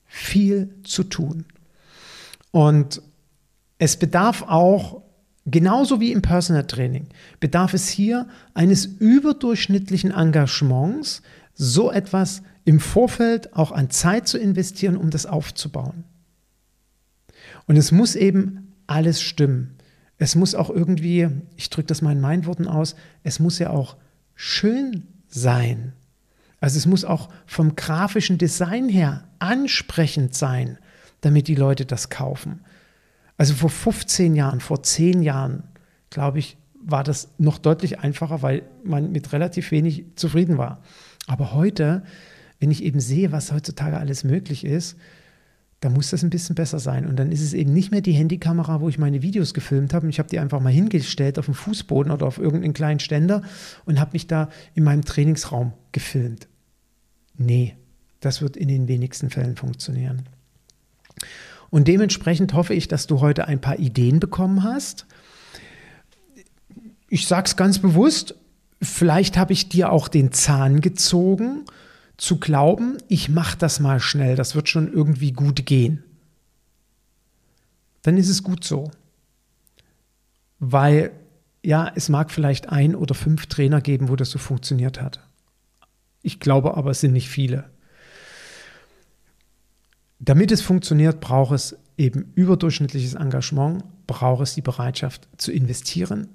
viel 0.06 0.76
zu 0.84 1.04
tun. 1.04 1.46
Und 2.52 3.02
es 3.80 3.98
bedarf 3.98 4.44
auch, 4.44 5.02
genauso 5.46 6.00
wie 6.00 6.12
im 6.12 6.22
Personal 6.22 6.66
Training, 6.66 7.08
bedarf 7.40 7.74
es 7.74 7.90
hier 7.90 8.28
eines 8.54 8.86
überdurchschnittlichen 8.86 10.12
Engagements, 10.12 11.22
so 11.56 11.92
etwas 11.92 12.44
im 12.66 12.80
Vorfeld 12.80 13.54
auch 13.56 13.72
an 13.72 13.90
Zeit 13.90 14.28
zu 14.28 14.38
investieren, 14.38 14.96
um 14.96 15.10
das 15.10 15.26
aufzubauen. 15.26 16.04
Und 17.66 17.76
es 17.76 17.92
muss 17.92 18.16
eben 18.16 18.63
alles 18.88 19.22
stimmen. 19.22 19.78
Es 20.18 20.36
muss 20.36 20.56
auch 20.56 20.70
irgendwie, 20.70 21.30
ich 21.56 21.70
drücke 21.70 21.88
das 21.88 22.02
mal 22.02 22.12
in 22.12 22.22
meinen 22.22 22.46
Worten 22.46 22.68
aus, 22.68 22.96
es 23.24 23.40
muss 23.40 23.60
ja 23.60 23.70
auch 23.70 23.98
schön 24.36 25.08
sein. 25.28 25.94
Also 26.60 26.78
es 26.78 26.86
muss 26.86 27.04
auch 27.04 27.30
vom 27.46 27.76
grafischen 27.76 28.38
Design 28.38 28.88
her 28.88 29.26
ansprechend 29.40 30.34
sein, 30.34 30.78
damit 31.22 31.48
die 31.48 31.56
Leute 31.56 31.86
das 31.86 32.10
kaufen. 32.10 32.62
Also 33.38 33.54
vor 33.54 33.70
15 33.70 34.36
Jahren, 34.36 34.62
vor 34.62 34.84
10 34.84 35.24
Jahren, 35.24 35.64
glaube 36.10 36.40
ich, 36.40 36.58
war 36.86 37.04
das 37.04 37.30
noch 37.38 37.58
deutlich 37.58 38.00
einfacher, 38.00 38.42
weil 38.42 38.64
man 38.84 39.12
mit 39.12 39.34
relativ 39.34 39.72
wenig 39.72 40.06
zufrieden 40.16 40.58
war. 40.58 40.82
Aber 41.28 41.54
heute, 41.54 42.04
wenn 42.60 42.72
ich 42.72 42.84
eben 42.84 43.00
sehe, 43.00 43.32
was 43.32 43.52
heutzutage 43.52 43.98
alles 43.98 44.24
möglich 44.24 44.66
ist, 44.66 44.98
da 45.84 45.90
muss 45.90 46.12
das 46.12 46.24
ein 46.24 46.30
bisschen 46.30 46.56
besser 46.56 46.80
sein. 46.80 47.06
Und 47.06 47.18
dann 47.18 47.32
ist 47.32 47.42
es 47.42 47.54
eben 47.54 47.74
nicht 47.74 47.92
mehr 47.92 48.00
die 48.00 48.14
Handykamera, 48.14 48.80
wo 48.80 48.88
ich 48.88 48.98
meine 48.98 49.22
Videos 49.22 49.54
gefilmt 49.54 49.94
habe. 49.94 50.06
Und 50.06 50.12
ich 50.12 50.20
habe 50.20 50.30
die 50.30 50.40
einfach 50.40 50.62
mal 50.62 50.72
hingestellt 50.72 51.38
auf 51.38 51.46
dem 51.46 51.54
Fußboden 51.54 52.10
oder 52.10 52.26
auf 52.26 52.38
irgendeinen 52.38 52.74
kleinen 52.74 53.02
Ständer 53.02 53.42
und 53.84 54.00
habe 54.00 54.12
mich 54.14 54.28
da 54.28 54.50
in 54.76 54.86
meinem 54.86 55.04
Trainingsraum 55.04 55.74
gefilmt. 55.92 56.48
Nee, 57.36 57.76
das 58.22 58.42
wird 58.42 58.56
in 58.56 58.70
den 58.70 58.88
wenigsten 58.88 59.30
Fällen 59.30 59.58
funktionieren. 59.58 60.24
Und 61.70 61.90
dementsprechend 61.90 62.54
hoffe 62.54 62.74
ich, 62.74 62.88
dass 62.88 63.06
du 63.06 63.20
heute 63.20 63.48
ein 63.48 63.60
paar 63.60 63.80
Ideen 63.80 64.22
bekommen 64.22 64.64
hast. 64.64 65.06
Ich 67.10 67.28
sage 67.28 67.48
es 67.48 67.58
ganz 67.58 67.80
bewusst, 67.80 68.36
vielleicht 68.82 69.38
habe 69.38 69.52
ich 69.52 69.68
dir 69.68 69.92
auch 69.92 70.08
den 70.08 70.32
Zahn 70.32 70.80
gezogen, 70.80 71.66
zu 72.18 72.40
glauben, 72.40 72.98
ich 73.08 73.30
mache 73.30 73.58
das 73.58 73.80
mal 73.80 74.00
schnell, 74.00 74.36
das 74.36 74.56
wird 74.56 74.70
schon 74.70 74.92
irgendwie 74.92 75.32
gut 75.32 75.66
gehen. 75.66 76.04
Dann 78.04 78.18
ist 78.18 78.30
es 78.30 78.44
gut 78.44 78.64
so. 78.64 78.92
Weil, 80.60 81.12
ja, 81.64 81.92
es 81.96 82.10
mag 82.10 82.32
vielleicht 82.32 82.70
ein 82.70 82.96
oder 82.96 83.16
fünf 83.16 83.48
Trainer 83.48 83.82
geben, 83.82 84.10
wo 84.10 84.16
das 84.16 84.30
so 84.30 84.40
funktioniert 84.40 85.02
hat. 85.02 85.20
Ich 86.22 86.40
glaube 86.40 86.78
aber, 86.78 86.92
es 86.92 87.02
sind 87.02 87.14
nicht 87.14 87.30
viele. 87.30 87.70
Damit 90.20 90.52
es 90.52 90.62
funktioniert, 90.62 91.20
braucht 91.20 91.54
es 91.54 91.76
eben 91.98 92.32
überdurchschnittliches 92.36 93.16
Engagement, 93.16 93.84
braucht 94.08 94.44
es 94.44 94.56
die 94.56 94.62
Bereitschaft 94.62 95.28
zu 95.38 95.52
investieren 95.52 96.30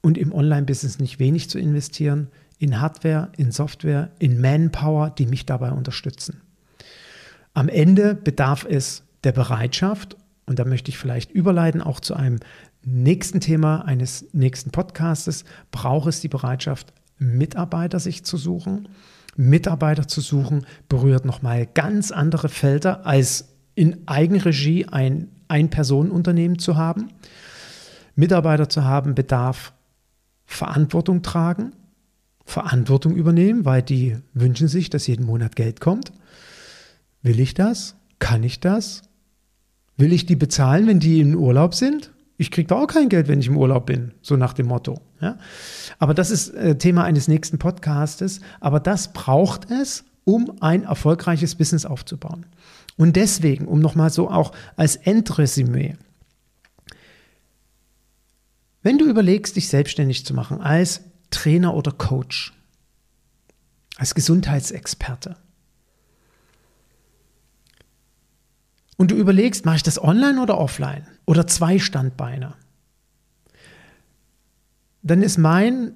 und 0.00 0.16
im 0.16 0.32
Online-Business 0.32 0.98
nicht 0.98 1.18
wenig 1.18 1.50
zu 1.50 1.58
investieren, 1.58 2.28
in 2.58 2.80
Hardware, 2.80 3.30
in 3.36 3.52
Software, 3.52 4.10
in 4.18 4.40
Manpower, 4.40 5.10
die 5.10 5.26
mich 5.26 5.46
dabei 5.46 5.72
unterstützen. 5.72 6.40
Am 7.54 7.68
Ende 7.68 8.14
bedarf 8.14 8.66
es 8.68 9.02
der 9.24 9.32
Bereitschaft, 9.32 10.16
und 10.46 10.58
da 10.58 10.64
möchte 10.64 10.90
ich 10.90 10.98
vielleicht 10.98 11.30
überleiten 11.30 11.82
auch 11.82 12.00
zu 12.00 12.14
einem 12.14 12.38
nächsten 12.84 13.40
Thema 13.40 13.84
eines 13.84 14.26
nächsten 14.32 14.70
Podcastes, 14.70 15.44
braucht 15.70 16.08
es 16.08 16.20
die 16.20 16.28
Bereitschaft, 16.28 16.92
Mitarbeiter 17.18 17.98
sich 17.98 18.24
zu 18.24 18.36
suchen. 18.36 18.88
Mitarbeiter 19.36 20.06
zu 20.06 20.20
suchen 20.20 20.66
berührt 20.88 21.24
nochmal 21.24 21.66
ganz 21.66 22.10
andere 22.10 22.48
Felder, 22.48 23.06
als 23.06 23.48
in 23.74 24.06
Eigenregie 24.06 24.86
ein 24.86 25.28
Ein-Personen-Unternehmen 25.48 26.58
zu 26.58 26.76
haben. 26.76 27.08
Mitarbeiter 28.14 28.68
zu 28.68 28.84
haben 28.84 29.14
bedarf 29.14 29.72
Verantwortung 30.46 31.22
tragen, 31.22 31.72
Verantwortung 32.46 33.16
übernehmen, 33.16 33.64
weil 33.64 33.82
die 33.82 34.16
wünschen 34.32 34.68
sich, 34.68 34.88
dass 34.88 35.08
jeden 35.08 35.26
Monat 35.26 35.56
Geld 35.56 35.80
kommt. 35.80 36.12
Will 37.22 37.40
ich 37.40 37.54
das? 37.54 37.96
Kann 38.20 38.44
ich 38.44 38.60
das? 38.60 39.02
Will 39.96 40.12
ich 40.12 40.26
die 40.26 40.36
bezahlen, 40.36 40.86
wenn 40.86 41.00
die 41.00 41.20
im 41.20 41.34
Urlaub 41.34 41.74
sind? 41.74 42.12
Ich 42.38 42.50
kriege 42.50 42.68
da 42.68 42.76
auch 42.76 42.86
kein 42.86 43.08
Geld, 43.08 43.28
wenn 43.28 43.40
ich 43.40 43.48
im 43.48 43.56
Urlaub 43.56 43.86
bin, 43.86 44.12
so 44.22 44.36
nach 44.36 44.52
dem 44.52 44.66
Motto. 44.66 45.00
Ja? 45.20 45.38
Aber 45.98 46.14
das 46.14 46.30
ist 46.30 46.50
äh, 46.50 46.78
Thema 46.78 47.04
eines 47.04 47.28
nächsten 47.28 47.58
Podcastes. 47.58 48.40
Aber 48.60 48.78
das 48.78 49.12
braucht 49.12 49.70
es, 49.70 50.04
um 50.24 50.52
ein 50.60 50.84
erfolgreiches 50.84 51.54
Business 51.54 51.84
aufzubauen. 51.84 52.46
Und 52.96 53.16
deswegen, 53.16 53.66
um 53.66 53.80
nochmal 53.80 54.10
so 54.10 54.30
auch 54.30 54.52
als 54.76 54.96
Endresümee, 54.96 55.96
wenn 58.82 58.98
du 58.98 59.06
überlegst, 59.06 59.56
dich 59.56 59.68
selbstständig 59.68 60.24
zu 60.24 60.32
machen 60.32 60.60
als 60.60 61.02
Trainer 61.36 61.74
oder 61.74 61.92
Coach, 61.92 62.54
als 63.96 64.14
Gesundheitsexperte, 64.14 65.36
und 68.96 69.10
du 69.10 69.16
überlegst, 69.16 69.66
mache 69.66 69.76
ich 69.76 69.82
das 69.82 70.02
online 70.02 70.40
oder 70.40 70.56
offline 70.58 71.06
oder 71.26 71.46
zwei 71.46 71.78
Standbeine, 71.78 72.54
dann 75.02 75.22
ist 75.22 75.36
mein 75.36 75.94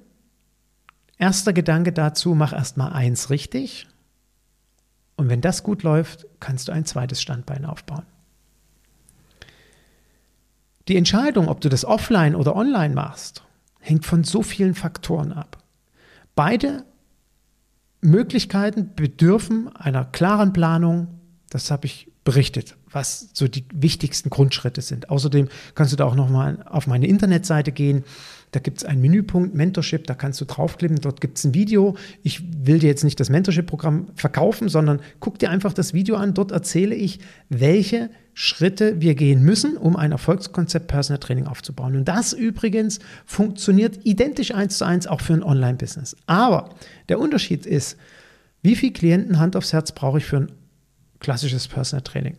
erster 1.17 1.51
Gedanke 1.51 1.91
dazu, 1.91 2.35
mach 2.35 2.53
erstmal 2.53 2.93
eins 2.93 3.29
richtig. 3.31 3.87
Und 5.17 5.29
wenn 5.29 5.41
das 5.41 5.63
gut 5.63 5.83
läuft, 5.83 6.27
kannst 6.39 6.67
du 6.67 6.71
ein 6.71 6.85
zweites 6.85 7.21
Standbein 7.21 7.65
aufbauen. 7.65 8.05
Die 10.87 10.97
Entscheidung, 10.97 11.47
ob 11.47 11.61
du 11.61 11.69
das 11.69 11.85
offline 11.85 12.35
oder 12.35 12.55
online 12.55 12.93
machst, 12.93 13.43
hängt 13.81 14.05
von 14.05 14.23
so 14.23 14.41
vielen 14.41 14.75
Faktoren 14.75 15.33
ab. 15.33 15.57
Beide 16.35 16.85
Möglichkeiten 18.01 18.91
bedürfen 18.95 19.75
einer 19.75 20.05
klaren 20.05 20.53
Planung. 20.53 21.19
Das 21.49 21.69
habe 21.69 21.85
ich 21.87 22.11
berichtet, 22.23 22.77
was 22.89 23.29
so 23.33 23.47
die 23.47 23.65
wichtigsten 23.73 24.29
Grundschritte 24.29 24.81
sind. 24.81 25.09
Außerdem 25.09 25.49
kannst 25.75 25.91
du 25.91 25.97
da 25.97 26.05
auch 26.05 26.15
nochmal 26.15 26.63
auf 26.67 26.87
meine 26.87 27.07
Internetseite 27.07 27.71
gehen. 27.71 28.03
Da 28.51 28.59
gibt 28.59 28.79
es 28.79 28.85
einen 28.85 29.01
Menüpunkt 29.01 29.55
Mentorship, 29.55 30.05
da 30.07 30.13
kannst 30.13 30.41
du 30.41 30.45
draufklicken, 30.45 30.97
dort 30.97 31.21
gibt 31.21 31.37
es 31.37 31.45
ein 31.45 31.53
Video. 31.53 31.95
Ich 32.21 32.43
will 32.65 32.79
dir 32.79 32.87
jetzt 32.87 33.05
nicht 33.05 33.19
das 33.19 33.29
Mentorship-Programm 33.29 34.07
verkaufen, 34.15 34.67
sondern 34.67 34.99
guck 35.21 35.39
dir 35.39 35.49
einfach 35.49 35.73
das 35.73 35.93
Video 35.93 36.17
an. 36.17 36.33
Dort 36.33 36.51
erzähle 36.51 36.93
ich, 36.93 37.19
welche 37.49 38.09
Schritte 38.33 38.99
wir 38.99 39.15
gehen 39.15 39.43
müssen, 39.43 39.77
um 39.77 39.95
ein 39.95 40.11
Erfolgskonzept 40.11 40.87
Personal 40.87 41.19
Training 41.19 41.47
aufzubauen. 41.47 41.95
Und 41.95 42.05
das 42.05 42.33
übrigens 42.33 42.99
funktioniert 43.25 43.99
identisch 44.03 44.53
eins 44.53 44.77
zu 44.77 44.85
eins 44.85 45.07
auch 45.07 45.21
für 45.21 45.33
ein 45.33 45.43
Online-Business. 45.43 46.17
Aber 46.25 46.69
der 47.07 47.19
Unterschied 47.19 47.65
ist, 47.65 47.97
wie 48.61 48.75
viel 48.75 48.91
Klienten 48.91 49.39
Hand 49.39 49.55
aufs 49.55 49.73
Herz 49.73 49.91
brauche 49.93 50.17
ich 50.17 50.25
für 50.25 50.37
ein 50.37 50.51
klassisches 51.19 51.67
Personal 51.67 52.03
Training. 52.03 52.35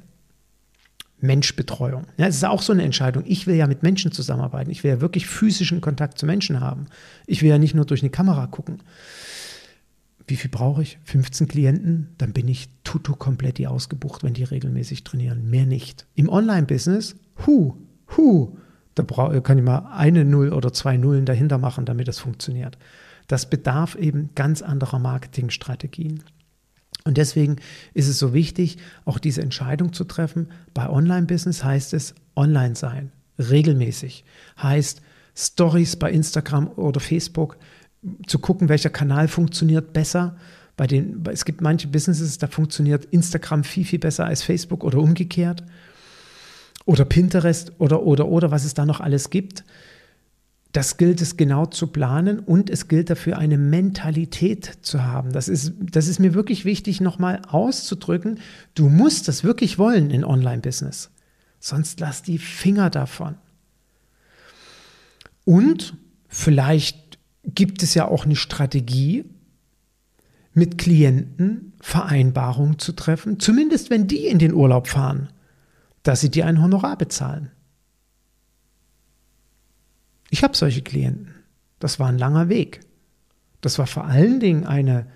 Menschbetreuung. 1.22 2.06
Ja, 2.16 2.26
es 2.26 2.36
ist 2.36 2.44
auch 2.44 2.62
so 2.62 2.72
eine 2.72 2.82
Entscheidung. 2.82 3.22
Ich 3.26 3.46
will 3.46 3.54
ja 3.54 3.66
mit 3.66 3.82
Menschen 3.82 4.12
zusammenarbeiten. 4.12 4.70
Ich 4.70 4.84
will 4.84 4.90
ja 4.90 5.00
wirklich 5.00 5.26
physischen 5.26 5.80
Kontakt 5.80 6.18
zu 6.18 6.26
Menschen 6.26 6.60
haben. 6.60 6.86
Ich 7.26 7.42
will 7.42 7.48
ja 7.48 7.58
nicht 7.58 7.74
nur 7.74 7.86
durch 7.86 8.02
eine 8.02 8.10
Kamera 8.10 8.46
gucken. 8.48 8.82
Wie 10.26 10.36
viel 10.36 10.50
brauche 10.50 10.82
ich? 10.82 10.98
15 11.04 11.48
Klienten? 11.48 12.08
Dann 12.18 12.32
bin 12.32 12.48
ich 12.48 12.68
tutu 12.84 13.14
komplett 13.14 13.64
ausgebucht, 13.66 14.22
wenn 14.22 14.34
die 14.34 14.44
regelmäßig 14.44 15.04
trainieren. 15.04 15.48
Mehr 15.48 15.66
nicht. 15.66 16.06
Im 16.14 16.28
Online-Business, 16.28 17.16
hu, 17.46 17.76
hu, 18.16 18.56
da 18.94 19.04
kann 19.40 19.58
ich 19.58 19.64
mal 19.64 19.90
eine 19.92 20.24
Null 20.24 20.52
oder 20.52 20.72
zwei 20.72 20.96
Nullen 20.96 21.24
dahinter 21.24 21.58
machen, 21.58 21.86
damit 21.86 22.08
das 22.08 22.18
funktioniert. 22.18 22.78
Das 23.26 23.48
bedarf 23.48 23.94
eben 23.94 24.30
ganz 24.34 24.62
anderer 24.62 24.98
Marketingstrategien. 24.98 26.22
Und 27.04 27.18
deswegen 27.18 27.56
ist 27.94 28.08
es 28.08 28.18
so 28.18 28.32
wichtig, 28.32 28.78
auch 29.04 29.18
diese 29.18 29.42
Entscheidung 29.42 29.92
zu 29.92 30.04
treffen. 30.04 30.48
Bei 30.72 30.88
Online-Business 30.88 31.64
heißt 31.64 31.94
es 31.94 32.14
online 32.36 32.76
sein, 32.76 33.10
regelmäßig. 33.38 34.24
Heißt 34.62 35.02
Stories 35.34 35.96
bei 35.96 36.10
Instagram 36.12 36.68
oder 36.76 37.00
Facebook, 37.00 37.56
zu 38.26 38.38
gucken, 38.38 38.68
welcher 38.68 38.90
Kanal 38.90 39.28
funktioniert 39.28 39.92
besser. 39.92 40.36
Bei 40.76 40.86
den, 40.86 41.22
es 41.30 41.44
gibt 41.44 41.60
manche 41.60 41.88
Businesses, 41.88 42.38
da 42.38 42.46
funktioniert 42.46 43.04
Instagram 43.06 43.62
viel, 43.64 43.84
viel 43.84 43.98
besser 43.98 44.24
als 44.24 44.42
Facebook 44.42 44.84
oder 44.84 44.98
umgekehrt. 44.98 45.62
Oder 46.84 47.04
Pinterest 47.04 47.72
oder, 47.78 48.02
oder, 48.02 48.26
oder, 48.26 48.50
was 48.50 48.64
es 48.64 48.74
da 48.74 48.84
noch 48.84 49.00
alles 49.00 49.30
gibt. 49.30 49.64
Das 50.72 50.96
gilt 50.96 51.20
es 51.20 51.36
genau 51.36 51.66
zu 51.66 51.88
planen 51.88 52.38
und 52.38 52.70
es 52.70 52.88
gilt 52.88 53.10
dafür 53.10 53.38
eine 53.38 53.58
Mentalität 53.58 54.78
zu 54.80 55.04
haben. 55.04 55.32
Das 55.32 55.48
ist, 55.48 55.74
das 55.78 56.08
ist 56.08 56.18
mir 56.18 56.32
wirklich 56.32 56.64
wichtig 56.64 57.00
nochmal 57.00 57.42
auszudrücken. 57.46 58.40
Du 58.74 58.88
musst 58.88 59.28
das 59.28 59.44
wirklich 59.44 59.78
wollen 59.78 60.10
in 60.10 60.24
Online-Business. 60.24 61.10
Sonst 61.60 62.00
lass 62.00 62.22
die 62.22 62.38
Finger 62.38 62.88
davon. 62.88 63.34
Und 65.44 65.94
vielleicht 66.26 67.18
gibt 67.44 67.82
es 67.82 67.94
ja 67.94 68.08
auch 68.08 68.24
eine 68.24 68.36
Strategie, 68.36 69.24
mit 70.54 70.78
Klienten 70.78 71.72
Vereinbarungen 71.80 72.78
zu 72.78 72.92
treffen, 72.92 73.40
zumindest 73.40 73.90
wenn 73.90 74.06
die 74.06 74.26
in 74.26 74.38
den 74.38 74.54
Urlaub 74.54 74.86
fahren, 74.86 75.28
dass 76.02 76.20
sie 76.20 76.30
dir 76.30 76.46
ein 76.46 76.62
Honorar 76.62 76.96
bezahlen. 76.96 77.50
Ich 80.32 80.42
habe 80.42 80.56
solche 80.56 80.80
Klienten. 80.80 81.34
Das 81.78 82.00
war 82.00 82.08
ein 82.08 82.16
langer 82.16 82.48
Weg. 82.48 82.80
Das 83.60 83.78
war 83.78 83.86
vor 83.86 84.06
allen 84.06 84.40
Dingen 84.40 84.64
eine, 84.64 85.06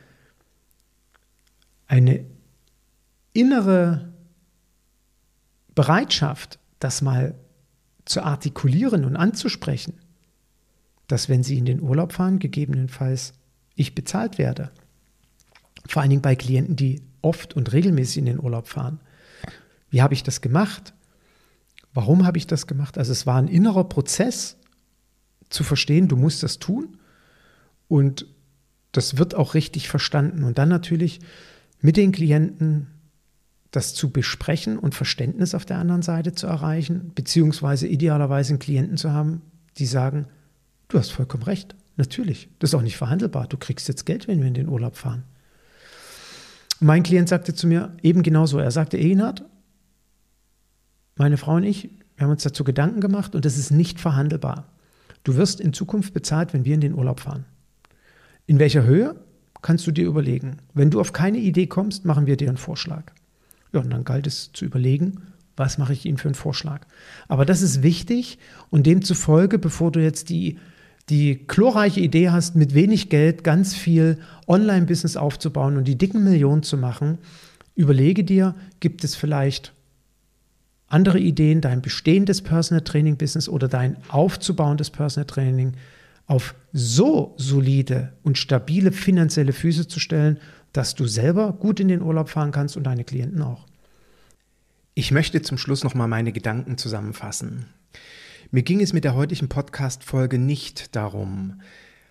eine 1.87 2.27
innere 3.33 4.13
Bereitschaft, 5.75 6.59
das 6.81 7.01
mal 7.01 7.35
zu 8.05 8.23
artikulieren 8.23 9.07
und 9.07 9.17
anzusprechen, 9.17 9.95
dass 11.07 11.31
wenn 11.31 11.43
sie 11.43 11.57
in 11.57 11.65
den 11.65 11.81
Urlaub 11.81 12.13
fahren, 12.13 12.39
gegebenenfalls 12.39 13.33
ich 13.75 13.95
bezahlt 13.95 14.37
werde. 14.37 14.71
Vor 15.89 16.03
allen 16.03 16.11
Dingen 16.11 16.23
bei 16.23 16.37
Klienten, 16.37 16.77
die 16.77 17.01
oft 17.23 17.57
und 17.57 17.73
regelmäßig 17.73 18.19
in 18.19 18.27
den 18.27 18.41
Urlaub 18.41 18.69
fahren. 18.69 19.01
Wie 19.89 20.03
habe 20.03 20.13
ich 20.13 20.23
das 20.23 20.43
gemacht? 20.43 20.93
Warum 21.95 22.27
habe 22.27 22.37
ich 22.37 22.47
das 22.47 22.67
gemacht? 22.67 22.99
Also 22.99 23.13
es 23.13 23.25
war 23.25 23.37
ein 23.37 23.49
innerer 23.49 23.85
Prozess, 23.85 24.59
zu 25.49 25.65
verstehen, 25.65 26.09
du 26.09 26.17
musst 26.17 26.43
das 26.43 26.59
tun 26.59 26.99
und 27.89 28.27
das 28.93 29.19
wird 29.19 29.35
auch 29.35 29.55
richtig 29.55 29.89
verstanden. 29.89 30.45
Und 30.45 30.59
dann 30.59 30.69
natürlich 30.69 31.21
mit 31.81 31.97
den 31.97 32.13
Klienten 32.13 32.89
das 33.71 33.95
zu 33.95 34.11
besprechen 34.11 34.79
und 34.79 34.95
Verständnis 34.95 35.55
auf 35.55 35.67
der 35.67 35.79
anderen 35.79 36.03
Seite 36.03 36.35
zu 36.35 36.47
erreichen, 36.47 37.13
beziehungsweise 37.15 37.87
idealerweise 37.87 38.51
einen 38.51 38.59
Klienten 38.59 38.97
zu 38.97 39.13
haben, 39.13 39.43
die 39.77 39.87
sagen, 39.87 40.27
du 40.89 40.99
hast 40.99 41.11
vollkommen 41.11 41.43
recht, 41.43 41.75
natürlich, 41.97 42.49
das 42.59 42.71
ist 42.71 42.75
auch 42.75 42.83
nicht 42.83 42.97
verhandelbar, 42.97 43.47
du 43.49 43.57
kriegst 43.59 43.89
jetzt 43.89 44.07
Geld, 44.07 44.29
wenn 44.29 44.41
wir 44.41 44.47
in 44.47 44.55
den 44.55 44.69
Urlaub 44.69 44.97
fahren. 44.97 45.25
Mein 46.81 47.03
Klient 47.03 47.29
sagte 47.29 47.55
zu 47.55 47.67
mir 47.67 47.97
eben 48.03 48.23
genauso, 48.23 48.59
er 48.59 48.71
sagte, 48.71 48.99
Egenhard, 48.99 49.45
meine 51.17 51.37
Frau 51.37 51.55
und 51.57 51.65
ich, 51.65 51.91
wir 52.17 52.25
haben 52.25 52.31
uns 52.31 52.43
dazu 52.43 52.65
Gedanken 52.65 53.01
gemacht 53.01 53.35
und 53.35 53.45
das 53.45 53.57
ist 53.57 53.71
nicht 53.71 54.01
verhandelbar. 54.01 54.69
Du 55.27 55.35
wirst 55.35 55.61
in 55.61 55.73
Zukunft 55.73 56.15
bezahlt, 56.15 56.55
wenn 56.55 56.65
wir 56.65 56.75
in 56.75 56.81
den 56.81 56.95
Urlaub 56.95 57.19
fahren. 57.19 57.47
In 58.47 58.61
welcher 58.61 58.85
Höhe 58.85 59.17
kannst 59.61 59.85
du 59.89 59.91
dir 59.91 60.07
überlegen. 60.07 60.59
Wenn 60.73 60.91
du 60.91 61.01
auf 61.01 61.13
keine 61.13 61.39
Idee 61.39 61.67
kommst, 61.67 62.05
machen 62.05 62.27
wir 62.27 62.37
dir 62.37 62.47
einen 62.47 62.57
Vorschlag. 62.57 63.03
Ja, 63.73 63.81
und 63.81 63.91
dann 63.91 64.05
galt 64.05 64.29
es 64.29 64.53
zu 64.53 64.65
überlegen, 64.65 65.23
was 65.57 65.79
mache 65.79 65.95
ich 65.95 66.07
Ihnen 66.07 66.19
für 66.19 66.29
einen 66.29 66.37
Vorschlag. 66.37 66.87
Aber 67.27 67.45
das 67.45 67.61
ist 67.61 67.83
wichtig 67.83 68.39
und 68.71 68.87
demzufolge, 68.87 69.59
bevor 69.59 69.91
du 69.91 70.01
jetzt 70.01 70.29
die 70.29 70.59
die 71.09 71.45
glorreiche 71.47 72.01
Idee 72.01 72.31
hast, 72.31 72.55
mit 72.55 72.75
wenig 72.75 73.09
Geld 73.11 73.43
ganz 73.43 73.75
viel 73.75 74.19
Online-Business 74.47 75.17
aufzubauen 75.17 75.77
und 75.77 75.89
die 75.89 75.99
dicken 75.99 76.23
Millionen 76.23 76.63
zu 76.63 76.77
machen, 76.77 77.19
überlege 77.75 78.23
dir, 78.23 78.55
gibt 78.79 79.03
es 79.03 79.17
vielleicht 79.17 79.73
andere 80.89 81.19
Ideen, 81.19 81.61
dein 81.61 81.83
bestehendes 81.83 82.43
Personal 82.43 82.85
Training 82.85 83.17
Business 83.17 83.49
oder 83.49 83.69
dein 83.69 83.97
aufzubauendes 84.09 84.91
Personal 84.91 85.27
Training 85.27 85.73
auf 86.27 86.55
so 86.73 87.35
solide 87.39 88.13
und 88.23 88.39
stabile 88.39 88.93
finanzielle 88.93 89.53
Füße 89.53 89.89
zu 89.89 90.01
stellen, 90.01 90.39
dass 90.73 90.95
du 90.95 91.07
selber 91.07 91.53
gut 91.53 91.81
in 91.81 91.89
den 91.89 92.03
Urlaub 92.03 92.29
fahren 92.29 92.53
kannst 92.53 92.77
und 92.77 92.85
deine 92.85 93.05
Klienten 93.05 93.43
auch. 93.43 93.67
Ich 94.95 95.11
möchte 95.11 95.43
zum 95.43 95.59
Schluss 95.59 95.85
noch 95.85 95.95
mal 95.95 96.09
meine 96.09 96.33
Gedanken 96.33 96.79
zusammenfassen. 96.79 97.67
Mir 98.51 98.63
ging 98.63 98.81
es 98.81 98.93
mit 98.93 99.05
der 99.05 99.15
heutigen 99.15 99.49
Podcast-Folge 99.49 100.39
nicht 100.39 100.95
darum, 100.95 101.61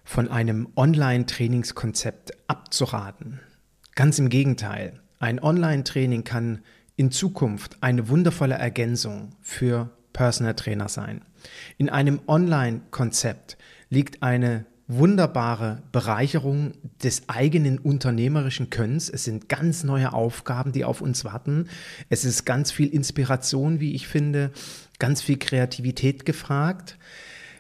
von 0.04 0.30
einem 0.30 0.68
Online-Trainingskonzept 0.76 2.34
abzuraten. 2.48 3.40
Ganz 3.96 4.20
im 4.20 4.30
Gegenteil. 4.30 5.00
Ein 5.20 5.42
Online-Training 5.42 6.24
kann 6.24 6.60
in 6.96 7.12
Zukunft 7.12 7.78
eine 7.82 8.10
wundervolle 8.10 8.56
Ergänzung 8.56 9.36
für 9.42 9.90
Personal 10.14 10.56
Trainer 10.56 10.88
sein. 10.88 11.22
In 11.78 11.90
einem 11.90 12.22
Online-Konzept 12.28 13.58
liegt 13.90 14.24
eine 14.24 14.66
wunderbare 14.88 15.82
Bereicherung 15.92 16.74
des 17.04 17.28
eigenen 17.28 17.80
unternehmerischen 17.80 18.70
Könnens. 18.70 19.10
Es 19.10 19.24
sind 19.24 19.50
ganz 19.50 19.84
neue 19.84 20.14
Aufgaben, 20.14 20.72
die 20.72 20.86
auf 20.86 21.02
uns 21.02 21.26
warten. 21.26 21.70
Es 22.10 22.24
ist 22.24 22.46
ganz 22.46 22.72
viel 22.72 22.90
Inspiration, 22.90 23.80
wie 23.80 23.96
ich 23.96 24.08
finde, 24.08 24.52
ganz 25.00 25.22
viel 25.22 25.38
Kreativität 25.38 26.26
gefragt. 26.26 26.98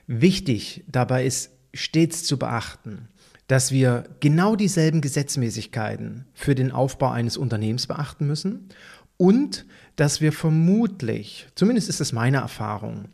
Wichtig 0.08 0.84
dabei 0.88 1.26
ist 1.26 1.50
stets 1.74 2.24
zu 2.24 2.38
beachten, 2.38 3.10
dass 3.48 3.72
wir 3.72 4.06
genau 4.20 4.56
dieselben 4.56 5.02
Gesetzmäßigkeiten 5.02 6.26
für 6.34 6.54
den 6.54 6.72
Aufbau 6.72 7.10
eines 7.10 7.38
Unternehmens 7.38 7.88
beachten 7.88 8.28
müssen 8.28 8.70
und 9.18 9.66
dass 9.96 10.22
wir 10.22 10.32
vermutlich, 10.32 11.48
zumindest 11.56 11.90
ist 11.90 12.02
es 12.02 12.12
meine 12.12 12.38
Erfahrung, 12.38 13.06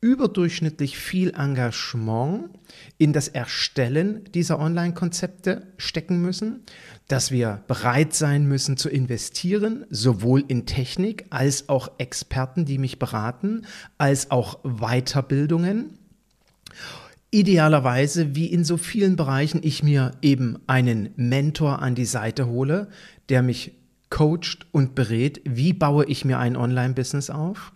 überdurchschnittlich 0.00 0.96
viel 0.96 1.30
Engagement 1.30 2.50
in 2.98 3.12
das 3.12 3.28
Erstellen 3.28 4.22
dieser 4.32 4.60
Online-Konzepte 4.60 5.66
stecken 5.76 6.22
müssen, 6.22 6.60
dass 7.08 7.32
wir 7.32 7.64
bereit 7.66 8.14
sein 8.14 8.46
müssen 8.46 8.76
zu 8.76 8.88
investieren, 8.88 9.86
sowohl 9.90 10.44
in 10.46 10.66
Technik 10.66 11.24
als 11.30 11.68
auch 11.68 11.90
Experten, 11.98 12.64
die 12.64 12.78
mich 12.78 12.98
beraten, 12.98 13.62
als 13.96 14.30
auch 14.30 14.60
Weiterbildungen. 14.62 15.98
Idealerweise, 17.30 18.36
wie 18.36 18.46
in 18.46 18.64
so 18.64 18.76
vielen 18.76 19.16
Bereichen, 19.16 19.60
ich 19.62 19.82
mir 19.82 20.12
eben 20.22 20.58
einen 20.66 21.10
Mentor 21.16 21.82
an 21.82 21.94
die 21.94 22.06
Seite 22.06 22.46
hole, 22.46 22.88
der 23.28 23.42
mich 23.42 23.72
coacht 24.10 24.66
und 24.72 24.94
berät, 24.94 25.40
wie 25.44 25.72
baue 25.72 26.04
ich 26.06 26.24
mir 26.24 26.38
ein 26.38 26.56
Online-Business 26.56 27.30
auf. 27.30 27.72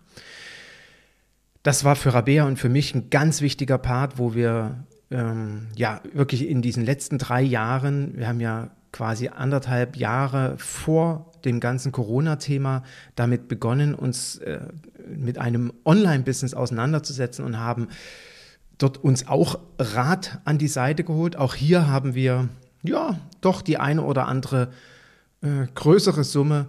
Das 1.63 1.83
war 1.83 1.95
für 1.95 2.13
Rabea 2.13 2.45
und 2.45 2.57
für 2.57 2.69
mich 2.69 2.93
ein 2.93 3.09
ganz 3.09 3.41
wichtiger 3.41 3.77
Part, 3.77 4.17
wo 4.17 4.35
wir 4.35 4.83
ähm, 5.11 5.67
ja 5.75 6.01
wirklich 6.13 6.47
in 6.47 6.61
diesen 6.61 6.83
letzten 6.83 7.17
drei 7.17 7.41
Jahren, 7.41 8.17
wir 8.17 8.27
haben 8.27 8.41
ja 8.41 8.71
quasi 8.91 9.29
anderthalb 9.29 9.95
Jahre 9.95 10.55
vor 10.57 11.31
dem 11.45 11.59
ganzen 11.59 11.91
Corona-Thema 11.91 12.83
damit 13.15 13.47
begonnen, 13.47 13.95
uns 13.95 14.37
äh, 14.37 14.59
mit 15.07 15.37
einem 15.37 15.73
Online-Business 15.85 16.53
auseinanderzusetzen 16.53 17.43
und 17.43 17.59
haben 17.59 17.87
dort 18.77 18.97
uns 18.97 19.27
auch 19.27 19.59
Rat 19.79 20.39
an 20.45 20.57
die 20.57 20.67
Seite 20.67 21.03
geholt. 21.03 21.35
Auch 21.35 21.55
hier 21.55 21.87
haben 21.87 22.15
wir 22.15 22.49
ja 22.83 23.19
doch 23.41 23.61
die 23.61 23.77
eine 23.77 24.03
oder 24.03 24.27
andere 24.27 24.69
äh, 25.43 25.67
größere 25.75 26.23
Summe 26.23 26.67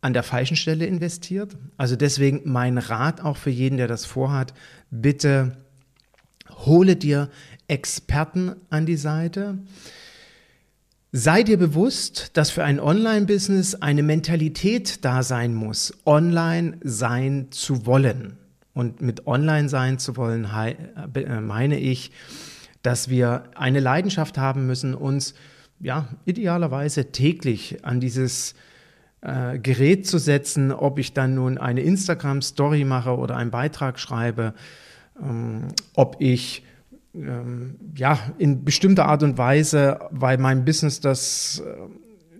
an 0.00 0.12
der 0.12 0.22
falschen 0.22 0.56
Stelle 0.56 0.86
investiert. 0.86 1.56
Also 1.76 1.96
deswegen 1.96 2.42
mein 2.44 2.78
Rat 2.78 3.20
auch 3.20 3.36
für 3.36 3.50
jeden, 3.50 3.76
der 3.76 3.88
das 3.88 4.04
vorhat, 4.04 4.52
bitte 4.90 5.56
hole 6.66 6.96
dir 6.96 7.30
Experten 7.68 8.56
an 8.68 8.84
die 8.84 8.96
Seite. 8.96 9.58
Sei 11.12 11.42
dir 11.42 11.58
bewusst, 11.58 12.30
dass 12.34 12.50
für 12.50 12.64
ein 12.64 12.80
Online-Business 12.80 13.76
eine 13.76 14.02
Mentalität 14.02 15.04
da 15.04 15.22
sein 15.22 15.54
muss, 15.54 15.92
online 16.04 16.78
sein 16.82 17.48
zu 17.50 17.86
wollen. 17.86 18.36
Und 18.74 19.02
mit 19.02 19.26
online 19.26 19.68
sein 19.68 19.98
zu 19.98 20.16
wollen 20.16 20.48
äh, 21.14 21.40
meine 21.40 21.78
ich, 21.78 22.12
dass 22.82 23.08
wir 23.08 23.44
eine 23.56 23.80
Leidenschaft 23.80 24.38
haben 24.38 24.66
müssen, 24.66 24.94
uns 24.94 25.34
ja, 25.80 26.08
idealerweise 26.24 27.10
täglich 27.10 27.84
an 27.84 28.00
dieses 28.00 28.54
äh, 29.22 29.58
Gerät 29.58 30.06
zu 30.06 30.18
setzen, 30.18 30.72
ob 30.72 30.98
ich 30.98 31.12
dann 31.12 31.34
nun 31.34 31.58
eine 31.58 31.80
Instagram-Story 31.80 32.84
mache 32.84 33.16
oder 33.16 33.36
einen 33.36 33.50
Beitrag 33.50 33.98
schreibe, 33.98 34.54
ähm, 35.20 35.68
ob 35.94 36.16
ich 36.20 36.64
ähm, 37.14 37.76
ja 37.96 38.18
in 38.38 38.64
bestimmter 38.64 39.06
Art 39.06 39.22
und 39.22 39.38
Weise, 39.38 40.00
weil 40.10 40.38
mein 40.38 40.64
Business 40.64 41.00
das 41.00 41.62
äh, 41.64 41.72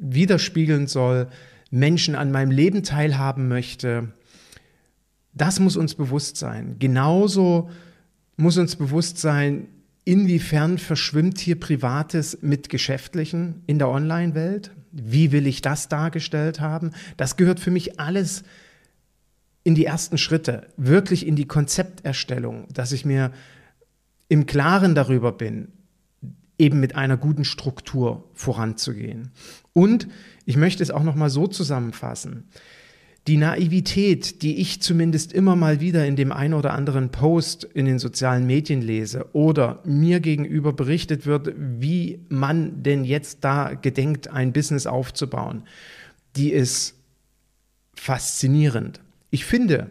widerspiegeln 0.00 0.86
soll, 0.86 1.28
Menschen 1.70 2.14
an 2.14 2.32
meinem 2.32 2.50
Leben 2.50 2.82
teilhaben 2.82 3.48
möchte. 3.48 4.12
Das 5.32 5.60
muss 5.60 5.76
uns 5.76 5.94
bewusst 5.94 6.36
sein. 6.36 6.76
Genauso 6.78 7.70
muss 8.36 8.58
uns 8.58 8.76
bewusst 8.76 9.18
sein, 9.18 9.68
Inwiefern 10.10 10.78
verschwimmt 10.78 11.38
hier 11.38 11.60
Privates 11.60 12.38
mit 12.42 12.68
Geschäftlichen 12.68 13.62
in 13.68 13.78
der 13.78 13.88
Online-Welt? 13.88 14.72
Wie 14.90 15.30
will 15.30 15.46
ich 15.46 15.62
das 15.62 15.88
dargestellt 15.88 16.58
haben? 16.58 16.90
Das 17.16 17.36
gehört 17.36 17.60
für 17.60 17.70
mich 17.70 18.00
alles 18.00 18.42
in 19.62 19.76
die 19.76 19.84
ersten 19.84 20.18
Schritte, 20.18 20.66
wirklich 20.76 21.24
in 21.24 21.36
die 21.36 21.46
Konzepterstellung, 21.46 22.66
dass 22.74 22.90
ich 22.90 23.04
mir 23.04 23.30
im 24.26 24.46
Klaren 24.46 24.96
darüber 24.96 25.30
bin, 25.30 25.68
eben 26.58 26.80
mit 26.80 26.96
einer 26.96 27.16
guten 27.16 27.44
Struktur 27.44 28.28
voranzugehen. 28.34 29.30
Und 29.74 30.08
ich 30.44 30.56
möchte 30.56 30.82
es 30.82 30.90
auch 30.90 31.04
noch 31.04 31.14
mal 31.14 31.30
so 31.30 31.46
zusammenfassen 31.46 32.48
die 33.26 33.36
Naivität, 33.36 34.42
die 34.42 34.60
ich 34.60 34.80
zumindest 34.80 35.32
immer 35.32 35.54
mal 35.54 35.80
wieder 35.80 36.06
in 36.06 36.16
dem 36.16 36.32
einen 36.32 36.54
oder 36.54 36.72
anderen 36.72 37.10
Post 37.10 37.64
in 37.64 37.84
den 37.84 37.98
sozialen 37.98 38.46
Medien 38.46 38.80
lese 38.80 39.26
oder 39.34 39.82
mir 39.84 40.20
gegenüber 40.20 40.72
berichtet 40.72 41.26
wird, 41.26 41.52
wie 41.56 42.20
man 42.28 42.82
denn 42.82 43.04
jetzt 43.04 43.44
da 43.44 43.74
gedenkt, 43.74 44.28
ein 44.28 44.52
Business 44.52 44.86
aufzubauen, 44.86 45.64
die 46.36 46.50
ist 46.50 46.94
faszinierend. 47.94 49.00
Ich 49.30 49.44
finde, 49.44 49.90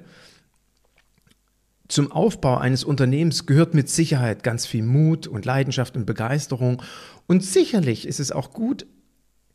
zum 1.87 2.11
Aufbau 2.11 2.57
eines 2.57 2.83
Unternehmens 2.83 3.45
gehört 3.45 3.73
mit 3.73 3.89
Sicherheit 3.89 4.43
ganz 4.43 4.65
viel 4.65 4.83
Mut 4.83 5.27
und 5.27 5.45
Leidenschaft 5.45 5.95
und 5.95 6.05
Begeisterung. 6.05 6.81
Und 7.27 7.43
sicherlich 7.43 8.07
ist 8.07 8.19
es 8.19 8.31
auch 8.31 8.53
gut, 8.53 8.85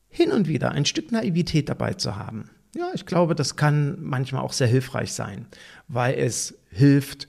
hin 0.09 0.31
und 0.31 0.47
wieder 0.47 0.71
ein 0.73 0.85
Stück 0.85 1.11
Naivität 1.11 1.69
dabei 1.69 1.95
zu 1.95 2.17
haben. 2.17 2.51
Ja, 2.75 2.91
ich 2.95 3.07
glaube, 3.07 3.35
das 3.35 3.57
kann 3.57 3.97
manchmal 4.01 4.43
auch 4.43 4.53
sehr 4.53 4.67
hilfreich 4.67 5.13
sein, 5.13 5.47
weil 5.87 6.15
es 6.15 6.59
hilft, 6.71 7.29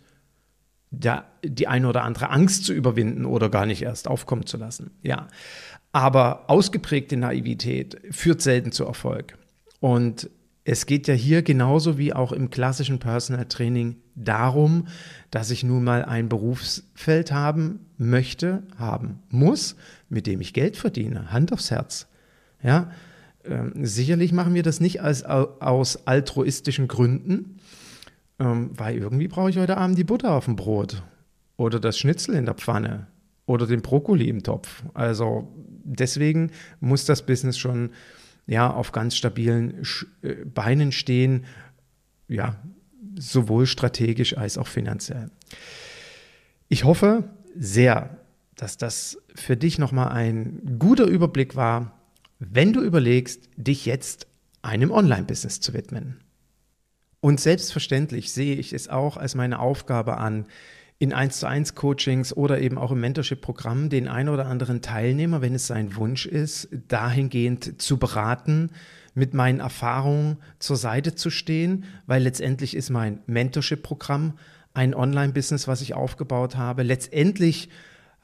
da 0.92 1.26
die 1.44 1.68
eine 1.68 1.88
oder 1.88 2.04
andere 2.04 2.30
Angst 2.30 2.66
zu 2.66 2.74
überwinden 2.74 3.26
oder 3.26 3.50
gar 3.50 3.66
nicht 3.66 3.82
erst 3.82 4.08
aufkommen 4.08 4.46
zu 4.46 4.58
lassen. 4.58 4.92
Ja, 5.04 5.28
aber 5.92 6.50
ausgeprägte 6.50 7.16
Naivität 7.16 8.02
führt 8.12 8.42
selten 8.42 8.72
zu 8.72 8.86
Erfolg. 8.86 9.38
Und 9.80 10.30
es 10.64 10.88
geht 10.88 11.08
ja 11.08 11.14
hier 11.14 11.44
genauso 11.44 12.00
wie 12.00 12.12
auch 12.12 12.32
im 12.32 12.50
klassischen 12.50 12.98
Personal 12.98 13.46
Training 13.46 13.98
darum, 14.16 14.88
dass 15.30 15.52
ich 15.52 15.64
nun 15.64 15.84
mal 15.84 16.04
ein 16.04 16.28
Berufsfeld 16.28 17.32
haben 17.32 17.86
möchte, 17.98 18.64
haben 18.78 19.20
muss, 19.30 19.76
mit 20.10 20.26
dem 20.26 20.42
ich 20.42 20.54
Geld 20.54 20.76
verdiene. 20.76 21.32
Hand 21.32 21.54
aufs 21.54 21.70
Herz. 21.70 22.08
Ja, 22.64 22.90
ähm, 23.48 23.74
sicherlich 23.86 24.32
machen 24.32 24.54
wir 24.54 24.64
das 24.64 24.80
nicht 24.80 25.02
als, 25.02 25.24
aus 25.24 26.08
altruistischen 26.08 26.88
Gründen, 26.88 27.60
ähm, 28.40 28.72
weil 28.74 28.98
irgendwie 28.98 29.28
brauche 29.28 29.50
ich 29.50 29.58
heute 29.58 29.78
Abend 29.78 29.98
die 29.98 30.04
Butter 30.04 30.32
auf 30.34 30.46
dem 30.46 30.56
Brot 30.56 31.04
oder 31.58 31.80
das 31.80 31.98
Schnitzel 31.98 32.36
in 32.36 32.46
der 32.46 32.56
Pfanne 32.56 33.08
oder 33.46 33.68
den 33.68 33.82
Brokkoli 33.82 34.30
im 34.30 34.44
Topf. 34.44 34.84
Also 34.94 35.48
deswegen 35.84 36.52
muss 36.80 37.06
das 37.06 37.26
Business 37.26 37.58
schon 37.58 37.92
ja, 38.48 38.72
auf 38.72 38.92
ganz 38.92 39.16
stabilen 39.16 39.84
äh, 40.22 40.34
Beinen 40.46 40.92
stehen, 40.92 41.46
ja, 42.28 42.58
sowohl 43.18 43.66
strategisch 43.66 44.38
als 44.38 44.58
auch 44.58 44.68
finanziell. 44.68 45.32
Ich 46.68 46.84
hoffe 46.84 47.30
sehr, 47.56 48.18
dass 48.56 48.78
das 48.78 49.18
für 49.34 49.56
dich 49.56 49.80
nochmal 49.80 50.10
ein 50.10 50.78
guter 50.80 51.06
Überblick 51.06 51.56
war, 51.56 51.95
wenn 52.52 52.74
du 52.74 52.82
überlegst, 52.82 53.50
dich 53.56 53.86
jetzt 53.86 54.28
einem 54.62 54.92
Online-Business 54.92 55.62
zu 55.62 55.74
widmen. 55.74 56.20
Und 57.20 57.40
selbstverständlich 57.40 58.32
sehe 58.32 58.56
ich 58.56 58.74
es 58.74 58.88
auch 58.88 59.18
als 59.18 59.36
meine 59.36 59.60
Aufgabe 59.60 60.18
an, 60.18 60.46
in 60.98 61.12
1 61.12 61.40
zu 61.40 61.48
1 61.48 61.76
Coachings 61.76 62.36
oder 62.36 62.62
eben 62.62 62.78
auch 62.78 62.92
im 62.92 63.02
Mentorship-Programm 63.02 63.90
den 63.90 64.08
ein 64.08 64.30
oder 64.30 64.46
anderen 64.46 64.82
Teilnehmer, 64.82 65.42
wenn 65.42 65.56
es 65.56 65.68
sein 65.68 65.96
Wunsch 65.96 66.26
ist, 66.26 66.70
dahingehend 66.88 67.82
zu 67.82 67.98
beraten, 67.98 68.72
mit 69.14 69.34
meinen 69.34 69.60
Erfahrungen 69.60 70.38
zur 70.60 70.78
Seite 70.78 71.16
zu 71.16 71.30
stehen, 71.30 71.86
weil 72.06 72.24
letztendlich 72.24 72.76
ist 72.76 72.90
mein 72.90 73.20
Mentorship-Programm 73.28 74.34
ein 74.74 74.94
Online-Business, 74.94 75.68
was 75.68 75.82
ich 75.82 75.94
aufgebaut 75.94 76.56
habe. 76.58 76.84
Letztendlich 76.84 77.70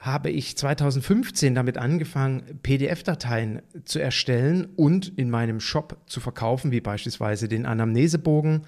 habe 0.02 0.32
ich 0.32 0.58
2015 0.58 1.54
damit 1.54 1.78
angefangen, 1.78 2.60
PDF-Dateien 2.64 3.62
zu 3.86 4.00
erstellen 4.00 4.66
und 4.76 5.08
in 5.16 5.30
meinem 5.30 5.60
Shop 5.60 6.02
zu 6.08 6.20
verkaufen, 6.20 6.72
wie 6.72 6.82
beispielsweise 6.82 7.48
den 7.48 7.68
Anamnesebogen. 7.68 8.66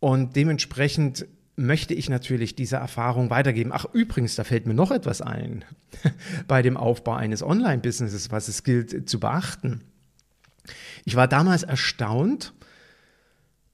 Und 0.00 0.34
dementsprechend 0.34 1.26
möchte 1.54 1.94
ich 1.94 2.08
natürlich 2.08 2.56
diese 2.56 2.76
Erfahrung 2.76 3.30
weitergeben. 3.30 3.70
Ach, 3.72 3.84
übrigens, 3.92 4.34
da 4.34 4.42
fällt 4.42 4.66
mir 4.66 4.74
noch 4.74 4.90
etwas 4.90 5.22
ein 5.22 5.64
bei 6.48 6.62
dem 6.62 6.76
Aufbau 6.76 7.14
eines 7.14 7.44
Online-Businesses, 7.44 8.32
was 8.32 8.48
es 8.48 8.64
gilt 8.64 9.08
zu 9.08 9.20
beachten. 9.20 9.82
Ich 11.04 11.14
war 11.14 11.28
damals 11.28 11.62
erstaunt, 11.62 12.54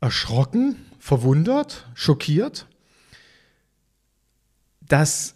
erschrocken, 0.03 0.77
verwundert, 0.99 1.89
schockiert, 1.95 2.67
dass 4.83 5.36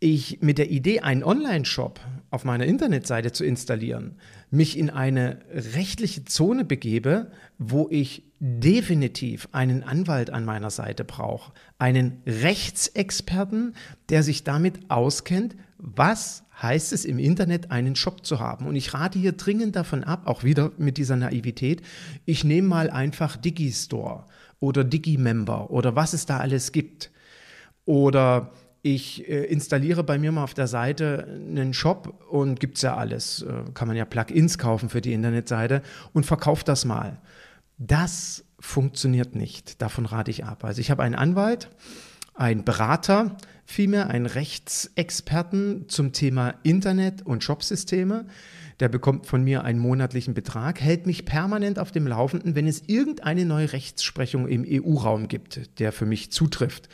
ich 0.00 0.40
mit 0.40 0.58
der 0.58 0.70
Idee, 0.70 1.00
einen 1.00 1.22
Online-Shop 1.22 2.00
auf 2.30 2.44
meiner 2.44 2.64
Internetseite 2.64 3.32
zu 3.32 3.44
installieren, 3.44 4.16
mich 4.50 4.78
in 4.78 4.88
eine 4.88 5.40
rechtliche 5.52 6.24
Zone 6.24 6.64
begebe, 6.64 7.30
wo 7.58 7.86
ich 7.90 8.24
definitiv 8.40 9.48
einen 9.52 9.82
Anwalt 9.82 10.30
an 10.30 10.46
meiner 10.46 10.70
Seite 10.70 11.04
brauche, 11.04 11.52
einen 11.78 12.22
Rechtsexperten, 12.26 13.74
der 14.08 14.22
sich 14.22 14.42
damit 14.42 14.90
auskennt, 14.90 15.56
was 15.76 16.44
heißt 16.62 16.92
es 16.92 17.04
im 17.04 17.18
Internet, 17.18 17.70
einen 17.70 17.96
Shop 17.96 18.24
zu 18.24 18.38
haben. 18.38 18.66
Und 18.66 18.76
ich 18.76 18.94
rate 18.94 19.18
hier 19.18 19.32
dringend 19.32 19.76
davon 19.76 20.04
ab, 20.04 20.22
auch 20.26 20.44
wieder 20.44 20.72
mit 20.78 20.96
dieser 20.96 21.16
Naivität, 21.16 21.82
ich 22.24 22.44
nehme 22.44 22.68
mal 22.68 22.90
einfach 22.90 23.36
Digistore 23.36 24.24
oder 24.60 24.84
Digimember 24.84 25.70
oder 25.70 25.96
was 25.96 26.14
es 26.14 26.26
da 26.26 26.38
alles 26.38 26.72
gibt. 26.72 27.10
Oder 27.86 28.52
ich 28.82 29.28
äh, 29.28 29.44
installiere 29.44 30.04
bei 30.04 30.18
mir 30.18 30.32
mal 30.32 30.44
auf 30.44 30.54
der 30.54 30.66
Seite 30.66 31.26
einen 31.28 31.74
Shop 31.74 32.24
und 32.30 32.60
gibt 32.60 32.76
es 32.76 32.82
ja 32.82 32.96
alles. 32.96 33.42
Äh, 33.42 33.70
kann 33.74 33.88
man 33.88 33.96
ja 33.96 34.04
Plugins 34.04 34.58
kaufen 34.58 34.88
für 34.88 35.00
die 35.00 35.12
Internetseite 35.12 35.82
und 36.12 36.24
verkauft 36.24 36.68
das 36.68 36.84
mal. 36.84 37.18
Das 37.76 38.44
funktioniert 38.58 39.34
nicht. 39.34 39.80
Davon 39.82 40.06
rate 40.06 40.30
ich 40.30 40.44
ab. 40.44 40.64
Also 40.64 40.80
ich 40.80 40.90
habe 40.90 41.02
einen 41.02 41.14
Anwalt, 41.14 41.70
einen 42.34 42.64
Berater, 42.64 43.36
vielmehr 43.64 44.08
einen 44.08 44.26
Rechtsexperten 44.26 45.88
zum 45.88 46.12
Thema 46.12 46.54
Internet 46.62 47.22
und 47.22 47.44
Shopsysteme. 47.44 48.26
Der 48.80 48.88
bekommt 48.88 49.26
von 49.26 49.44
mir 49.44 49.62
einen 49.64 49.78
monatlichen 49.78 50.32
Betrag, 50.32 50.80
hält 50.80 51.06
mich 51.06 51.26
permanent 51.26 51.78
auf 51.78 51.92
dem 51.92 52.06
Laufenden, 52.06 52.54
wenn 52.54 52.66
es 52.66 52.82
irgendeine 52.86 53.44
neue 53.44 53.74
Rechtsprechung 53.74 54.48
im 54.48 54.64
EU-Raum 54.66 55.28
gibt, 55.28 55.78
der 55.78 55.92
für 55.92 56.06
mich 56.06 56.32
zutrifft. 56.32 56.88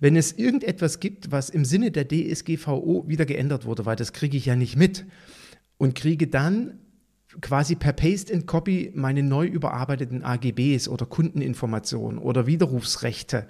Wenn 0.00 0.16
es 0.16 0.32
irgendetwas 0.32 0.98
gibt, 0.98 1.30
was 1.30 1.50
im 1.50 1.64
Sinne 1.64 1.90
der 1.90 2.08
DSGVO 2.08 3.04
wieder 3.06 3.26
geändert 3.26 3.66
wurde, 3.66 3.84
weil 3.84 3.96
das 3.96 4.14
kriege 4.14 4.36
ich 4.36 4.46
ja 4.46 4.56
nicht 4.56 4.76
mit 4.76 5.04
und 5.76 5.94
kriege 5.94 6.26
dann 6.26 6.78
quasi 7.40 7.76
per 7.76 7.92
Paste 7.92 8.32
and 8.34 8.46
Copy 8.46 8.90
meine 8.94 9.22
neu 9.22 9.46
überarbeiteten 9.46 10.24
AGBs 10.24 10.88
oder 10.88 11.06
Kundeninformationen 11.06 12.18
oder 12.18 12.46
Widerrufsrechte 12.46 13.46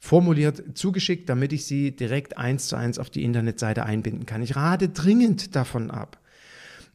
formuliert 0.00 0.76
zugeschickt, 0.76 1.28
damit 1.30 1.52
ich 1.52 1.64
sie 1.64 1.96
direkt 1.96 2.36
eins 2.36 2.68
zu 2.68 2.76
eins 2.76 2.98
auf 2.98 3.08
die 3.08 3.22
Internetseite 3.24 3.86
einbinden 3.86 4.26
kann. 4.26 4.42
Ich 4.42 4.56
rate 4.56 4.90
dringend 4.90 5.56
davon 5.56 5.90
ab, 5.90 6.20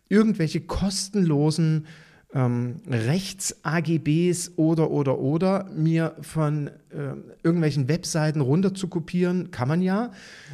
irgendwelche 0.10 0.62
kostenlosen 0.62 1.88
ähm, 2.34 2.82
Rechts-AGBs 2.88 4.54
oder, 4.56 4.92
oder, 4.92 5.18
oder 5.20 5.66
mir 5.76 6.16
von 6.22 6.68
äh, 6.68 7.16
irgendwelchen 7.44 7.88
Webseiten 7.88 8.42
runter 8.42 8.74
zu 8.74 8.88
kopieren, 8.88 9.52
kann 9.52 9.68
man 9.68 9.82
ja, 9.82 10.12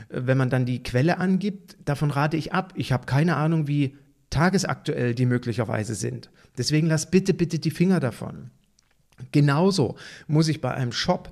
äh, 0.09 0.21
wenn 0.25 0.37
man 0.37 0.49
dann 0.49 0.65
die 0.65 0.83
Quelle 0.83 1.17
angibt. 1.17 1.75
Davon 1.83 2.11
rate 2.11 2.37
ich 2.37 2.53
ab. 2.53 2.73
Ich 2.75 2.91
habe 2.91 3.05
keine 3.05 3.35
Ahnung, 3.35 3.67
wie 3.67 3.97
tagesaktuell 4.29 5.13
die 5.15 5.25
möglicherweise 5.25 5.95
sind. 5.95 6.29
Deswegen 6.57 6.87
lass 6.87 7.11
bitte, 7.11 7.33
bitte 7.33 7.59
die 7.59 7.71
Finger 7.71 7.99
davon. 7.99 8.51
Genauso 9.31 9.95
muss 10.27 10.47
ich 10.47 10.61
bei 10.61 10.73
einem 10.73 10.91
Shop 10.91 11.31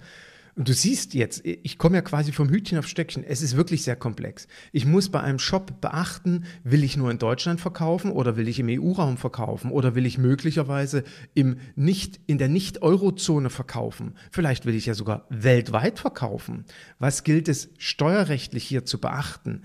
und 0.55 0.67
du 0.67 0.73
siehst 0.73 1.15
jetzt, 1.15 1.41
ich 1.43 1.79
komme 1.79 1.95
ja 1.95 2.01
quasi 2.01 2.31
vom 2.31 2.49
Hütchen 2.49 2.77
auf 2.77 2.87
Stöckchen. 2.87 3.23
Es 3.23 3.41
ist 3.41 3.57
wirklich 3.57 3.83
sehr 3.83 3.95
komplex. 3.95 4.47
Ich 4.71 4.85
muss 4.85 5.09
bei 5.09 5.19
einem 5.19 5.39
Shop 5.39 5.81
beachten, 5.81 6.45
will 6.63 6.83
ich 6.83 6.95
nur 6.95 7.09
in 7.09 7.17
Deutschland 7.17 7.59
verkaufen 7.59 8.11
oder 8.11 8.37
will 8.37 8.47
ich 8.47 8.59
im 8.59 8.67
EU-Raum 8.69 9.17
verkaufen 9.17 9.71
oder 9.71 9.95
will 9.95 10.05
ich 10.05 10.19
möglicherweise 10.19 11.03
im 11.33 11.57
nicht, 11.75 12.19
in 12.27 12.37
der 12.37 12.49
Nicht-Euro-Zone 12.49 13.49
verkaufen. 13.49 14.13
Vielleicht 14.31 14.67
will 14.67 14.75
ich 14.75 14.85
ja 14.85 14.93
sogar 14.93 15.25
weltweit 15.29 15.97
verkaufen. 15.97 16.65
Was 16.99 17.23
gilt 17.23 17.47
es 17.47 17.69
steuerrechtlich 17.79 18.63
hier 18.63 18.85
zu 18.85 18.99
beachten? 19.01 19.63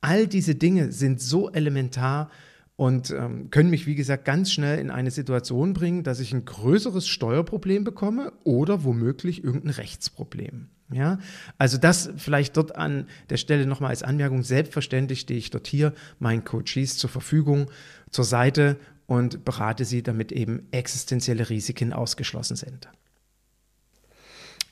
All 0.00 0.26
diese 0.26 0.56
Dinge 0.56 0.90
sind 0.90 1.20
so 1.20 1.50
elementar, 1.50 2.28
und 2.76 3.10
ähm, 3.10 3.50
können 3.50 3.70
mich, 3.70 3.86
wie 3.86 3.94
gesagt, 3.94 4.24
ganz 4.24 4.50
schnell 4.52 4.78
in 4.78 4.90
eine 4.90 5.10
Situation 5.10 5.74
bringen, 5.74 6.02
dass 6.02 6.18
ich 6.18 6.32
ein 6.32 6.44
größeres 6.44 7.06
Steuerproblem 7.06 7.84
bekomme 7.84 8.32
oder 8.42 8.82
womöglich 8.82 9.44
irgendein 9.44 9.70
Rechtsproblem. 9.70 10.68
Ja, 10.92 11.18
also 11.56 11.78
das 11.78 12.10
vielleicht 12.16 12.56
dort 12.56 12.76
an 12.76 13.06
der 13.30 13.36
Stelle 13.36 13.66
nochmal 13.66 13.90
als 13.90 14.02
Anmerkung. 14.02 14.42
Selbstverständlich 14.42 15.20
stehe 15.20 15.38
ich 15.38 15.50
dort 15.50 15.66
hier 15.66 15.94
meinen 16.18 16.44
Coaches 16.44 16.98
zur 16.98 17.10
Verfügung, 17.10 17.70
zur 18.10 18.24
Seite 18.24 18.76
und 19.06 19.44
berate 19.44 19.84
sie, 19.84 20.02
damit 20.02 20.30
eben 20.30 20.66
existenzielle 20.72 21.48
Risiken 21.48 21.92
ausgeschlossen 21.92 22.56
sind. 22.56 22.88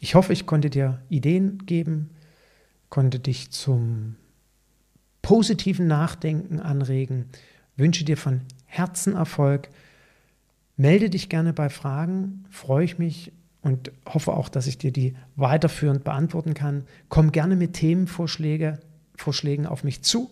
Ich 0.01 0.15
hoffe, 0.15 0.33
ich 0.33 0.47
konnte 0.47 0.69
dir 0.69 1.01
Ideen 1.09 1.65
geben, 1.67 2.11
konnte 2.89 3.21
dich 3.21 3.51
zum 3.51 4.17
positiven 5.23 5.87
Nachdenken 5.87 6.61
anregen 6.61 7.27
wünsche 7.83 8.05
dir 8.05 8.17
von 8.17 8.43
Herzen 8.67 9.15
Erfolg. 9.15 9.69
Melde 10.77 11.11
dich 11.11 11.29
gerne 11.29 11.53
bei 11.53 11.69
Fragen, 11.69 12.45
freue 12.49 12.85
ich 12.85 12.97
mich 12.97 13.33
und 13.61 13.91
hoffe 14.07 14.33
auch, 14.33 14.49
dass 14.49 14.69
ich 14.69 14.79
dir 14.79 14.93
die 14.93 15.17
weiterführend 15.35 16.05
beantworten 16.05 16.55
kann. 16.55 16.85
Komm 17.09 17.33
gerne 17.33 17.57
mit 17.57 17.75
Themenvorschlägen 17.75 18.79
Vorschlägen 19.17 19.67
auf 19.67 19.85
mich 19.85 20.03
zu. 20.03 20.31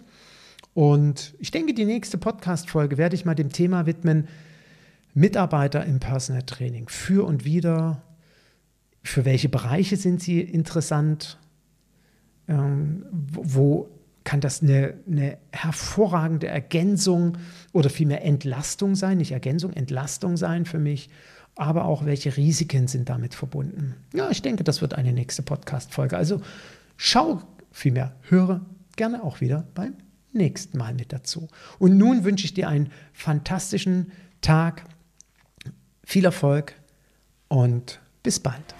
Und 0.74 1.34
ich 1.38 1.51
denke, 1.51 1.74
die 1.74 1.84
nächste 1.84 2.18
Podcast-Folge 2.18 2.96
werde 2.96 3.16
ich 3.16 3.24
mal 3.24 3.34
dem 3.34 3.51
Thema 3.51 3.84
widmen: 3.84 4.28
Mitarbeiter 5.12 5.84
im 5.84 5.98
Personal 5.98 6.42
Training. 6.42 6.88
Für 6.88 7.26
und 7.26 7.44
wieder. 7.44 8.03
Für 9.03 9.24
welche 9.24 9.48
Bereiche 9.48 9.96
sind 9.96 10.22
sie 10.22 10.40
interessant? 10.40 11.38
Ähm, 12.48 13.05
wo 13.11 13.88
kann 14.25 14.41
das 14.41 14.62
eine, 14.62 14.95
eine 15.07 15.39
hervorragende 15.53 16.47
Ergänzung 16.47 17.39
oder 17.73 17.91
vielmehr 17.91 18.25
Entlastung 18.25 18.95
sein, 18.95 19.18
nicht 19.18 19.33
Ergänzung, 19.33 19.73
Entlastung 19.73 20.37
sein 20.37 20.66
für 20.66 20.79
mich, 20.79 21.09
aber 21.57 21.85
auch 21.85 22.05
welche 22.05 22.37
Risiken 22.37 22.89
sind 22.89 23.09
damit 23.09 23.35
verbunden. 23.35 23.95
Ja, 24.14 24.31
ich 24.31 24.43
denke, 24.43 24.64
das 24.64 24.81
wird 24.81 24.95
eine 24.95 25.12
nächste 25.12 25.43
Podcast-Folge. 25.43 26.16
Also 26.16 26.41
schau 26.97 27.43
vielmehr, 27.71 28.14
höre 28.29 28.61
gerne 28.97 29.23
auch 29.23 29.41
wieder 29.41 29.66
beim 29.75 29.95
nächsten 30.33 30.79
Mal 30.79 30.95
mit 30.95 31.12
dazu. 31.12 31.49
Und 31.79 31.97
nun 31.97 32.25
wünsche 32.25 32.45
ich 32.45 32.55
dir 32.55 32.68
einen 32.68 32.91
fantastischen 33.12 34.12
Tag, 34.41 34.85
viel 36.05 36.25
Erfolg 36.25 36.75
und 37.49 38.01
bis 38.23 38.41
bald. 38.41 38.80